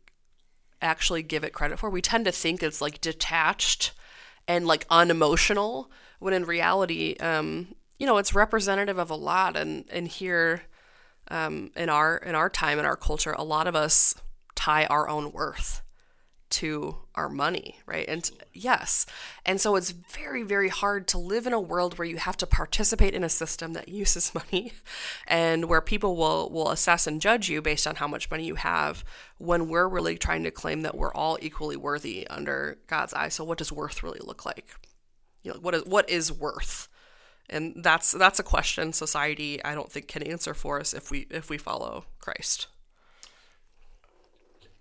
actually 0.85 1.23
give 1.23 1.45
it 1.45 1.53
credit 1.53 1.79
for. 1.79 1.91
We 1.91 2.03
tend 2.03 2.25
to 2.27 2.33
think 2.33 2.63
it's 2.63 2.81
like 2.81 3.01
detached 3.01 3.93
and 4.47 4.67
like 4.67 4.87
unemotional 4.91 5.91
when 6.19 6.35
in 6.35 6.45
reality 6.45 7.17
um 7.21 7.75
you 7.99 8.07
know, 8.07 8.19
it's 8.19 8.35
representative 8.35 8.99
of 8.99 9.11
a 9.11 9.15
lot 9.15 9.57
and 9.57 9.85
and 9.91 10.09
here 10.09 10.63
um 11.29 11.71
in 11.77 11.89
our 11.89 12.19
in 12.19 12.35
our 12.35 12.51
time 12.51 12.79
in 12.79 12.85
our 12.85 12.97
culture 12.97 13.33
a 13.33 13.45
lot 13.45 13.67
of 13.67 13.75
us 13.75 14.15
tie 14.55 14.85
our 14.87 15.09
own 15.09 15.33
worth 15.33 15.81
to 16.51 16.97
our 17.15 17.29
money, 17.29 17.79
right? 17.87 18.07
And 18.09 18.31
yes. 18.53 19.07
And 19.45 19.61
so 19.61 19.77
it's 19.77 19.91
very, 19.91 20.43
very 20.43 20.69
hard 20.69 21.09
to 21.09 21.19
live 21.19 21.47
in 21.47 21.53
a 21.53 21.61
world 21.61 21.99
where 21.99 22.07
you 22.07 22.17
have 22.17 22.37
to 22.39 22.47
participate 22.47 23.15
in 23.15 23.25
a 23.25 23.29
system 23.29 23.73
that 23.73 23.89
uses 23.89 24.35
money 24.35 24.73
and 25.27 25.67
where 25.67 25.81
people 25.81 26.17
will, 26.17 26.51
will 26.51 26.71
assess 26.71 27.07
and 27.07 27.21
judge 27.21 27.49
you 27.49 27.61
based 27.61 27.87
on 27.87 27.97
how 27.97 28.07
much 28.07 28.31
money 28.31 28.45
you 28.45 28.55
have 28.57 29.05
when 29.39 29.69
we're 29.69 29.89
really 29.89 30.17
trying 30.17 30.45
to 30.45 30.51
claim 30.51 30.83
that 30.83 30.97
we're 30.97 31.15
all 31.15 31.39
equally 31.43 31.77
worthy 31.77 32.27
under 32.29 32.79
God's 32.87 33.15
eye. 33.15 33.29
So 33.29 33.45
what 33.45 33.59
does 33.59 33.73
worth 33.73 34.03
really 34.03 34.21
look 34.23 34.47
like? 34.47 34.69
You 35.43 35.53
know, 35.53 35.59
what 35.61 35.75
is 35.75 35.85
what 35.85 36.09
is 36.09 36.33
worth? 36.33 36.89
And 37.51 37.83
that's 37.85 38.13
that's 38.13 38.39
a 38.39 38.43
question 38.43 38.93
society 38.93 39.63
I 39.63 39.75
don't 39.75 39.93
think 39.93 40.09
can 40.09 40.23
answer 40.23 40.55
for 40.55 40.81
us 40.81 40.95
if 40.95 41.11
we 41.11 41.27
if 41.31 41.51
we 41.51 41.59
follow 41.59 42.07
Christ. 42.19 42.69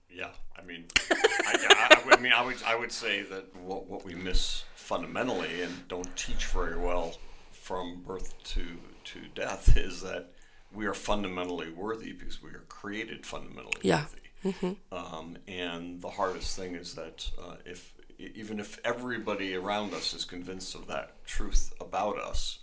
Yeah, 0.09 0.30
I 0.64 0.68
mean, 0.68 0.86
I, 1.11 1.97
I, 2.07 2.14
I, 2.16 2.20
mean, 2.20 2.32
I 2.32 2.43
would, 2.45 2.55
I 2.66 2.76
would 2.76 2.91
say 2.91 3.24
that 3.24 3.55
what, 3.57 3.88
what 3.88 4.05
we 4.05 4.16
miss 4.16 4.64
fundamentally 4.76 5.61
and 5.61 5.88
don't 5.88 6.16
teach 6.16 6.45
very 6.47 6.78
well 6.78 7.18
from 7.51 8.01
birth 8.05 8.34
to 8.43 8.66
to 9.05 9.20
death 9.36 9.76
is 9.76 10.01
that 10.01 10.30
we 10.74 10.86
are 10.86 10.93
fundamentally 10.93 11.70
worthy 11.72 12.14
because 12.14 12.41
we 12.41 12.49
are 12.51 12.64
created 12.70 13.26
fundamentally 13.26 13.82
Yeah. 13.82 14.05
worthy. 14.43 14.78
Um, 14.91 15.38
and 15.47 16.01
the 16.01 16.09
hardest 16.09 16.57
thing 16.57 16.76
is 16.76 16.95
that 16.95 17.30
uh, 17.41 17.55
if 17.66 17.93
even 18.18 18.59
if 18.59 18.80
everybody 18.86 19.55
around 19.55 19.93
us 19.93 20.14
is 20.14 20.24
convinced 20.26 20.74
of 20.76 20.88
that 20.88 21.26
truth 21.26 21.74
about 21.82 22.18
us, 22.18 22.59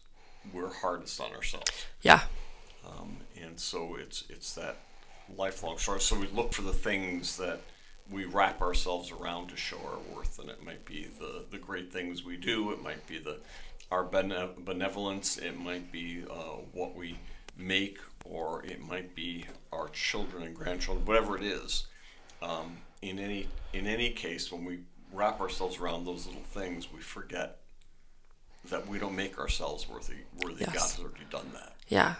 we're 0.52 0.72
hardest 0.72 1.20
on 1.20 1.32
ourselves. 1.32 1.70
Yeah. 2.02 2.22
Um, 2.86 3.18
and 3.40 3.58
so 3.60 3.96
it's 3.96 4.24
it's 4.30 4.54
that 4.54 4.76
lifelong 5.36 5.78
story. 5.78 6.00
So 6.00 6.18
we 6.18 6.26
look 6.28 6.52
for 6.52 6.62
the 6.62 6.72
things 6.72 7.36
that 7.36 7.60
we 8.10 8.24
wrap 8.24 8.60
ourselves 8.60 9.10
around 9.10 9.48
to 9.48 9.56
show 9.56 9.78
our 9.78 9.98
worth, 10.14 10.38
and 10.38 10.50
it 10.50 10.64
might 10.64 10.84
be 10.84 11.08
the 11.18 11.44
the 11.50 11.58
great 11.58 11.92
things 11.92 12.24
we 12.24 12.36
do. 12.36 12.70
It 12.72 12.82
might 12.82 13.06
be 13.06 13.18
the 13.18 13.38
our 13.90 14.04
bene- 14.04 14.50
benevolence. 14.58 15.36
It 15.36 15.58
might 15.58 15.90
be 15.90 16.24
uh, 16.30 16.58
what 16.72 16.94
we 16.96 17.18
make, 17.56 17.98
or 18.24 18.64
it 18.64 18.80
might 18.80 19.14
be 19.14 19.46
our 19.72 19.88
children 19.88 20.42
and 20.42 20.54
grandchildren. 20.54 21.06
Whatever 21.06 21.36
it 21.36 21.42
is, 21.44 21.86
um, 22.42 22.78
in 23.02 23.18
any 23.18 23.48
in 23.72 23.86
any 23.86 24.10
case, 24.10 24.50
when 24.50 24.64
we 24.64 24.80
wrap 25.12 25.40
ourselves 25.40 25.78
around 25.78 26.04
those 26.04 26.26
little 26.26 26.42
things, 26.42 26.92
we 26.92 27.00
forget 27.00 27.58
that 28.68 28.86
we 28.88 28.98
don't 28.98 29.16
make 29.16 29.38
ourselves 29.38 29.88
worthy. 29.88 30.14
Worthy. 30.44 30.60
Yes. 30.60 30.72
God 30.72 30.80
has 30.80 31.00
already 31.00 31.24
done 31.30 31.50
that. 31.54 31.74
Yeah. 31.88 32.14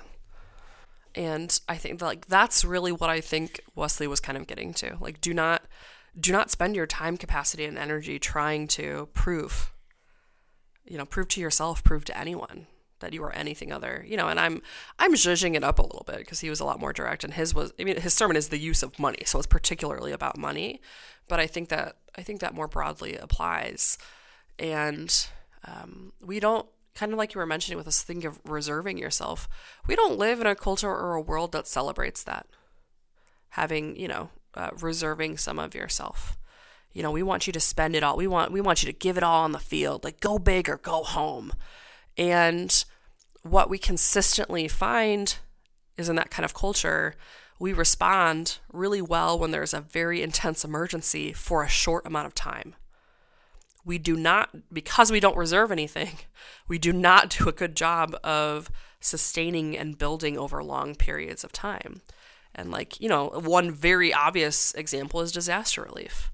And 1.15 1.59
I 1.69 1.77
think 1.77 2.01
like 2.01 2.27
that's 2.27 2.65
really 2.65 2.93
what 2.93 3.11
I 3.11 3.21
think 3.21 3.61
Wesley 3.75 4.07
was 4.07 4.21
kind 4.21 4.39
of 4.39 4.47
getting 4.47 4.73
to. 4.75 4.97
Like 5.01 5.21
do 5.21 5.35
not 5.35 5.63
do 6.19 6.33
not 6.33 6.51
spend 6.51 6.77
your 6.77 6.87
time 6.87 7.17
capacity 7.17 7.65
and 7.65 7.79
energy 7.79 8.19
trying 8.19 8.67
to 8.69 9.09
prove 9.15 9.73
you 10.91 10.99
know, 10.99 11.07
prove 11.07 11.29
to 11.29 11.41
yourself, 11.41 11.85
prove 11.85 12.05
to 12.05 12.19
anyone 12.19 12.67
that 12.99 13.13
you 13.13 13.23
are 13.23 13.33
anything 13.33 13.73
other. 13.73 14.05
You 14.07 14.17
know, 14.17 14.29
and 14.29 14.39
I'm 14.39 14.61
I'm 14.99 15.15
zhuzhing 15.15 15.55
it 15.55 15.65
up 15.65 15.79
a 15.79 15.83
little 15.83 16.05
bit 16.07 16.19
because 16.19 16.41
he 16.41 16.51
was 16.51 16.61
a 16.61 16.65
lot 16.65 16.81
more 16.81 16.93
direct 16.93 17.25
and 17.25 17.35
his 17.35 17.55
was 17.55 17.73
I 17.79 17.85
mean 17.85 18.01
his 18.01 18.13
sermon 18.13 18.37
is 18.37 18.49
the 18.49 18.59
use 18.59 18.83
of 18.83 18.99
money, 18.99 19.23
so 19.25 19.39
it's 19.39 19.47
particularly 19.47 20.13
about 20.13 20.37
money, 20.37 20.81
but 21.29 21.41
I 21.41 21.47
think 21.47 21.69
that 21.69 21.97
I 22.17 22.23
think 22.23 22.41
that 22.41 22.55
more 22.55 22.69
broadly 22.69 23.17
applies 23.17 23.99
and 24.59 25.29
um, 25.67 26.13
we 26.21 26.41
don't 26.41 26.67
kind 27.01 27.13
of 27.13 27.19
like 27.19 27.35
you 27.35 27.39
were 27.39 27.47
mentioning 27.47 27.79
with 27.79 27.87
this 27.87 28.03
thing 28.03 28.27
of 28.27 28.39
reserving 28.45 28.99
yourself. 28.99 29.49
We 29.87 29.97
don't 29.97 30.19
live 30.19 30.39
in 30.43 30.47
a 30.47 30.55
culture 30.55 30.91
or 30.91 31.15
a 31.15 31.21
world 31.23 31.53
that 31.53 31.67
celebrates 31.67 32.23
that. 32.25 32.47
Having 33.51 33.97
you 33.97 34.07
know 34.07 34.29
uh, 34.53 34.69
reserving 34.83 35.39
some 35.39 35.59
of 35.59 35.75
yourself. 35.75 36.37
You 36.93 37.03
know 37.03 37.11
we 37.11 37.23
want 37.23 37.47
you 37.47 37.55
to 37.55 37.61
spend 37.61 37.97
it 37.97 38.03
all. 38.03 38.19
We 38.19 38.27
want 38.27 38.53
we 38.53 38.61
want 38.61 38.83
you 38.83 38.87
to 38.93 38.99
give 38.99 39.17
it 39.17 39.23
all 39.23 39.45
on 39.45 39.53
the 39.53 39.59
field. 39.59 40.05
Like 40.05 40.21
go 40.21 40.39
big 40.39 40.69
or 40.69 40.77
go 40.77 41.03
home. 41.03 41.55
And 42.19 42.85
what 43.41 43.71
we 43.71 43.79
consistently 43.79 44.69
find 44.69 45.39
is 45.97 46.11
in 46.11 46.17
that 46.17 46.31
kind 46.31 46.45
of 46.45 46.53
culture 46.53 47.15
we 47.59 47.73
respond 47.73 48.59
really 48.73 49.01
well 49.01 49.39
when 49.39 49.53
there's 49.53 49.73
a 49.73 49.81
very 49.81 50.23
intense 50.23 50.65
emergency 50.67 51.33
for 51.33 51.63
a 51.63 51.69
short 51.69 52.05
amount 52.05 52.27
of 52.27 52.35
time 52.35 52.75
we 53.85 53.99
do 53.99 54.17
not 54.17 54.51
because 54.73 55.11
we 55.11 55.21
don't 55.21 55.37
reserve 55.37 55.73
anything 55.73 56.11
we 56.69 56.79
do 56.79 56.93
not 56.93 57.31
do 57.31 57.49
a 57.49 57.53
good 57.53 57.75
job 57.75 58.17
of 58.23 58.71
sustaining 59.01 59.77
and 59.77 59.99
building 59.99 60.37
over 60.39 60.63
long 60.63 60.95
periods 60.95 61.45
of 61.45 61.53
time 61.53 62.03
and 62.55 62.71
like 62.71 63.01
you 63.01 63.09
know 63.09 63.29
one 63.29 63.71
very 63.71 64.13
obvious 64.13 64.75
example 64.75 65.21
is 65.21 65.33
disaster 65.33 65.83
relief 65.83 66.31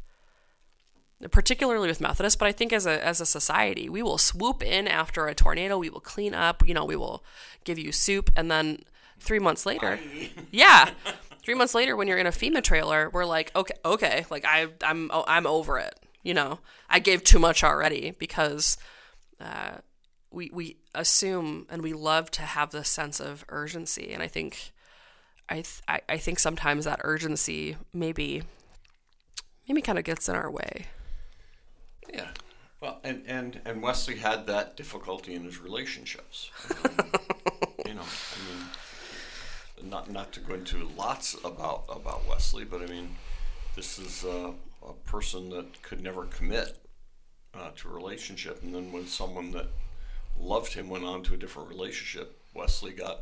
particularly 1.30 1.88
with 1.88 2.00
methodists 2.00 2.36
but 2.36 2.48
i 2.48 2.52
think 2.52 2.72
as 2.72 2.86
a 2.86 3.04
as 3.04 3.20
a 3.20 3.26
society 3.26 3.88
we 3.88 4.02
will 4.02 4.18
swoop 4.18 4.62
in 4.62 4.88
after 4.88 5.26
a 5.26 5.34
tornado 5.34 5.78
we 5.78 5.88
will 5.88 6.00
clean 6.00 6.34
up 6.34 6.66
you 6.66 6.74
know 6.74 6.84
we 6.84 6.96
will 6.96 7.24
give 7.64 7.78
you 7.78 7.92
soup 7.92 8.30
and 8.36 8.50
then 8.50 8.78
3 9.20 9.38
months 9.38 9.64
later 9.64 9.98
yeah 10.50 10.90
three 11.46 11.54
months 11.54 11.76
later 11.76 11.94
when 11.94 12.08
you're 12.08 12.18
in 12.18 12.26
a 12.26 12.32
FEMA 12.32 12.60
trailer, 12.60 13.08
we're 13.10 13.24
like, 13.24 13.54
okay, 13.54 13.74
okay, 13.84 14.26
like 14.30 14.44
I, 14.44 14.66
I'm, 14.82 15.08
I'm 15.12 15.46
over 15.46 15.78
it. 15.78 15.94
You 16.26 16.34
know, 16.34 16.58
I 16.90 16.98
gave 16.98 17.22
too 17.22 17.38
much 17.38 17.62
already 17.62 18.12
because 18.18 18.76
uh, 19.40 19.76
we 20.32 20.50
we 20.52 20.78
assume 20.92 21.66
and 21.70 21.82
we 21.82 21.92
love 21.92 22.32
to 22.32 22.42
have 22.42 22.72
this 22.72 22.88
sense 22.88 23.20
of 23.20 23.44
urgency, 23.48 24.10
and 24.12 24.20
I 24.20 24.26
think, 24.26 24.72
I 25.48 25.54
th- 25.62 25.82
I, 26.08 26.16
think 26.16 26.40
sometimes 26.40 26.84
that 26.84 27.00
urgency 27.04 27.76
maybe, 27.92 28.42
maybe 29.68 29.80
kind 29.80 29.98
of 29.98 30.04
gets 30.04 30.28
in 30.28 30.34
our 30.34 30.50
way. 30.50 30.86
Yeah. 32.12 32.30
Well, 32.80 32.98
and, 33.04 33.22
and, 33.28 33.60
and 33.64 33.80
Wesley 33.80 34.16
had 34.16 34.48
that 34.48 34.76
difficulty 34.76 35.32
in 35.32 35.44
his 35.44 35.60
relationships. 35.60 36.50
Um, 36.70 36.90
you 37.86 37.94
know, 37.94 38.02
I 38.02 39.80
mean, 39.84 39.90
not 39.90 40.10
not 40.10 40.32
to 40.32 40.40
go 40.40 40.54
into 40.54 40.88
lots 40.96 41.36
about 41.44 41.84
about 41.88 42.28
Wesley, 42.28 42.64
but 42.64 42.82
I 42.82 42.86
mean, 42.86 43.14
this 43.76 44.00
is 44.00 44.24
a, 44.24 44.54
a 44.86 44.92
person 44.92 45.50
that 45.50 45.82
could 45.82 46.00
never 46.00 46.24
commit 46.26 46.78
uh, 47.54 47.70
to 47.76 47.88
a 47.88 47.92
relationship, 47.92 48.62
and 48.62 48.74
then 48.74 48.92
when 48.92 49.06
someone 49.06 49.50
that 49.52 49.66
loved 50.38 50.74
him 50.74 50.88
went 50.88 51.04
on 51.04 51.22
to 51.24 51.34
a 51.34 51.36
different 51.36 51.68
relationship, 51.68 52.38
Wesley 52.54 52.92
got 52.92 53.20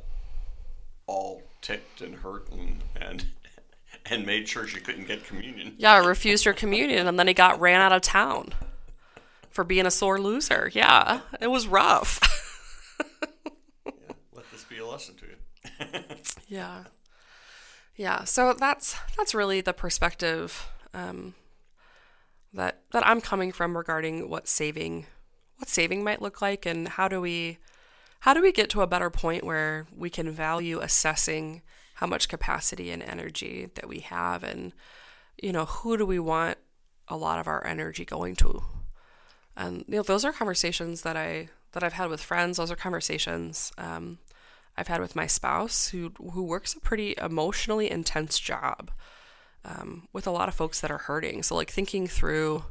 all 1.07 1.43
ticked 1.61 2.01
and 2.01 2.17
hurt 2.17 2.51
and 2.51 2.83
and 2.97 3.27
and 4.07 4.27
made 4.27 4.49
sure 4.49 4.67
she 4.67 4.81
couldn't 4.81 5.07
get 5.07 5.25
communion. 5.25 5.75
Yeah, 5.79 6.05
refused 6.05 6.45
her 6.45 6.53
communion, 6.53 7.07
and 7.07 7.19
then 7.19 7.29
he 7.29 7.35
got 7.35 7.61
ran 7.61 7.81
out 7.81 7.93
of 7.93 8.03
town 8.03 8.53
for 9.51 9.65
being 9.65 9.87
a 9.87 9.91
sore 9.91 10.21
loser. 10.21 10.71
Yeah, 10.75 11.21
it 11.41 11.47
was 11.47 11.67
rough. 11.67 12.21
yeah, 13.87 13.93
Let 14.35 14.51
this 14.51 14.65
be 14.65 14.79
a 14.79 14.87
lesson 14.87 15.15
to 15.17 15.27
you. 15.27 16.01
Yeah. 16.47 16.85
Yeah. 17.97 18.25
So 18.25 18.53
that's 18.53 18.97
that's 19.17 19.35
really 19.35 19.61
the 19.61 19.73
perspective 19.73 20.69
um, 20.93 21.35
that 22.55 22.81
that 22.93 23.07
I'm 23.07 23.21
coming 23.21 23.53
from 23.53 23.77
regarding 23.77 24.29
what 24.31 24.49
saving 24.49 25.07
what 25.59 25.69
saving 25.69 26.03
might 26.03 26.23
look 26.23 26.41
like 26.41 26.65
and 26.65 26.89
how 26.89 27.09
do 27.09 27.21
we 27.21 27.59
how 28.21 28.33
do 28.33 28.41
we 28.41 28.53
get 28.53 28.71
to 28.71 28.81
a 28.81 28.87
better 28.87 29.11
point 29.11 29.45
where 29.45 29.87
we 29.95 30.09
can 30.09 30.31
value 30.31 30.81
assessing 30.81 31.63
how 31.97 32.07
much 32.07 32.29
capacity 32.29 32.91
and 32.91 33.03
energy 33.03 33.69
that 33.75 33.89
we 33.89 34.01
have 34.01 34.43
and 34.43 34.73
you 35.43 35.53
know 35.53 35.65
who 35.65 35.97
do 35.97 36.07
we 36.07 36.19
want 36.19 36.59
a 37.09 37.17
lot 37.17 37.39
of 37.39 37.47
our 37.47 37.65
energy 37.67 38.05
going 38.05 38.37
to? 38.37 38.63
And 39.57 39.85
you 39.87 39.97
know 39.97 40.03
those 40.03 40.25
are 40.25 40.33
conversations 40.33 41.03
that 41.03 41.17
I 41.17 41.49
that 41.73 41.83
I've 41.83 41.93
had 41.95 42.09
with 42.09 42.21
friends. 42.21 42.57
Those 42.57 42.71
are 42.71 42.77
conversations 42.77 43.73
um, 43.79 44.19
I've 44.77 44.89
had 44.89 45.01
with 45.01 45.17
my 45.17 45.27
spouse 45.27 45.89
who 45.89 46.13
who 46.33 46.43
works 46.43 46.75
a 46.75 46.81
pretty 46.81 47.15
emotionally 47.21 47.91
intense 47.91 48.39
job 48.39 48.91
um, 49.65 50.09
with 50.13 50.27
a 50.27 50.31
lot 50.31 50.49
of 50.49 50.55
folks 50.55 50.81
that 50.81 50.91
are 50.91 50.99
hurting. 50.99 51.43
So 51.43 51.55
like 51.55 51.71
thinking 51.71 52.07
through, 52.07 52.65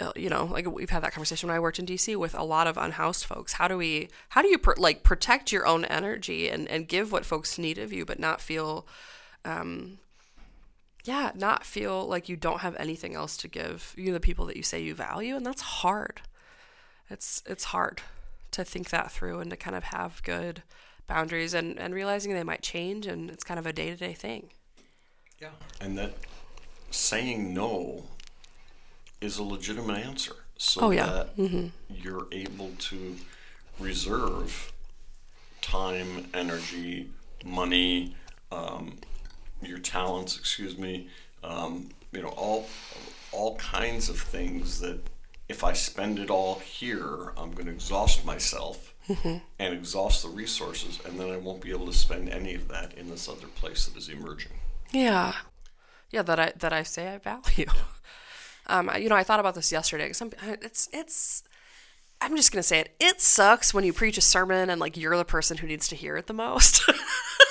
uh, 0.00 0.12
you 0.16 0.28
know, 0.28 0.44
like 0.44 0.66
we've 0.66 0.90
had 0.90 1.02
that 1.02 1.12
conversation 1.12 1.48
when 1.48 1.56
I 1.56 1.60
worked 1.60 1.78
in 1.78 1.86
DC 1.86 2.16
with 2.16 2.34
a 2.34 2.42
lot 2.42 2.66
of 2.66 2.76
unhoused 2.76 3.24
folks. 3.24 3.54
How 3.54 3.68
do 3.68 3.76
we, 3.76 4.08
how 4.30 4.42
do 4.42 4.48
you 4.48 4.58
pr- 4.58 4.72
like 4.76 5.02
protect 5.02 5.52
your 5.52 5.66
own 5.66 5.84
energy 5.84 6.48
and 6.48 6.68
and 6.68 6.88
give 6.88 7.12
what 7.12 7.24
folks 7.24 7.58
need 7.58 7.78
of 7.78 7.92
you, 7.92 8.04
but 8.04 8.18
not 8.18 8.40
feel 8.40 8.86
um, 9.44 9.98
yeah, 11.04 11.32
not 11.34 11.64
feel 11.64 12.06
like 12.06 12.28
you 12.28 12.36
don't 12.36 12.60
have 12.60 12.76
anything 12.76 13.14
else 13.14 13.36
to 13.38 13.48
give 13.48 13.94
you 13.96 14.06
know, 14.06 14.12
the 14.12 14.20
people 14.20 14.46
that 14.46 14.56
you 14.56 14.62
say 14.62 14.82
you 14.82 14.94
value, 14.94 15.36
and 15.36 15.46
that's 15.46 15.62
hard. 15.62 16.20
It's 17.08 17.42
it's 17.46 17.64
hard 17.64 18.02
to 18.52 18.64
think 18.64 18.90
that 18.90 19.10
through 19.10 19.40
and 19.40 19.50
to 19.50 19.56
kind 19.56 19.76
of 19.76 19.84
have 19.84 20.22
good 20.22 20.62
boundaries 21.06 21.54
and, 21.54 21.78
and 21.78 21.94
realizing 21.94 22.32
they 22.32 22.42
might 22.42 22.62
change 22.62 23.06
and 23.06 23.30
it's 23.30 23.44
kind 23.44 23.58
of 23.58 23.66
a 23.66 23.72
day 23.72 23.90
to 23.90 23.96
day 23.96 24.12
thing. 24.12 24.50
Yeah. 25.40 25.48
And 25.80 25.96
that 25.98 26.14
saying 26.90 27.54
no 27.54 28.04
is 29.20 29.38
a 29.38 29.42
legitimate 29.42 29.96
answer. 29.98 30.34
So 30.58 30.82
Oh, 30.82 30.90
yeah. 30.90 31.06
that 31.06 31.70
you're 31.88 32.26
able 32.32 32.72
to 32.78 33.16
reserve 33.78 34.72
time, 35.62 36.28
energy, 36.34 37.08
money, 37.44 38.14
um, 38.52 38.98
your 39.62 39.78
talents, 39.78 40.36
excuse 40.38 40.76
me, 40.76 41.08
um, 41.42 41.88
you 42.12 42.22
know, 42.22 42.28
all 42.28 42.66
all 43.32 43.56
kinds 43.56 44.08
of 44.08 44.18
things 44.18 44.80
that 44.80 44.98
if 45.48 45.62
I 45.64 45.72
spend 45.72 46.18
it 46.18 46.30
all 46.30 46.58
here, 46.58 47.32
I'm 47.36 47.52
going 47.52 47.66
to 47.66 47.72
exhaust 47.72 48.24
myself 48.24 48.92
and 49.58 49.74
exhaust 49.74 50.22
the 50.22 50.28
resources, 50.28 50.98
and 51.06 51.18
then 51.18 51.30
I 51.30 51.36
won't 51.36 51.60
be 51.60 51.70
able 51.70 51.86
to 51.86 51.92
spend 51.92 52.28
any 52.28 52.54
of 52.54 52.68
that 52.68 52.92
in 52.94 53.08
this 53.10 53.28
other 53.28 53.46
place 53.48 53.86
that 53.86 53.96
is 53.96 54.08
emerging. 54.08 54.52
Yeah, 54.92 55.34
yeah, 56.10 56.22
that 56.22 56.40
I 56.40 56.52
that 56.56 56.72
I 56.72 56.82
say 56.82 57.08
I 57.14 57.18
value. 57.18 57.66
Um, 58.66 58.88
you 59.00 59.08
know, 59.08 59.16
I 59.16 59.24
thought 59.24 59.40
about 59.40 59.56
this 59.56 59.72
yesterday. 59.72 60.12
Some 60.12 60.30
it's 60.44 60.88
it's. 60.92 61.42
I'm 62.20 62.36
just 62.36 62.52
gonna 62.52 62.62
say 62.62 62.78
it. 62.78 62.94
It 63.00 63.20
sucks 63.20 63.74
when 63.74 63.82
you 63.82 63.92
preach 63.92 64.16
a 64.16 64.20
sermon 64.20 64.70
and 64.70 64.80
like 64.80 64.96
you're 64.96 65.16
the 65.16 65.24
person 65.24 65.56
who 65.56 65.66
needs 65.66 65.88
to 65.88 65.96
hear 65.96 66.16
it 66.16 66.28
the 66.28 66.32
most. 66.34 66.82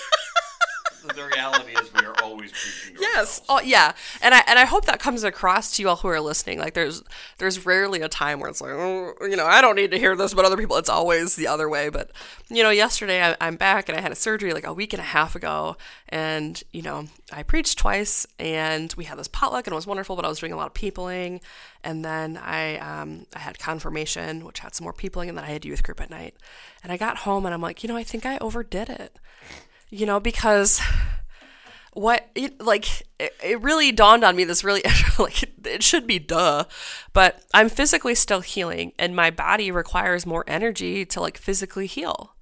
the 1.16 1.26
reality 1.26 1.72
is 1.74 1.94
we 1.94 2.06
are 2.06 2.16
always 2.24 2.52
preaching 2.52 2.96
to 2.96 3.02
Yes. 3.02 3.42
Oh, 3.50 3.62
yeah. 3.62 3.94
And 4.22 4.34
I 4.34 4.44
and 4.48 4.60
I 4.60 4.66
hope 4.66 4.86
that 4.86 5.00
comes 5.00 5.24
across 5.24 5.76
to 5.76 5.82
you 5.82 5.90
all 5.90 5.98
who 5.98 6.08
are 6.08 6.20
listening. 6.20 6.60
Like, 6.60 6.74
there's 6.74 7.04
there's 7.38 7.66
rarely 7.66 8.02
a 8.02 8.10
time 8.10 8.40
where 8.40 8.50
it's 8.50 8.62
like, 8.62 8.72
oh, 8.72 9.14
you 9.22 9.36
know, 9.36 9.46
I 9.46 9.62
don't 9.62 9.76
need 9.76 9.92
to 9.92 10.00
hear 10.00 10.16
this, 10.16 10.34
but 10.34 10.46
other 10.46 10.58
people, 10.58 10.78
it's 10.78 10.90
always 10.90 11.36
the 11.36 11.48
other 11.48 11.70
way. 11.70 11.90
But 11.90 12.12
you 12.50 12.64
know, 12.64 12.70
yesterday 12.70 13.24
I, 13.24 13.36
I'm 13.42 13.56
back 13.56 13.90
and 13.90 13.98
I 13.98 14.02
had 14.02 14.12
a 14.12 14.16
surgery 14.16 14.54
like 14.54 14.66
a 14.66 14.74
week 14.74 14.94
and 14.94 15.00
a 15.00 15.06
half 15.06 15.36
ago, 15.36 15.78
and 16.10 16.62
you 16.72 16.82
know, 16.82 17.06
I 17.32 17.44
preached 17.44 17.78
twice, 17.78 18.26
and 18.38 18.94
we 18.98 19.06
had 19.06 19.18
this 19.18 19.28
potluck, 19.28 19.68
and 19.68 19.74
it 19.74 19.76
was 19.76 19.88
wonderful. 19.88 20.16
But 20.16 20.26
I 20.26 20.30
was 20.30 20.40
doing 20.40 20.54
a 20.54 20.58
lot 20.58 20.68
of 20.68 20.74
peopling, 20.74 21.42
and 21.84 22.04
then 22.04 22.38
I 22.38 22.78
um, 22.78 23.26
I 23.36 23.40
had 23.40 23.60
confirmation, 23.60 24.46
which 24.46 24.60
had 24.60 24.76
some 24.76 24.84
more 24.84 24.94
peopling, 24.94 25.30
and 25.30 25.38
then 25.38 25.46
I 25.46 25.50
had 25.50 25.66
youth 25.66 25.84
group 25.84 26.02
at 26.02 26.10
night. 26.10 26.36
And 26.84 26.92
I 26.92 26.98
got 26.98 27.18
home, 27.18 27.46
and 27.46 27.54
I'm 27.54 27.62
like, 27.62 27.84
you 27.84 27.90
know, 27.90 27.98
I 27.98 28.04
think 28.04 28.26
I 28.26 28.38
overdid 28.40 28.90
it. 28.90 29.18
You 29.90 30.06
know, 30.06 30.20
because 30.20 30.82
what 31.94 32.30
it 32.36 32.62
like 32.62 33.02
it, 33.20 33.36
it 33.44 33.62
really 33.62 33.92
dawned 33.92 34.24
on 34.24 34.36
me 34.36 34.44
this 34.44 34.64
really 34.64 34.84
like 35.20 35.44
it 35.66 35.84
should 35.84 36.06
be 36.06 36.20
duh 36.20 36.64
but 37.14 37.44
i'm 37.54 37.68
physically 37.68 38.14
still 38.14 38.42
healing 38.42 38.94
and 39.00 39.16
my 39.16 39.32
body 39.32 39.72
requires 39.72 40.26
more 40.26 40.44
energy 40.48 41.04
to 41.04 41.20
like 41.20 41.38
physically 41.38 41.88
heal. 41.88 42.36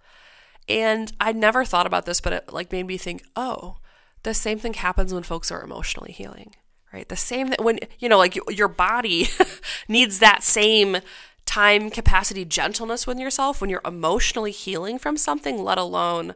And 0.70 1.14
i 1.22 1.32
never 1.32 1.64
thought 1.64 1.88
about 1.88 2.06
this 2.06 2.20
but 2.20 2.34
it 2.34 2.54
like 2.54 2.72
made 2.74 2.86
me 2.88 2.98
think 2.98 3.24
oh 3.36 3.78
the 4.24 4.34
same 4.34 4.60
thing 4.60 4.74
happens 4.74 5.14
when 5.14 5.24
folks 5.24 5.50
are 5.50 5.64
emotionally 5.64 6.12
healing 6.12 6.54
right? 6.94 7.10
The 7.10 7.16
same 7.16 7.50
that 7.50 7.64
when 7.64 7.80
you 8.00 8.10
know 8.10 8.18
like 8.18 8.38
your 8.50 8.68
body 8.68 9.28
needs 9.88 10.20
that 10.20 10.44
same 10.44 10.98
time 11.46 11.90
capacity 11.90 12.44
gentleness 12.44 13.08
with 13.08 13.20
yourself 13.20 13.62
when 13.62 13.70
you're 13.70 13.82
emotionally 13.86 14.52
healing 14.52 15.00
from 15.00 15.16
something 15.16 15.64
let 15.64 15.78
alone 15.78 16.36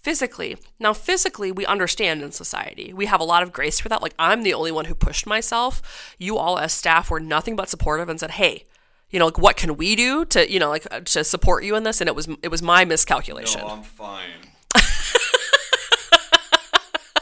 physically. 0.00 0.56
Now, 0.78 0.92
physically, 0.92 1.52
we 1.52 1.66
understand 1.66 2.22
in 2.22 2.32
society. 2.32 2.92
We 2.92 3.06
have 3.06 3.20
a 3.20 3.24
lot 3.24 3.42
of 3.42 3.52
grace 3.52 3.78
for 3.80 3.88
that. 3.88 4.02
Like, 4.02 4.14
I'm 4.18 4.42
the 4.42 4.54
only 4.54 4.72
one 4.72 4.86
who 4.86 4.94
pushed 4.94 5.26
myself. 5.26 6.14
You 6.18 6.36
all, 6.38 6.58
as 6.58 6.72
staff, 6.72 7.10
were 7.10 7.20
nothing 7.20 7.56
but 7.56 7.68
supportive 7.68 8.08
and 8.08 8.18
said, 8.18 8.32
hey, 8.32 8.64
you 9.10 9.18
know, 9.18 9.26
like, 9.26 9.38
what 9.38 9.56
can 9.56 9.76
we 9.76 9.94
do 9.96 10.24
to, 10.26 10.50
you 10.50 10.58
know, 10.58 10.70
like, 10.70 10.86
uh, 10.90 11.00
to 11.00 11.24
support 11.24 11.64
you 11.64 11.76
in 11.76 11.82
this? 11.82 12.00
And 12.00 12.08
it 12.08 12.16
was, 12.16 12.28
it 12.42 12.48
was 12.48 12.62
my 12.62 12.84
miscalculation. 12.84 13.60
No, 13.60 13.68
I'm 13.68 13.82
fine. 13.82 14.30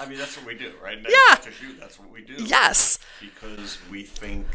I 0.01 0.07
mean, 0.07 0.19
that's 0.19 0.37
what 0.37 0.47
we 0.47 0.55
do, 0.55 0.73
right? 0.83 0.99
Yeah. 0.99 1.17
Not 1.31 1.45
just 1.45 1.61
you, 1.61 1.75
that's 1.79 1.99
what 1.99 2.11
we 2.11 2.23
do. 2.23 2.35
yes. 2.45 2.99
Because 3.21 3.79
we 3.91 4.05
think 4.05 4.47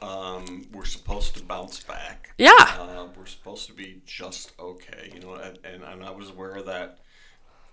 um, 0.00 0.66
we're 0.72 0.84
supposed 0.84 1.36
to 1.36 1.42
bounce 1.42 1.82
back. 1.82 2.34
Yeah. 2.38 2.52
Uh, 2.58 3.08
we're 3.16 3.26
supposed 3.26 3.66
to 3.66 3.72
be 3.72 4.02
just 4.06 4.52
okay, 4.60 5.10
you 5.12 5.20
know. 5.20 5.34
And, 5.34 5.58
and, 5.64 5.82
and 5.82 6.04
I 6.04 6.10
was 6.10 6.30
aware 6.30 6.54
of 6.54 6.66
that 6.66 6.98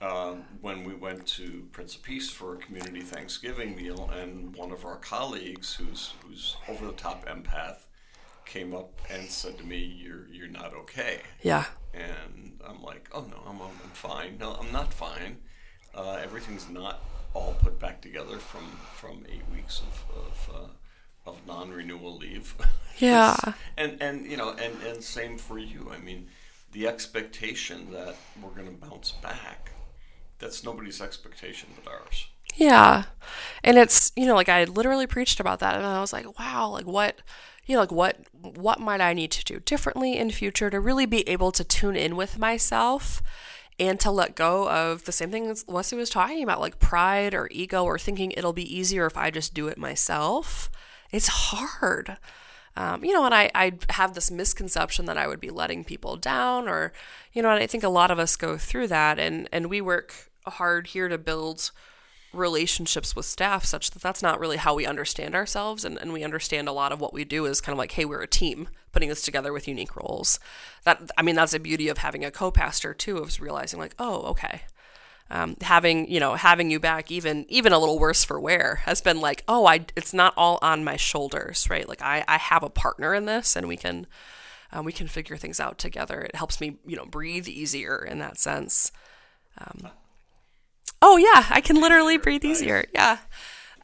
um, 0.01 0.43
when 0.61 0.83
we 0.83 0.93
went 0.93 1.25
to 1.27 1.67
Prince 1.71 1.95
of 1.95 2.03
Peace 2.03 2.29
for 2.29 2.53
a 2.53 2.57
community 2.57 3.01
Thanksgiving 3.01 3.75
meal, 3.75 4.09
and 4.13 4.55
one 4.55 4.71
of 4.71 4.85
our 4.85 4.97
colleagues, 4.97 5.75
who's 5.75 6.13
who's 6.23 6.57
over 6.67 6.85
the 6.85 6.93
top 6.93 7.25
empath, 7.27 7.85
came 8.45 8.75
up 8.75 8.91
and 9.09 9.29
said 9.29 9.57
to 9.57 9.63
me, 9.65 9.77
"You're 9.79 10.27
you're 10.31 10.47
not 10.47 10.73
okay." 10.73 11.21
Yeah. 11.41 11.65
And 11.93 12.59
I'm 12.67 12.81
like, 12.83 13.09
oh 13.13 13.25
no, 13.29 13.37
I'm, 13.47 13.61
I'm 13.61 13.89
fine. 13.93 14.37
No, 14.37 14.53
I'm 14.53 14.71
not 14.71 14.93
fine. 14.93 15.37
Uh, 15.93 16.19
everything's 16.21 16.69
not 16.69 17.01
all 17.33 17.55
put 17.61 17.79
back 17.79 18.01
together 18.01 18.37
from, 18.37 18.65
from 18.95 19.23
eight 19.31 19.43
weeks 19.53 19.81
of, 19.81 20.17
of, 20.17 20.55
uh, 20.55 21.29
of 21.29 21.45
non-renewal 21.47 22.17
leave. 22.17 22.55
Yeah. 22.97 23.35
and, 23.75 24.01
and, 24.01 24.25
you 24.25 24.37
know, 24.37 24.51
and, 24.51 24.81
and 24.83 25.03
same 25.03 25.37
for 25.37 25.57
you. 25.57 25.91
I 25.93 25.97
mean, 25.97 26.27
the 26.71 26.87
expectation 26.87 27.91
that 27.91 28.15
we're 28.41 28.51
going 28.51 28.67
to 28.67 28.87
bounce 28.87 29.11
back, 29.11 29.71
that's 30.39 30.63
nobody's 30.63 31.01
expectation 31.01 31.69
but 31.75 31.91
ours. 31.91 32.27
Yeah. 32.55 33.05
And 33.63 33.77
it's, 33.77 34.11
you 34.15 34.25
know, 34.25 34.35
like 34.35 34.49
I 34.49 34.63
literally 34.63 35.07
preached 35.07 35.39
about 35.39 35.59
that 35.59 35.75
and 35.75 35.85
I 35.85 35.99
was 35.99 36.13
like, 36.13 36.39
wow, 36.39 36.69
like 36.69 36.85
what, 36.85 37.21
you 37.65 37.75
know, 37.75 37.81
like 37.81 37.91
what 37.91 38.17
what 38.31 38.79
might 38.79 39.01
I 39.01 39.13
need 39.13 39.31
to 39.31 39.43
do 39.43 39.59
differently 39.59 40.17
in 40.17 40.29
future 40.31 40.69
to 40.69 40.79
really 40.79 41.05
be 41.05 41.27
able 41.27 41.51
to 41.51 41.63
tune 41.63 41.95
in 41.95 42.15
with 42.15 42.37
myself 42.37 43.21
and 43.79 43.99
to 43.99 44.11
let 44.11 44.35
go 44.35 44.69
of 44.69 45.03
the 45.03 45.11
same 45.11 45.31
thing 45.31 45.53
Wesley 45.67 45.97
was 45.97 46.09
talking 46.09 46.43
about, 46.43 46.61
like 46.61 46.79
pride 46.79 47.33
or 47.33 47.49
ego 47.51 47.83
or 47.83 47.99
thinking 47.99 48.31
it'll 48.31 48.53
be 48.53 48.77
easier 48.77 49.05
if 49.05 49.17
I 49.17 49.31
just 49.31 49.53
do 49.53 49.67
it 49.67 49.77
myself. 49.77 50.69
It's 51.11 51.27
hard. 51.27 52.17
Um, 52.77 53.05
you 53.05 53.13
know, 53.13 53.25
and 53.25 53.33
I, 53.33 53.49
I 53.55 53.73
have 53.89 54.13
this 54.13 54.29
misconception 54.29 55.05
that 55.05 55.17
I 55.17 55.27
would 55.27 55.39
be 55.39 55.49
letting 55.49 55.83
people 55.83 56.17
down, 56.17 56.67
or, 56.67 56.91
you 57.31 57.41
know, 57.41 57.49
and 57.49 57.63
I 57.63 57.67
think 57.67 57.83
a 57.83 57.89
lot 57.89 58.11
of 58.11 58.19
us 58.19 58.35
go 58.35 58.57
through 58.57 58.87
that, 58.87 59.17
and, 59.17 59.47
and 59.51 59.69
we 59.69 59.79
work 59.79 60.29
hard 60.45 60.87
here 60.87 61.07
to 61.07 61.17
build 61.17 61.71
relationships 62.33 63.15
with 63.15 63.25
staff 63.25 63.63
such 63.63 63.91
that 63.91 64.01
that's 64.01 64.21
not 64.21 64.39
really 64.39 64.57
how 64.57 64.75
we 64.75 64.85
understand 64.85 65.33
ourselves 65.33 65.85
and, 65.85 65.97
and 65.97 66.11
we 66.11 66.23
understand 66.23 66.67
a 66.67 66.73
lot 66.73 66.91
of 66.91 66.99
what 66.99 67.13
we 67.13 67.23
do 67.23 67.45
is 67.45 67.61
kind 67.61 67.73
of 67.73 67.77
like 67.77 67.93
hey 67.93 68.03
we're 68.05 68.21
a 68.21 68.27
team 68.27 68.67
putting 68.91 69.09
this 69.09 69.21
together 69.21 69.51
with 69.51 69.67
unique 69.67 69.95
roles. 69.95 70.39
That 70.83 71.11
i 71.17 71.21
mean 71.21 71.35
that's 71.35 71.53
the 71.53 71.59
beauty 71.59 71.87
of 71.87 71.99
having 71.99 72.25
a 72.25 72.31
co-pastor 72.31 72.93
too 72.93 73.17
of 73.17 73.39
realizing 73.39 73.79
like 73.79 73.95
oh 73.99 74.23
okay 74.23 74.63
um, 75.29 75.55
having 75.61 76.09
you 76.11 76.19
know 76.19 76.35
having 76.35 76.69
you 76.69 76.79
back 76.79 77.11
even 77.11 77.45
even 77.49 77.73
a 77.73 77.79
little 77.79 77.97
worse 77.97 78.23
for 78.23 78.39
wear 78.39 78.75
has 78.85 79.01
been 79.01 79.19
like 79.19 79.43
oh 79.47 79.65
i 79.65 79.85
it's 79.95 80.13
not 80.13 80.33
all 80.37 80.59
on 80.61 80.83
my 80.83 80.95
shoulders 80.95 81.67
right? 81.69 81.87
Like 81.89 82.01
i 82.01 82.23
i 82.27 82.37
have 82.37 82.63
a 82.63 82.69
partner 82.69 83.13
in 83.13 83.25
this 83.25 83.55
and 83.55 83.67
we 83.67 83.77
can 83.77 84.07
um, 84.71 84.83
we 84.83 84.91
can 84.91 85.07
figure 85.07 85.37
things 85.37 85.59
out 85.59 85.77
together. 85.77 86.21
It 86.21 86.35
helps 86.35 86.59
me 86.59 86.77
you 86.85 86.95
know 86.95 87.05
breathe 87.05 87.47
easier 87.47 88.05
in 88.09 88.19
that 88.19 88.37
sense. 88.37 88.91
Um, 89.57 89.89
oh 91.01 91.17
yeah 91.17 91.45
i 91.49 91.61
can 91.61 91.79
literally 91.79 92.17
breathe 92.17 92.45
easier. 92.45 92.85
Yeah 92.93 93.17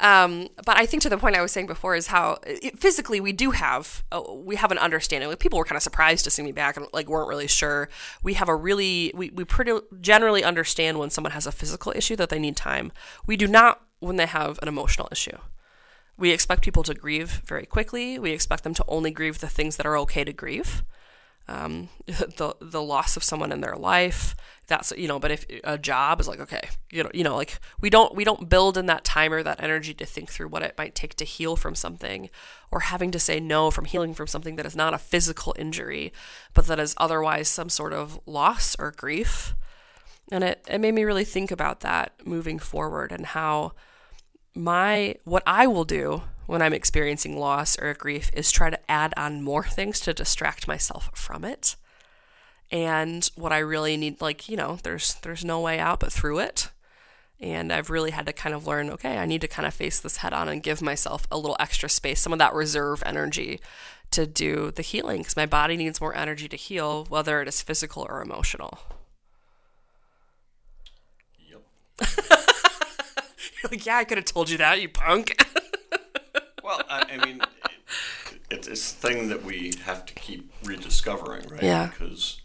um, 0.02 0.48
but 0.66 0.78
I 0.78 0.86
think 0.88 1.04
to 1.04 1.10
the 1.10 1.18
point 1.18 1.36
I 1.36 1.42
was 1.42 1.52
saying 1.52 1.68
before 1.68 1.96
is 1.96 2.08
how 2.08 2.40
it, 2.46 2.80
physically 2.80 3.22
we 3.22 3.32
do 3.32 3.52
have 3.52 4.04
uh, 4.12 4.22
we 4.34 4.56
have 4.56 4.72
an 4.72 4.80
understanding. 4.80 5.30
Like 5.30 5.40
people 5.40 5.60
were 5.60 5.66
kind 5.66 5.78
of 5.78 5.84
surprised 5.84 6.24
to 6.26 6.32
see 6.32 6.42
me 6.42 6.52
back 6.52 6.76
and 6.76 6.88
like 6.92 7.08
weren't 7.08 7.30
really 7.30 7.48
sure. 7.48 7.88
We 8.24 8.34
have 8.34 8.50
a 8.50 8.56
really 8.56 9.12
we 9.14 9.30
we 9.30 9.46
pretty 9.46 9.78
generally 10.02 10.44
understand 10.44 10.98
when 10.98 11.12
someone 11.12 11.32
has 11.32 11.46
a 11.46 11.52
physical 11.52 11.94
issue 11.96 12.16
that 12.16 12.30
they 12.30 12.40
need 12.40 12.58
time. 12.58 12.92
We 13.28 13.38
do 13.38 13.48
not 13.48 13.82
when 14.00 14.16
they 14.16 14.26
have 14.26 14.58
an 14.64 14.68
emotional 14.68 15.08
issue. 15.12 15.38
We 16.18 16.32
expect 16.32 16.64
people 16.64 16.84
to 16.84 16.94
grieve 16.96 17.42
very 17.46 17.66
quickly. 17.66 18.18
We 18.18 18.32
expect 18.32 18.64
them 18.64 18.74
to 18.76 18.86
only 18.88 19.12
grieve 19.12 19.40
the 19.40 19.48
things 19.48 19.78
that 19.78 19.86
are 19.86 19.98
okay 20.00 20.24
to 20.24 20.34
grieve. 20.34 20.84
Um, 21.52 21.90
the 22.06 22.56
the 22.62 22.82
loss 22.82 23.18
of 23.18 23.24
someone 23.24 23.52
in 23.52 23.60
their 23.60 23.76
life. 23.76 24.36
That's 24.68 24.94
you 24.96 25.08
know, 25.08 25.20
but 25.20 25.32
if 25.32 25.46
a 25.66 25.78
job 25.78 26.22
is 26.22 26.28
like 26.28 26.40
okay, 26.40 26.62
you 26.90 27.04
know, 27.04 27.12
you 27.14 27.26
know, 27.26 27.36
like 27.36 27.60
we 27.82 27.90
don't 27.90 28.16
we 28.16 28.24
don't 28.24 28.48
build 28.48 28.78
in 28.78 28.86
that 28.86 29.04
time 29.04 29.34
or 29.34 29.44
that 29.44 29.62
energy 29.62 29.94
to 29.96 30.06
think 30.06 30.30
through 30.32 30.48
what 30.48 30.64
it 30.64 30.76
might 30.78 30.96
take 30.96 31.16
to 31.16 31.26
heal 31.26 31.58
from 31.58 31.76
something, 31.76 32.30
or 32.72 32.82
having 32.82 33.12
to 33.12 33.20
say 33.20 33.40
no 33.42 33.70
from 33.70 33.84
healing 33.84 34.14
from 34.14 34.28
something 34.28 34.56
that 34.56 34.66
is 34.66 34.78
not 34.78 34.94
a 34.94 34.98
physical 34.98 35.54
injury, 35.60 36.14
but 36.54 36.68
that 36.68 36.80
is 36.80 36.96
otherwise 36.98 37.50
some 37.50 37.70
sort 37.70 37.92
of 37.92 38.20
loss 38.26 38.78
or 38.80 38.92
grief. 38.92 39.54
And 40.32 40.46
it, 40.46 40.64
it 40.70 40.80
made 40.80 40.94
me 40.94 41.04
really 41.04 41.26
think 41.26 41.52
about 41.52 41.82
that 41.82 42.14
moving 42.26 42.58
forward 42.58 43.12
and 43.12 43.26
how 43.26 43.74
my 44.56 45.16
what 45.26 45.44
I 45.46 45.68
will 45.68 45.84
do 45.84 46.24
when 46.52 46.62
I'm 46.62 46.74
experiencing 46.74 47.40
loss 47.40 47.80
or 47.80 47.94
grief 47.94 48.30
is 48.34 48.52
try 48.52 48.70
to 48.70 48.92
add 48.92 49.14
on 49.16 49.42
more 49.42 49.64
things 49.64 50.02
to 50.02 50.14
distract 50.14 50.68
myself 50.68 51.10
from 51.14 51.46
it. 51.46 51.78
And 52.70 53.26
what 53.38 53.54
I 53.54 53.60
really 53.60 53.96
need 53.96 54.20
like, 54.20 54.50
you 54.50 54.58
know, 54.58 54.78
there's 54.84 55.14
there's 55.22 55.46
no 55.46 55.62
way 55.62 55.80
out 55.80 56.02
but 56.02 56.12
through 56.12 56.40
it. 56.40 56.70
And 57.40 57.72
I've 57.72 57.90
really 57.90 58.12
had 58.12 58.26
to 58.26 58.34
kind 58.34 58.54
of 58.54 58.68
learn 58.68 58.90
okay, 58.90 59.18
I 59.18 59.26
need 59.26 59.40
to 59.40 59.48
kind 59.48 59.66
of 59.66 59.74
face 59.74 60.02
this 60.02 60.18
head 60.18 60.34
on 60.34 60.50
and 60.50 60.62
give 60.62 60.82
myself 60.82 61.26
a 61.32 61.38
little 61.38 61.56
extra 61.58 61.88
space, 61.88 62.20
some 62.20 62.34
of 62.34 62.40
that 62.40 62.54
reserve 62.54 63.02
energy 63.06 63.62
to 64.12 64.28
do 64.28 64.72
the 64.72 64.82
healing 64.82 65.20
because 65.20 65.38
my 65.38 65.46
body 65.46 65.78
needs 65.78 66.02
more 66.02 66.18
energy 66.18 66.50
to 66.50 66.58
heal, 66.58 67.06
whether 67.08 67.42
it 67.42 67.48
is 67.48 67.62
physical 67.62 68.06
or 68.10 68.22
emotional. 68.22 68.78
Yep. 71.50 71.62
You're 73.64 73.72
like, 73.72 73.86
yeah, 73.86 73.96
I 73.96 74.04
could 74.04 74.18
have 74.18 74.26
told 74.26 74.50
you 74.50 74.58
that, 74.58 74.82
you 74.82 74.90
punk. 74.90 75.46
Well, 76.64 76.82
I, 76.90 77.04
I 77.20 77.26
mean, 77.26 77.42
it, 78.52 78.68
it's 78.68 78.68
a 78.68 78.76
thing 78.76 79.30
that 79.30 79.44
we 79.44 79.74
have 79.86 80.06
to 80.06 80.14
keep 80.14 80.52
rediscovering, 80.64 81.48
right? 81.50 81.64
Yeah. 81.64 81.88
Because 81.88 82.42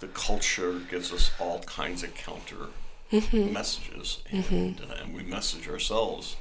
the 0.00 0.08
culture 0.08 0.80
gives 0.90 1.12
us 1.12 1.30
all 1.40 1.60
kinds 1.60 2.02
of 2.02 2.14
counter 2.14 2.68
Mm-hmm. 3.12 3.52
messages, 3.52 4.20
and, 4.32 4.80
uh, 4.80 4.94
and 5.00 5.14
we 5.14 5.22
message 5.22 5.68
ourselves 5.68 6.34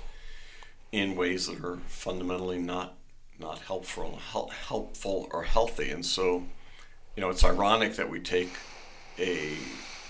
in 0.91 1.16
ways 1.16 1.45
that 1.45 1.63
are 1.63 1.78
fundamentally 1.86 2.57
not 2.57 2.95
not 3.39 3.59
helpful, 3.59 4.18
hel- 4.32 4.47
helpful 4.68 5.28
or 5.32 5.43
healthy. 5.43 5.91
And 5.91 6.03
so, 6.03 6.45
you 7.16 7.22
know, 7.22 7.30
it's 7.30 7.43
ironic 7.43 7.97
that 7.97 8.09
we 8.09 8.20
take 8.20 8.49
a 9.20 9.57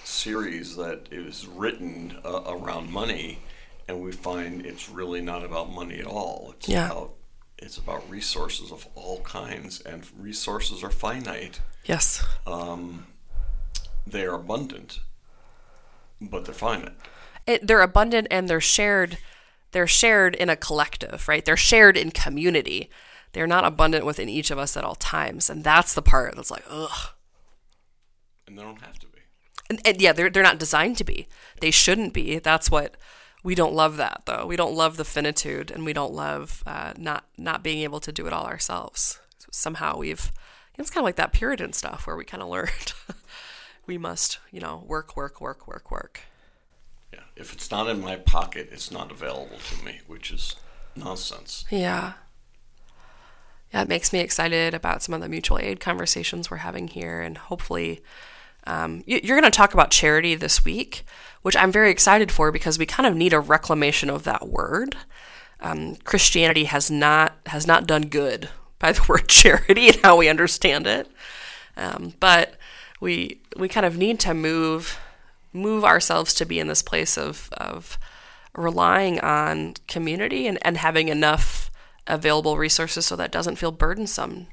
series 0.05 0.77
that 0.77 1.09
is 1.11 1.45
written 1.45 2.19
uh, 2.23 2.43
around 2.47 2.89
money, 2.89 3.39
and 3.87 4.01
we 4.01 4.11
find 4.11 4.65
it's 4.65 4.89
really 4.89 5.21
not 5.21 5.43
about 5.43 5.71
money 5.71 5.99
at 5.99 6.05
all. 6.07 6.53
It's 6.57 6.67
Yeah. 6.69 6.87
about 6.91 7.13
it's 7.57 7.77
about 7.77 8.07
resources 8.09 8.69
of 8.71 8.85
all 8.95 9.21
kinds, 9.21 9.79
and 9.81 10.05
resources 10.17 10.83
are 10.83 10.89
finite. 10.89 11.61
yes. 11.85 12.21
Um, 12.45 13.07
they 14.05 14.25
are 14.25 14.35
abundant, 14.35 14.99
but 16.19 16.45
they're 16.45 16.53
finite. 16.53 16.95
it, 17.47 17.65
they're 17.65 17.81
abundant 17.81 18.27
and 18.31 18.47
they're 18.49 18.59
shared 18.61 19.17
they're 19.71 19.87
shared 19.87 20.35
in 20.35 20.49
a 20.49 20.55
collective 20.55 21.27
right 21.27 21.43
they're 21.45 21.57
shared 21.57 21.95
in 21.97 22.09
community 22.11 22.89
they're 23.33 23.45
not 23.47 23.65
abundant 23.65 24.05
within 24.05 24.29
each 24.29 24.49
of 24.51 24.57
us 24.57 24.75
at 24.77 24.83
all 24.83 24.95
times 24.95 25.49
and 25.49 25.63
that's 25.63 25.93
the 25.93 26.01
part 26.01 26.35
that's 26.35 26.49
like 26.51 26.63
ugh 26.69 27.09
And 28.47 28.57
they 28.57 28.61
don't 28.63 28.81
have 28.81 28.97
to 28.99 29.07
be. 29.07 29.19
and, 29.69 29.79
and 29.85 30.01
yeah 30.01 30.13
they're, 30.13 30.29
they're 30.29 30.43
not 30.43 30.59
designed 30.59 30.97
to 30.97 31.03
be 31.03 31.27
they 31.61 31.71
shouldn't 31.71 32.13
be 32.13 32.39
that's 32.39 32.71
what 32.71 32.95
we 33.45 33.55
don't 33.55 33.73
love 33.73 33.95
that 33.97 34.23
though 34.25 34.45
we 34.45 34.55
don't 34.57 34.75
love 34.75 34.97
the 34.97 35.05
finitude 35.05 35.71
and 35.71 35.85
we 35.85 35.93
don't 35.93 36.13
love 36.13 36.63
uh, 36.67 36.91
not 36.97 37.25
not 37.37 37.63
being 37.63 37.79
able 37.83 37.99
to 38.01 38.11
do 38.11 38.27
it 38.27 38.33
all 38.33 38.45
ourselves 38.45 39.19
somehow 39.51 39.97
we've 39.97 40.31
it's 40.77 40.89
kind 40.89 41.03
of 41.03 41.05
like 41.05 41.15
that 41.15 41.31
puritan 41.31 41.71
stuff 41.71 42.05
where 42.05 42.17
we 42.17 42.25
kind 42.25 42.43
of 42.43 42.49
learned 42.55 42.93
we 43.85 43.97
must 43.97 44.39
you 44.51 44.59
know 44.59 44.83
work 44.87 45.15
work 45.15 45.39
work 45.39 45.67
work 45.67 45.89
work 45.91 46.21
Yeah. 47.13 47.19
If 47.35 47.53
it's 47.53 47.69
not 47.71 47.87
in 47.87 48.01
my 48.01 48.15
pocket, 48.17 48.69
it's 48.71 48.91
not 48.91 49.11
available 49.11 49.59
to 49.69 49.85
me, 49.85 50.01
which 50.07 50.31
is 50.31 50.55
nonsense. 50.95 51.65
Yeah. 51.69 52.13
Yeah, 53.73 53.81
it 53.83 53.89
makes 53.89 54.11
me 54.13 54.19
excited 54.19 54.73
about 54.73 55.03
some 55.03 55.13
of 55.15 55.21
the 55.21 55.29
mutual 55.29 55.59
aid 55.59 55.79
conversations 55.79 56.49
we're 56.49 56.57
having 56.57 56.87
here. 56.87 57.21
And 57.21 57.37
hopefully, 57.37 58.01
um, 58.67 59.03
you- 59.05 59.19
you're 59.23 59.39
going 59.39 59.51
to 59.51 59.55
talk 59.55 59.73
about 59.73 59.91
charity 59.91 60.35
this 60.35 60.65
week, 60.65 61.05
which 61.41 61.55
I'm 61.55 61.71
very 61.71 61.91
excited 61.91 62.31
for 62.31 62.51
because 62.51 62.79
we 62.79 62.85
kind 62.85 63.05
of 63.07 63.15
need 63.15 63.33
a 63.33 63.39
reclamation 63.39 64.09
of 64.09 64.23
that 64.23 64.47
word. 64.47 64.95
Um, 65.59 65.95
Christianity 65.97 66.65
has 66.65 66.91
not 66.91 67.33
has 67.47 67.65
not 67.65 67.87
done 67.87 68.07
good 68.07 68.49
by 68.79 68.91
the 68.91 69.03
word 69.09 69.27
charity 69.29 69.87
and 69.87 69.97
how 70.03 70.17
we 70.17 70.27
understand 70.29 70.85
it. 70.87 71.09
Um, 71.77 72.13
but 72.19 72.55
we 72.99 73.41
we 73.57 73.67
kind 73.67 73.85
of 73.85 73.97
need 73.97 74.19
to 74.21 74.33
move 74.33 74.97
move 75.53 75.83
ourselves 75.85 76.33
to 76.35 76.45
be 76.45 76.59
in 76.59 76.67
this 76.67 76.81
place 76.81 77.17
of 77.17 77.49
of 77.53 77.97
relying 78.55 79.19
on 79.19 79.73
community 79.87 80.47
and, 80.47 80.57
and 80.61 80.77
having 80.77 81.09
enough 81.09 81.69
available 82.07 82.57
resources 82.57 83.05
so 83.05 83.15
that 83.15 83.31
doesn't 83.31 83.57
feel 83.57 83.71
burdensome, 83.71 84.47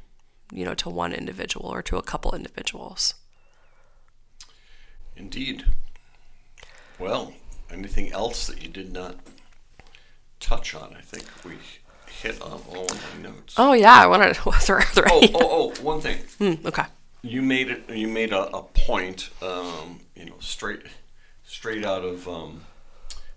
you 0.53 0.65
know, 0.65 0.75
to 0.75 0.89
one 0.91 1.13
individual 1.13 1.67
or 1.67 1.83
to 1.83 1.97
a 1.97 2.03
couple 2.03 2.35
individuals. 2.35 3.15
Indeed. 5.17 5.65
Well, 6.99 7.35
anything 7.71 8.13
else 8.13 8.47
that 8.47 8.63
you 8.63 8.69
did 8.69 8.93
not 8.93 9.17
touch 10.41 10.75
on? 10.75 10.95
I 10.97 11.01
think 11.01 11.25
we 11.45 11.55
hit 12.11 12.41
on 12.43 12.61
all 12.75 12.85
of 12.91 13.15
my 13.17 13.23
notes. 13.31 13.55
Oh 13.57 13.73
yeah, 13.73 13.95
I 13.95 14.07
wanted 14.07 14.35
to. 14.35 14.43
Was 14.47 14.67
there, 14.67 14.83
Oh, 15.09 15.19
any? 15.19 15.33
oh, 15.35 15.73
oh, 15.79 15.83
one 15.83 16.01
thing. 16.01 16.19
Hmm, 16.39 16.67
okay. 16.67 16.85
You 17.23 17.43
made 17.43 17.69
it. 17.71 17.89
You 17.89 18.09
made 18.09 18.33
a, 18.33 18.49
a 18.55 18.63
point. 18.63 19.31
Um, 19.43 20.01
you 20.17 20.27
know, 20.27 20.35
straight, 20.41 20.83
straight 21.45 21.85
out 21.85 22.05
of 22.05 22.27
um, 22.29 22.63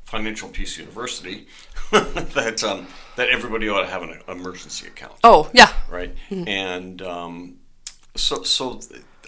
Financial 0.04 0.50
Peace 0.50 0.78
University, 0.78 1.48
that 1.92 2.64
um, 2.64 2.88
that 3.16 3.30
everybody 3.30 3.70
ought 3.70 3.82
to 3.82 3.88
have 3.88 4.02
an 4.04 4.20
emergency 4.28 4.88
account. 4.88 5.14
Oh 5.24 5.50
yeah. 5.54 5.72
right? 5.90 6.14
And 6.32 7.02
um, 7.04 7.58
so, 8.16 8.42
so 8.44 8.80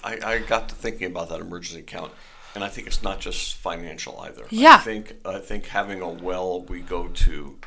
I, 0.04 0.18
I 0.26 0.38
got 0.40 0.70
to 0.70 0.76
thinking 0.76 1.08
about 1.08 1.30
that 1.30 1.40
emergency 1.40 1.80
account, 1.82 2.12
and 2.58 2.64
I 2.64 2.70
think 2.70 2.88
it's 2.88 3.04
not 3.04 3.20
just 3.20 3.54
financial 3.54 4.20
either. 4.22 4.46
Yeah. 4.50 4.78
I 4.78 4.78
think 4.80 5.14
I 5.24 5.38
think 5.38 5.68
having 5.68 6.02
a 6.02 6.10
well 6.10 6.64
we 6.64 6.82
go 6.82 7.08
to 7.08 7.60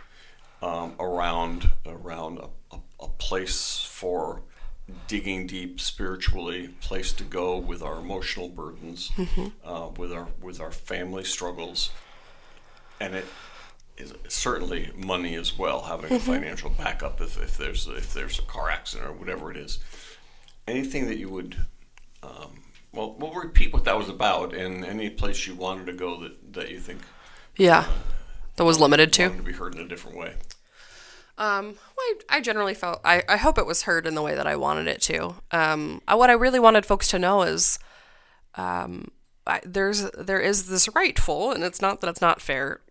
um, 0.61 0.95
around 0.99 1.71
around 1.87 2.39
a, 2.39 2.49
a, 2.75 2.81
a 2.99 3.09
place 3.09 3.79
for 3.81 4.43
digging 5.07 5.47
deep 5.47 5.81
spiritually, 5.81 6.71
place 6.81 7.13
to 7.13 7.23
go 7.23 7.57
with 7.57 7.83
our 7.83 8.01
emotional 8.01 8.49
burdens, 8.49 9.13
uh, 9.65 9.91
with 9.97 10.13
our 10.13 10.27
with 10.43 10.61
our 10.61 10.73
family 10.73 11.23
struggles, 11.23 11.91
and 12.99 13.15
it 13.15 13.27
is 13.97 14.13
certainly 14.27 14.91
money 14.97 15.37
as 15.37 15.57
well. 15.57 15.83
Having 15.83 16.15
a 16.15 16.19
financial 16.19 16.71
backup 16.71 17.21
if, 17.21 17.41
if 17.41 17.57
there's 17.57 17.87
if 17.87 18.13
there's 18.13 18.41
a 18.41 18.43
car 18.43 18.71
accident 18.71 19.09
or 19.09 19.13
whatever 19.13 19.53
it 19.53 19.57
is, 19.57 19.79
anything 20.67 21.07
that 21.07 21.19
you 21.19 21.29
would. 21.29 21.65
Um, 22.25 22.65
well, 22.93 23.15
we'll 23.19 23.33
repeat 23.33 23.73
what 23.73 23.80
that 23.91 23.99
was 23.99 24.09
about, 24.09 24.55
and 24.55 24.85
any 24.85 25.11
place 25.11 25.49
you 25.49 25.55
wanted 25.57 25.85
to 25.87 25.93
go 25.93 26.21
that, 26.21 26.53
that 26.53 26.71
you 26.71 26.79
think 26.79 27.01
Yeah. 27.57 27.89
That 28.55 28.65
was 28.65 28.79
limited 28.79 29.13
to. 29.15 29.23
wanted 29.25 29.39
to 29.39 29.43
be 29.43 29.53
heard 29.53 29.75
in 29.75 29.81
a 29.81 29.89
different 29.89 30.17
way. 30.17 30.35
Um, 31.37 31.75
well, 31.97 31.99
I, 31.99 32.15
I 32.29 32.41
generally 32.41 32.75
felt 32.75 33.01
I, 33.05 33.25
I 33.29 33.37
hope 33.37 33.59
it 33.59 33.67
was 33.67 33.83
heard 33.83 34.07
in 34.07 34.15
the 34.15 34.23
way 34.23 34.37
that 34.37 34.47
I 34.47 34.55
wanted 34.55 34.87
it 34.87 35.01
to. 35.03 35.35
Um, 35.51 36.03
I, 36.07 36.15
what 36.15 36.31
I 36.31 36.35
really 36.35 36.61
wanted 36.61 36.87
folks 36.87 37.09
to 37.09 37.19
know 37.19 37.43
is, 37.43 37.81
um, 38.55 39.09
I, 39.45 39.61
there's 39.65 40.09
there 40.13 40.39
is 40.39 40.69
this 40.69 40.89
rightful, 40.95 41.51
and 41.51 41.65
it's 41.65 41.81
not 41.83 42.01
that 42.01 42.11
it's 42.11 42.21
not 42.21 42.41
fair 42.41 42.83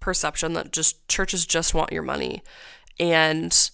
perception 0.00 0.54
that 0.54 0.72
just 0.72 1.06
churches 1.08 1.44
just 1.44 1.74
want 1.74 1.92
your 1.92 2.04
money, 2.04 2.42
and 2.98 3.70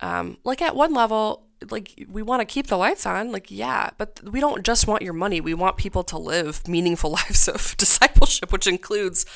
um, 0.00 0.38
like 0.42 0.60
at 0.60 0.74
one 0.74 0.92
level, 0.92 1.45
like 1.70 2.06
we 2.10 2.22
want 2.22 2.40
to 2.40 2.44
keep 2.44 2.66
the 2.66 2.76
lights 2.76 3.06
on, 3.06 3.32
like 3.32 3.50
yeah, 3.50 3.90
but 3.98 4.20
we 4.24 4.40
don't 4.40 4.64
just 4.64 4.86
want 4.86 5.02
your 5.02 5.12
money. 5.12 5.40
We 5.40 5.54
want 5.54 5.76
people 5.76 6.04
to 6.04 6.18
live 6.18 6.66
meaningful 6.66 7.10
lives 7.20 7.48
of 7.48 7.76
discipleship, 7.76 8.52
which 8.52 8.66
includes 8.66 9.26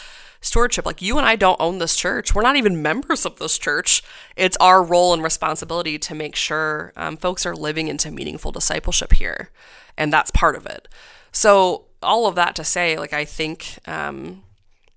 stewardship. 0.41 0.87
Like 0.87 1.03
you 1.03 1.18
and 1.18 1.26
I 1.26 1.37
don't 1.37 1.61
own 1.61 1.78
this 1.78 1.97
church. 1.97 2.35
We're 2.35 2.43
not 2.43 2.57
even 2.57 2.83
members 2.83 3.26
of 3.26 3.39
this 3.39 3.59
church. 3.59 4.03
It's 4.37 4.57
our 4.59 4.83
role 4.83 5.12
and 5.12 5.22
responsibility 5.22 5.99
to 5.99 6.14
make 6.14 6.37
sure 6.37 6.93
um, 6.97 7.16
folks 7.16 7.45
are 7.47 7.55
living 7.55 7.89
into 7.89 8.11
meaningful 8.11 8.53
discipleship 8.53 9.12
here, 9.14 9.51
and 9.97 10.12
that's 10.12 10.31
part 10.31 10.57
of 10.57 10.66
it. 10.66 10.89
So 11.33 11.87
all 12.03 12.26
of 12.26 12.35
that 12.35 12.55
to 12.57 12.64
say, 12.64 12.99
like 12.99 13.12
I 13.12 13.24
think. 13.24 13.78
Um, 13.87 14.43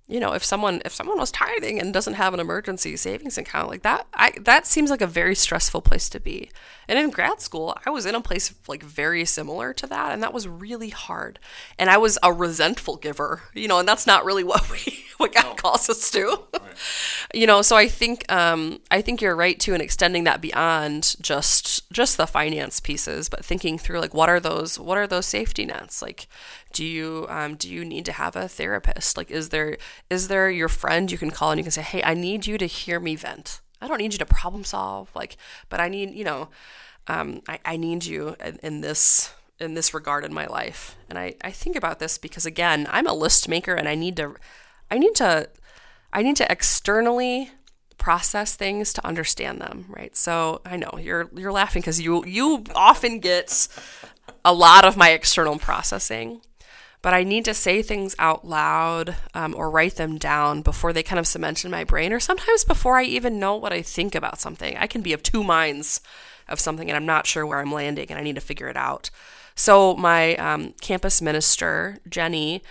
you 0.06 0.20
know, 0.20 0.32
if 0.32 0.44
someone 0.44 0.82
if 0.84 0.92
someone 0.92 1.18
was 1.18 1.30
tithing 1.30 1.80
and 1.80 1.92
doesn't 1.92 2.14
have 2.14 2.34
an 2.34 2.40
emergency 2.40 2.96
savings 2.96 3.38
account 3.38 3.68
like 3.68 3.82
that, 3.82 4.06
I 4.12 4.32
that 4.42 4.66
seems 4.66 4.90
like 4.90 5.00
a 5.00 5.06
very 5.06 5.34
stressful 5.34 5.80
place 5.80 6.10
to 6.10 6.20
be. 6.20 6.50
And 6.88 6.98
in 6.98 7.10
grad 7.10 7.40
school, 7.40 7.76
I 7.86 7.90
was 7.90 8.06
in 8.06 8.14
a 8.14 8.20
place 8.20 8.54
like 8.68 8.82
very 8.82 9.24
similar 9.24 9.72
to 9.74 9.86
that, 9.86 10.12
and 10.12 10.22
that 10.22 10.32
was 10.32 10.48
really 10.48 10.90
hard. 10.90 11.38
And 11.78 11.90
I 11.90 11.96
was 11.96 12.18
a 12.22 12.32
resentful 12.32 12.96
giver, 12.96 13.42
you 13.54 13.68
know, 13.68 13.78
and 13.78 13.88
that's 13.88 14.06
not 14.06 14.24
really 14.24 14.44
what 14.52 14.70
we 14.70 15.04
what 15.16 15.32
God 15.32 15.56
calls 15.56 15.88
us 15.88 16.10
to. 16.10 16.40
you 17.34 17.46
know, 17.46 17.62
so 17.62 17.76
I 17.76 17.88
think 17.88 18.30
um, 18.32 18.80
I 18.90 19.00
think 19.00 19.20
you're 19.20 19.36
right 19.36 19.58
too 19.58 19.74
in 19.74 19.80
extending 19.80 20.24
that 20.24 20.40
beyond 20.40 21.16
just 21.20 21.90
just 21.92 22.16
the 22.16 22.26
finance 22.26 22.80
pieces, 22.80 23.28
but 23.28 23.44
thinking 23.44 23.78
through 23.78 24.00
like 24.00 24.14
what 24.14 24.28
are 24.28 24.40
those 24.40 24.78
what 24.78 24.98
are 24.98 25.06
those 25.06 25.26
safety 25.26 25.64
nets? 25.64 26.02
Like 26.02 26.26
do 26.72 26.84
you 26.84 27.26
um, 27.28 27.54
do 27.54 27.70
you 27.70 27.84
need 27.84 28.04
to 28.06 28.12
have 28.12 28.34
a 28.36 28.48
therapist? 28.48 29.16
Like 29.16 29.30
is 29.30 29.50
there 29.50 29.76
is 30.10 30.28
there 30.28 30.50
your 30.50 30.68
friend 30.68 31.10
you 31.10 31.18
can 31.18 31.30
call 31.30 31.50
and 31.50 31.58
you 31.58 31.64
can 31.64 31.70
say 31.70 31.82
hey 31.82 32.02
i 32.02 32.14
need 32.14 32.46
you 32.46 32.58
to 32.58 32.66
hear 32.66 33.00
me 33.00 33.16
vent 33.16 33.60
i 33.84 33.88
don't 33.88 33.98
need 33.98 34.12
you 34.12 34.18
to 34.18 34.26
problem 34.26 34.64
solve 34.64 35.10
like 35.14 35.36
but 35.68 35.80
i 35.80 35.88
need 35.88 36.10
you 36.14 36.24
know 36.24 36.48
um, 37.06 37.42
I, 37.48 37.58
I 37.64 37.76
need 37.76 38.04
you 38.04 38.34
in, 38.42 38.58
in 38.62 38.80
this 38.80 39.32
in 39.60 39.74
this 39.74 39.94
regard 39.94 40.24
in 40.24 40.34
my 40.34 40.46
life. 40.46 40.96
And 41.08 41.18
I, 41.18 41.34
I 41.42 41.50
think 41.50 41.76
about 41.76 41.98
this 41.98 42.18
because 42.18 42.44
again 42.46 42.86
i'm 42.90 43.06
a 43.06 43.14
list 43.14 43.48
maker 43.48 43.74
and 43.74 43.88
i 43.88 43.94
need 43.94 44.16
to 44.16 44.34
i 44.90 44.98
need 44.98 45.14
to 45.16 45.48
i 46.12 46.22
need 46.22 46.36
to 46.36 46.50
externally 46.50 47.50
process 47.96 48.56
things 48.56 48.92
to 48.92 49.06
understand 49.06 49.60
them 49.60 49.86
right? 49.88 50.16
So 50.16 50.60
i 50.64 50.76
know 50.76 50.98
you're 51.00 51.30
you're 51.34 51.52
laughing 51.52 51.82
because 51.82 52.00
you 52.00 52.24
you 52.26 52.64
often 52.74 53.20
get 53.20 53.68
a 54.44 54.52
lot 54.52 54.84
of 54.84 54.96
my 54.96 55.10
external 55.10 55.58
processing 55.58 56.40
but 57.04 57.12
I 57.12 57.22
need 57.22 57.44
to 57.44 57.52
say 57.52 57.82
things 57.82 58.16
out 58.18 58.46
loud 58.46 59.14
um, 59.34 59.54
or 59.54 59.68
write 59.68 59.96
them 59.96 60.16
down 60.16 60.62
before 60.62 60.90
they 60.90 61.02
kind 61.02 61.18
of 61.18 61.26
cement 61.26 61.62
in 61.62 61.70
my 61.70 61.84
brain, 61.84 62.14
or 62.14 62.18
sometimes 62.18 62.64
before 62.64 62.96
I 62.96 63.04
even 63.04 63.38
know 63.38 63.56
what 63.56 63.74
I 63.74 63.82
think 63.82 64.14
about 64.14 64.40
something. 64.40 64.74
I 64.78 64.86
can 64.86 65.02
be 65.02 65.12
of 65.12 65.22
two 65.22 65.44
minds 65.44 66.00
of 66.48 66.58
something 66.58 66.88
and 66.88 66.96
I'm 66.96 67.04
not 67.04 67.26
sure 67.26 67.44
where 67.44 67.60
I'm 67.60 67.70
landing 67.70 68.06
and 68.08 68.18
I 68.18 68.22
need 68.22 68.36
to 68.36 68.40
figure 68.40 68.68
it 68.68 68.76
out. 68.78 69.10
So, 69.54 69.94
my 69.96 70.34
um, 70.36 70.72
campus 70.80 71.20
minister, 71.20 71.98
Jenny, 72.08 72.62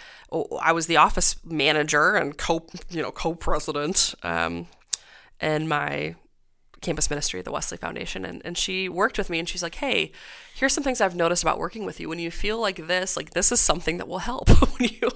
I 0.59 0.71
was 0.71 0.87
the 0.87 0.97
office 0.97 1.35
manager 1.45 2.15
and 2.15 2.35
co, 2.35 2.65
you 2.89 3.03
know, 3.03 3.11
co-president, 3.11 4.15
um, 4.23 4.65
and 5.39 5.69
my 5.69 6.15
campus 6.83 7.09
ministry 7.09 7.41
the 7.41 7.51
Wesley 7.51 7.77
Foundation. 7.77 8.25
And, 8.25 8.41
and 8.45 8.57
she 8.57 8.87
worked 8.87 9.17
with 9.17 9.29
me 9.29 9.39
and 9.39 9.49
she's 9.49 9.63
like, 9.63 9.75
hey, 9.75 10.11
here's 10.53 10.73
some 10.73 10.83
things 10.83 11.01
I've 11.01 11.15
noticed 11.15 11.41
about 11.41 11.57
working 11.57 11.85
with 11.85 11.99
you. 11.99 12.09
When 12.09 12.19
you 12.19 12.29
feel 12.29 12.59
like 12.59 12.87
this, 12.87 13.17
like 13.17 13.31
this 13.31 13.51
is 13.51 13.59
something 13.59 13.97
that 13.97 14.07
will 14.07 14.19
help. 14.19 14.49
when 14.79 14.89
you, 14.89 15.09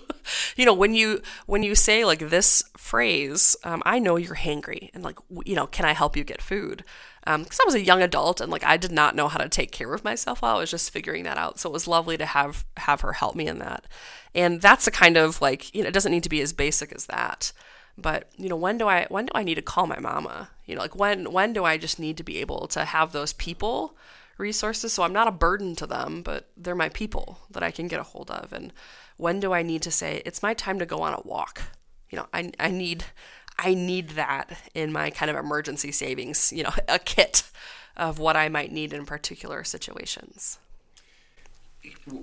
you 0.56 0.66
know, 0.66 0.74
when 0.74 0.96
you, 0.96 1.22
when 1.46 1.62
you 1.62 1.76
say 1.76 2.04
like 2.06 2.30
this 2.30 2.64
phrase, 2.76 3.56
um, 3.64 3.84
I 3.86 4.00
know 4.00 4.16
you're 4.16 4.36
hangry 4.36 4.90
and 4.94 5.04
like, 5.04 5.20
you 5.46 5.56
know, 5.56 5.68
can 5.68 5.86
I 5.86 5.94
help 5.94 6.18
you 6.18 6.24
get 6.24 6.42
food? 6.42 6.84
Because 7.26 7.60
um, 7.60 7.64
I 7.64 7.66
was 7.66 7.76
a 7.76 7.84
young 7.84 8.02
adult 8.02 8.40
and 8.40 8.52
like 8.52 8.64
I 8.64 8.78
did 8.78 8.92
not 8.92 9.16
know 9.16 9.28
how 9.28 9.38
to 9.38 9.50
take 9.50 9.72
care 9.72 9.94
of 9.94 10.04
myself 10.04 10.42
while 10.42 10.56
I 10.56 10.60
was 10.60 10.72
just 10.72 10.92
figuring 10.92 11.24
that 11.24 11.38
out. 11.38 11.60
So 11.60 11.70
it 11.70 11.74
was 11.74 11.88
lovely 11.88 12.18
to 12.18 12.26
have 12.26 12.66
have 12.78 13.02
her 13.02 13.14
help 13.14 13.36
me 13.36 13.48
in 13.48 13.60
that. 13.60 13.86
And 14.34 14.62
that's 14.62 14.86
the 14.86 14.92
kind 14.92 15.18
of 15.18 15.42
like, 15.42 15.76
you 15.76 15.84
know, 15.84 15.90
it 15.90 15.94
doesn't 15.94 16.12
need 16.12 16.24
to 16.24 16.30
be 16.30 16.42
as 16.42 16.54
basic 16.54 16.94
as 16.94 17.06
that 17.08 17.52
but 17.98 18.30
you 18.38 18.48
know 18.48 18.56
when 18.56 18.78
do 18.78 18.88
i 18.88 19.06
when 19.10 19.26
do 19.26 19.32
i 19.34 19.44
need 19.44 19.56
to 19.56 19.62
call 19.62 19.88
my 19.88 20.00
mama? 20.00 20.50
You 20.66 20.76
know 20.76 20.82
like 20.82 20.96
when 20.96 21.32
when 21.32 21.54
do 21.54 21.66
i 21.66 21.78
just 21.78 22.00
need 22.00 22.18
to 22.18 22.24
be 22.24 22.38
able 22.38 22.68
to 22.68 22.86
have 22.86 23.12
those 23.12 23.34
people 23.34 23.96
resources? 24.38 24.94
So 24.94 25.04
i'm 25.04 25.14
not 25.14 25.28
a 25.28 25.32
burden 25.32 25.76
to 25.78 25.88
them 25.88 26.22
but 26.22 26.50
they're 26.56 26.76
my 26.76 26.90
people 26.90 27.40
that 27.50 27.64
i 27.64 27.72
can 27.72 27.88
get 27.88 28.00
a 28.00 28.04
hold 28.04 28.30
of. 28.30 28.54
And 28.54 28.72
when 29.18 29.40
do 29.40 29.54
i 29.54 29.64
need 29.64 29.82
to 29.84 29.92
say 29.92 30.22
it's 30.26 30.44
my 30.44 30.54
time 30.54 30.80
to 30.80 30.86
go 30.86 31.02
on 31.02 31.14
a 31.14 31.22
walk. 31.28 31.62
You 32.10 32.18
know 32.20 32.28
i, 32.34 32.52
I 32.60 32.70
need 32.70 33.06
i 33.58 33.74
need 33.74 34.10
that 34.10 34.58
in 34.76 34.92
my 34.92 35.10
kind 35.10 35.32
of 35.32 35.36
emergency 35.36 35.92
savings 35.92 36.54
you 36.54 36.64
know 36.64 36.72
a 36.88 37.00
kit 37.00 37.44
of 37.96 38.20
what 38.20 38.38
i 38.38 38.48
might 38.48 38.72
need 38.72 38.94
in 38.94 39.06
particular 39.06 39.64
situations. 39.64 40.60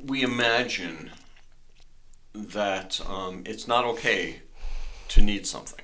We 0.06 0.22
imagine 0.22 1.10
that 2.34 3.00
um, 3.08 3.42
it's 3.46 3.66
not 3.66 3.84
okay 3.84 4.42
to 5.08 5.20
need 5.22 5.46
something. 5.46 5.80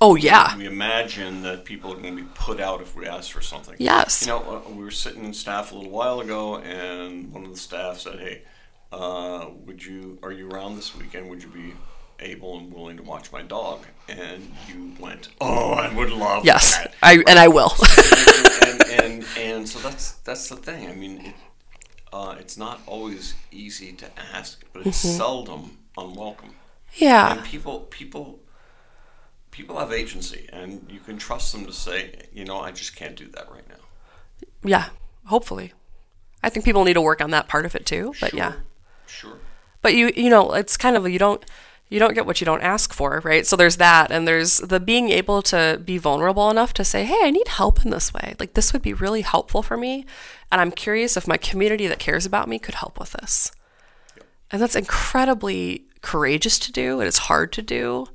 Oh 0.00 0.14
yeah. 0.16 0.56
We 0.56 0.66
imagine 0.66 1.42
that 1.42 1.64
people 1.64 1.92
are 1.92 1.96
going 2.00 2.16
to 2.16 2.22
be 2.22 2.28
put 2.34 2.58
out 2.60 2.80
if 2.80 2.96
we 2.96 3.06
ask 3.06 3.30
for 3.32 3.42
something. 3.42 3.74
Yes. 3.78 4.22
You 4.22 4.28
know, 4.28 4.62
uh, 4.66 4.70
we 4.70 4.82
were 4.82 4.90
sitting 4.90 5.24
in 5.24 5.34
staff 5.34 5.72
a 5.72 5.74
little 5.74 5.90
while 5.90 6.20
ago, 6.20 6.56
and 6.56 7.32
one 7.32 7.44
of 7.44 7.50
the 7.50 7.58
staff 7.58 7.98
said, 7.98 8.18
"Hey, 8.18 8.42
uh, 8.92 9.46
would 9.66 9.84
you 9.84 10.18
are 10.22 10.32
you 10.32 10.48
around 10.50 10.76
this 10.76 10.94
weekend? 10.96 11.28
Would 11.28 11.42
you 11.42 11.48
be 11.50 11.74
able 12.18 12.58
and 12.58 12.72
willing 12.72 12.96
to 12.96 13.02
watch 13.02 13.30
my 13.30 13.42
dog?" 13.42 13.80
And 14.08 14.54
you 14.68 14.94
went, 14.98 15.28
"Oh, 15.40 15.72
I 15.72 15.92
would 15.94 16.10
love 16.10 16.46
yes, 16.46 16.76
that." 16.78 16.94
I 17.02 17.22
and 17.26 17.38
I 17.38 17.48
will. 17.48 17.72
and, 18.66 18.82
and, 18.82 18.84
and 19.04 19.24
and 19.38 19.68
so 19.68 19.78
that's 19.80 20.12
that's 20.24 20.48
the 20.48 20.56
thing. 20.56 20.88
I 20.88 20.94
mean, 20.94 21.20
it, 21.26 21.34
uh, 22.10 22.36
it's 22.38 22.56
not 22.56 22.80
always 22.86 23.34
easy 23.52 23.92
to 23.92 24.06
ask, 24.34 24.64
but 24.72 24.86
it's 24.86 25.04
Mm-hmm. 25.04 25.16
seldom 25.18 25.76
unwelcome. 25.98 26.54
yeah. 26.94 27.34
And 27.36 27.44
people 27.44 27.80
people 27.80 28.40
people 29.50 29.78
have 29.78 29.92
agency, 29.92 30.48
and 30.52 30.86
you 30.90 31.00
can 31.00 31.18
trust 31.18 31.52
them 31.52 31.66
to 31.66 31.72
say, 31.72 32.26
you 32.32 32.44
know, 32.44 32.60
I 32.60 32.70
just 32.70 32.96
can't 32.96 33.16
do 33.16 33.26
that 33.28 33.50
right 33.50 33.68
now. 33.68 34.48
Yeah. 34.62 34.88
Hopefully. 35.26 35.72
I 36.42 36.48
think 36.48 36.64
people 36.64 36.84
need 36.84 36.94
to 36.94 37.00
work 37.00 37.20
on 37.20 37.30
that 37.30 37.48
part 37.48 37.66
of 37.66 37.74
it 37.74 37.86
too. 37.86 38.14
But 38.20 38.34
yeah. 38.34 38.54
Sure. 39.06 39.38
But 39.82 39.94
you 39.94 40.10
you 40.16 40.30
know, 40.30 40.52
it's 40.52 40.76
kind 40.76 40.96
of 40.96 41.08
you 41.08 41.18
don't 41.18 41.44
you 41.88 41.98
don't 41.98 42.14
get 42.14 42.24
what 42.26 42.40
you 42.40 42.44
don't 42.44 42.62
ask 42.62 42.92
for, 42.92 43.20
right? 43.24 43.46
So 43.46 43.56
there's 43.56 43.76
that 43.76 44.10
and 44.10 44.26
there's 44.26 44.58
the 44.58 44.80
being 44.80 45.10
able 45.10 45.42
to 45.42 45.80
be 45.84 45.98
vulnerable 45.98 46.50
enough 46.50 46.72
to 46.74 46.84
say, 46.84 47.04
"Hey, 47.04 47.18
I 47.22 47.30
need 47.30 47.48
help 47.48 47.84
in 47.84 47.90
this 47.90 48.14
way. 48.14 48.34
Like 48.38 48.54
this 48.54 48.72
would 48.72 48.82
be 48.82 48.94
really 48.94 49.22
helpful 49.22 49.62
for 49.62 49.76
me, 49.76 50.06
and 50.50 50.60
I'm 50.60 50.70
curious 50.70 51.16
if 51.16 51.28
my 51.28 51.36
community 51.36 51.86
that 51.86 51.98
cares 51.98 52.24
about 52.26 52.48
me 52.48 52.58
could 52.58 52.76
help 52.76 52.98
with 52.98 53.12
this." 53.12 53.52
And 54.50 54.60
that's 54.60 54.76
incredibly 54.76 55.84
courageous 56.00 56.58
to 56.60 56.72
do. 56.72 56.94
And 56.94 57.02
It 57.02 57.08
is 57.08 57.18
hard 57.18 57.52
to 57.52 57.62
do. 57.62 58.06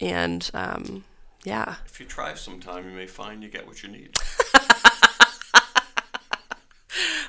And 0.00 0.48
um, 0.54 1.04
yeah. 1.44 1.76
If 1.86 2.00
you 2.00 2.06
try 2.06 2.34
sometime, 2.34 2.88
you 2.88 2.94
may 2.94 3.06
find 3.06 3.42
you 3.42 3.48
get 3.48 3.66
what 3.66 3.82
you 3.82 3.88
need. 3.88 4.16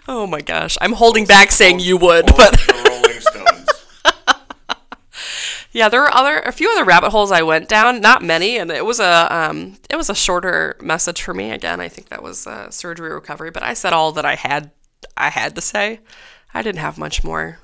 Oh 0.08 0.26
my 0.26 0.42
gosh. 0.42 0.76
I'm 0.82 0.94
holding 0.94 1.26
back 1.26 1.52
saying 1.52 1.82
you 1.82 1.96
would, 1.98 2.26
but 2.26 2.54
the 2.54 2.84
Rolling 2.90 3.22
Stones. 3.22 3.70
Yeah, 5.72 5.88
there 5.88 6.02
were 6.02 6.12
other 6.12 6.40
a 6.40 6.52
few 6.52 6.68
other 6.72 6.84
rabbit 6.84 7.12
holes 7.12 7.32
I 7.32 7.44
went 7.44 7.70
down, 7.70 8.02
not 8.02 8.24
many, 8.24 8.58
and 8.58 8.72
it 8.72 8.84
was 8.84 9.00
a 9.00 9.28
um, 9.30 9.78
it 9.88 9.98
was 9.98 10.10
a 10.10 10.16
shorter 10.16 10.76
message 10.82 11.22
for 11.22 11.36
me. 11.36 11.52
Again, 11.52 11.80
I 11.80 11.90
think 11.90 12.10
that 12.10 12.24
was 12.24 12.48
uh, 12.48 12.72
surgery 12.72 13.14
recovery, 13.14 13.52
but 13.52 13.62
I 13.62 13.76
said 13.76 13.94
all 13.94 14.12
that 14.14 14.26
I 14.26 14.34
had 14.34 14.72
I 15.16 15.30
had 15.30 15.54
to 15.54 15.62
say. 15.62 16.00
I 16.56 16.64
didn't 16.64 16.80
have 16.80 16.98
much 16.98 17.24
more, 17.24 17.60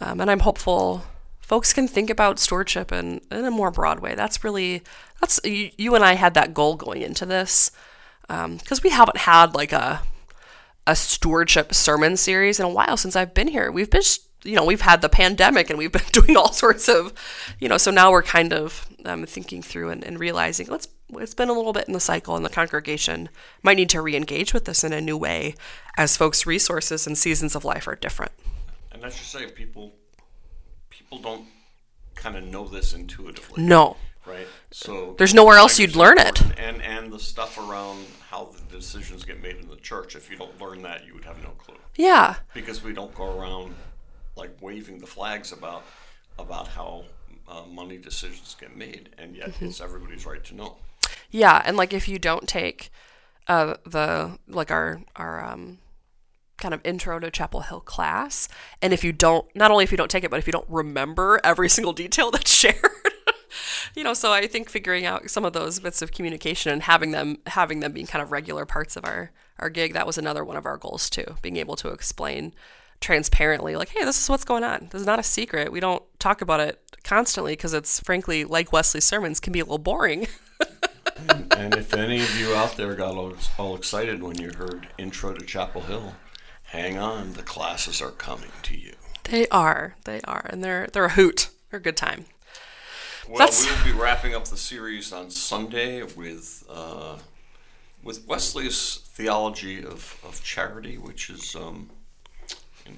um, 0.00 0.22
and 0.22 0.30
I'm 0.30 0.40
hopeful 0.40 1.04
folks 1.46 1.72
can 1.72 1.86
think 1.86 2.10
about 2.10 2.40
stewardship 2.40 2.90
in, 2.90 3.20
in 3.30 3.44
a 3.44 3.52
more 3.52 3.70
broad 3.70 4.00
way. 4.00 4.16
That's 4.16 4.42
really 4.42 4.82
that's 5.20 5.38
you, 5.44 5.70
you 5.78 5.94
and 5.94 6.04
I 6.04 6.14
had 6.14 6.34
that 6.34 6.52
goal 6.52 6.74
going 6.74 7.02
into 7.02 7.24
this 7.24 7.70
because 8.28 8.82
we 8.82 8.90
haven't 8.90 9.18
had 9.18 9.54
like 9.54 9.72
a 9.72 10.02
a 10.88 10.96
stewardship 10.96 11.72
sermon 11.72 12.16
series 12.16 12.58
in 12.58 12.66
a 12.66 12.70
while 12.70 12.96
since 12.96 13.14
I've 13.14 13.32
been 13.32 13.48
here. 13.48 13.70
We've 13.70 13.90
been, 13.90 14.02
you 14.42 14.56
know, 14.56 14.64
we've 14.64 14.80
had 14.80 15.02
the 15.02 15.08
pandemic 15.08 15.70
and 15.70 15.78
we've 15.78 15.92
been 15.92 16.02
doing 16.12 16.36
all 16.36 16.52
sorts 16.52 16.88
of, 16.88 17.12
you 17.60 17.68
know, 17.68 17.76
so 17.76 17.90
now 17.90 18.10
we're 18.10 18.22
kind 18.22 18.52
of 18.52 18.88
um, 19.04 19.24
thinking 19.24 19.62
through 19.62 19.90
and, 19.90 20.04
and 20.04 20.20
realizing 20.20 20.66
let's, 20.68 20.88
it's 21.14 21.34
been 21.34 21.48
a 21.48 21.52
little 21.52 21.72
bit 21.72 21.86
in 21.86 21.92
the 21.92 22.00
cycle 22.00 22.36
and 22.36 22.44
the 22.44 22.50
congregation 22.50 23.28
might 23.62 23.76
need 23.76 23.90
to 23.90 24.00
re-engage 24.00 24.52
with 24.52 24.64
this 24.64 24.84
in 24.84 24.92
a 24.92 25.00
new 25.00 25.16
way 25.16 25.54
as 25.96 26.16
folks' 26.16 26.46
resources 26.46 27.06
and 27.06 27.18
seasons 27.18 27.56
of 27.56 27.64
life 27.64 27.88
are 27.88 27.96
different. 27.96 28.32
And 28.92 29.02
let's 29.02 29.18
just 29.18 29.32
say 29.32 29.46
people 29.50 29.92
people 31.10 31.18
don't 31.30 31.46
kind 32.14 32.36
of 32.36 32.44
know 32.44 32.66
this 32.66 32.94
intuitively. 32.94 33.62
No. 33.62 33.96
Right. 34.24 34.46
So 34.72 35.14
There's 35.18 35.34
nowhere 35.34 35.56
else 35.56 35.78
you'd 35.78 35.94
learn 35.94 36.18
it. 36.18 36.40
And 36.58 36.82
and 36.82 37.12
the 37.12 37.18
stuff 37.18 37.58
around 37.58 38.04
how 38.30 38.46
the 38.46 38.76
decisions 38.76 39.24
get 39.24 39.40
made 39.40 39.56
in 39.56 39.68
the 39.68 39.76
church. 39.76 40.16
If 40.16 40.30
you 40.30 40.36
don't 40.36 40.60
learn 40.60 40.82
that, 40.82 41.06
you 41.06 41.14
would 41.14 41.24
have 41.24 41.40
no 41.42 41.50
clue. 41.50 41.76
Yeah. 41.96 42.36
Because 42.52 42.82
we 42.82 42.92
don't 42.92 43.14
go 43.14 43.38
around 43.38 43.74
like 44.34 44.50
waving 44.60 44.98
the 44.98 45.06
flags 45.06 45.52
about 45.52 45.84
about 46.38 46.68
how 46.68 47.04
uh, 47.48 47.62
money 47.70 47.96
decisions 47.98 48.56
get 48.60 48.76
made, 48.76 49.10
and 49.16 49.36
yet 49.36 49.50
Mm-hmm. 49.50 49.66
it's 49.66 49.80
everybody's 49.80 50.26
right 50.26 50.42
to 50.44 50.54
know. 50.56 50.76
Yeah, 51.30 51.62
and 51.64 51.76
like 51.76 51.92
if 51.92 52.08
you 52.08 52.18
don't 52.18 52.48
take 52.48 52.90
uh, 53.46 53.74
the 53.86 54.38
like 54.48 54.72
our 54.72 55.00
our 55.14 55.44
um, 55.44 55.78
kind 56.58 56.74
of 56.74 56.80
intro 56.84 57.18
to 57.18 57.30
Chapel 57.30 57.60
Hill 57.60 57.80
class, 57.80 58.48
and 58.82 58.92
if 58.92 59.04
you 59.04 59.12
don't, 59.12 59.46
not 59.54 59.70
only 59.70 59.84
if 59.84 59.90
you 59.90 59.96
don't 59.96 60.10
take 60.10 60.24
it, 60.24 60.30
but 60.30 60.38
if 60.38 60.46
you 60.46 60.52
don't 60.52 60.68
remember 60.68 61.40
every 61.44 61.68
single 61.76 61.92
detail 61.92 62.30
that's 62.30 62.52
shared, 62.52 62.76
you 63.94 64.04
know. 64.04 64.14
So 64.14 64.32
I 64.32 64.46
think 64.46 64.68
figuring 64.68 65.06
out 65.06 65.30
some 65.30 65.44
of 65.44 65.52
those 65.52 65.80
bits 65.80 66.02
of 66.02 66.12
communication 66.12 66.72
and 66.72 66.82
having 66.82 67.10
them 67.10 67.38
having 67.46 67.80
them 67.80 67.92
being 67.92 68.06
kind 68.06 68.22
of 68.22 68.32
regular 68.32 68.66
parts 68.66 68.96
of 68.96 69.04
our 69.04 69.30
our 69.58 69.70
gig 69.70 69.94
that 69.94 70.06
was 70.06 70.18
another 70.18 70.44
one 70.44 70.56
of 70.56 70.66
our 70.66 70.76
goals 70.76 71.08
too. 71.10 71.36
Being 71.42 71.56
able 71.56 71.76
to 71.76 71.88
explain 71.88 72.54
transparently, 73.00 73.76
like, 73.76 73.90
hey, 73.90 74.04
this 74.04 74.20
is 74.20 74.28
what's 74.28 74.44
going 74.44 74.64
on. 74.64 74.88
This 74.90 75.00
is 75.00 75.06
not 75.06 75.18
a 75.18 75.22
secret. 75.22 75.72
We 75.72 75.80
don't 75.80 76.02
talk 76.18 76.40
about 76.40 76.60
it 76.60 76.80
constantly 77.04 77.52
because 77.52 77.74
it's 77.74 78.00
frankly 78.00 78.44
like 78.44 78.72
Wesley's 78.72 79.04
sermons 79.04 79.40
can 79.40 79.52
be 79.52 79.60
a 79.60 79.64
little 79.64 79.78
boring. 79.78 80.26
and 81.56 81.74
if 81.74 81.94
any 81.94 82.20
of 82.20 82.38
you 82.38 82.54
out 82.54 82.76
there 82.76 82.94
got 82.94 83.14
all, 83.14 83.34
all 83.58 83.76
excited 83.76 84.22
when 84.22 84.38
you 84.38 84.50
heard 84.50 84.88
Intro 84.98 85.32
to 85.32 85.44
Chapel 85.44 85.82
Hill, 85.82 86.14
hang 86.76 86.98
on, 86.98 87.32
the 87.32 87.42
classes 87.42 88.00
are 88.02 88.10
coming 88.10 88.50
to 88.62 88.76
you. 88.76 88.92
They 89.24 89.48
are. 89.48 89.96
They 90.04 90.20
are. 90.22 90.46
And 90.50 90.62
they're 90.62 90.86
they're 90.92 91.06
a 91.06 91.10
hoot. 91.10 91.48
They're 91.70 91.80
a 91.80 91.82
good 91.82 91.96
time. 91.96 92.26
Well, 93.28 93.38
That's- 93.38 93.64
we 93.64 93.72
will 93.90 93.96
be 93.96 94.00
wrapping 94.00 94.34
up 94.34 94.44
the 94.46 94.56
series 94.56 95.12
on 95.12 95.30
Sunday 95.30 96.02
with 96.02 96.64
uh, 96.70 97.16
with 98.02 98.26
Wesley's 98.26 99.00
theology 99.04 99.82
of, 99.84 100.16
of 100.24 100.42
charity, 100.44 100.96
which 100.96 101.28
is 101.28 101.56
um, 101.56 101.90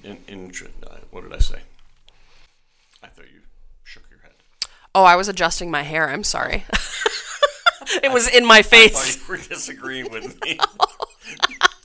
in, 0.03 0.17
in, 0.27 0.49
in 0.51 0.51
uh, 0.85 0.97
what 1.09 1.23
did 1.23 1.33
I 1.33 1.39
say? 1.39 1.61
I 3.01 3.07
thought 3.07 3.25
you 3.33 3.39
shook 3.83 4.03
your 4.11 4.19
head. 4.19 4.33
Oh, 4.93 5.03
I 5.03 5.15
was 5.15 5.27
adjusting 5.29 5.71
my 5.71 5.81
hair. 5.81 6.09
I'm 6.09 6.23
sorry. 6.23 6.65
it 8.03 8.11
was 8.11 8.27
in 8.27 8.45
my 8.45 8.57
I 8.57 8.61
face. 8.61 9.15
thought 9.15 9.27
you 9.27 9.33
were 9.33 9.47
disagreeing 9.47 10.11
with 10.11 10.39
me. 10.43 10.59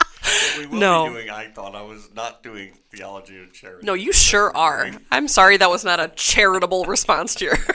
will 0.71 0.79
no. 0.79 1.07
be 1.07 1.13
doing 1.15 1.31
I 1.31 1.49
thought 1.49 1.75
I 1.75 1.83
was 1.83 2.11
not 2.15 2.43
doing 2.43 2.73
theology 2.91 3.43
of 3.43 3.53
charity. 3.53 3.87
No, 3.87 3.95
you 3.95 4.13
sure 4.13 4.55
are. 4.57 4.91
I'm 5.11 5.29
sorry 5.29 5.57
that 5.57 5.71
was 5.71 5.85
not 5.85 6.01
a 6.01 6.09
charitable 6.15 6.85
response 6.85 7.35
to 7.37 7.47
your 7.47 7.57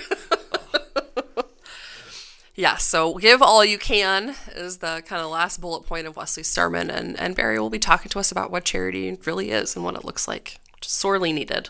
Yeah, 2.59 2.75
so 2.75 3.13
give 3.13 3.41
all 3.41 3.63
you 3.63 3.77
can 3.77 4.35
is 4.53 4.79
the 4.79 5.01
kind 5.07 5.21
of 5.21 5.29
last 5.29 5.61
bullet 5.61 5.85
point 5.85 6.07
of 6.07 6.17
Wesley's 6.17 6.49
sermon, 6.49 6.89
and, 6.89 7.17
and 7.17 7.33
Barry 7.33 7.57
will 7.57 7.69
be 7.69 7.79
talking 7.79 8.09
to 8.09 8.19
us 8.19 8.33
about 8.33 8.51
what 8.51 8.65
charity 8.65 9.17
really 9.25 9.51
is 9.51 9.77
and 9.77 9.85
what 9.85 9.95
it 9.95 10.03
looks 10.03 10.27
like, 10.27 10.59
which 10.75 10.87
is 10.87 10.91
sorely 10.91 11.31
needed. 11.31 11.69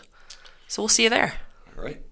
So 0.66 0.82
we'll 0.82 0.88
see 0.88 1.04
you 1.04 1.10
there. 1.10 1.34
All 1.78 1.84
right. 1.84 2.02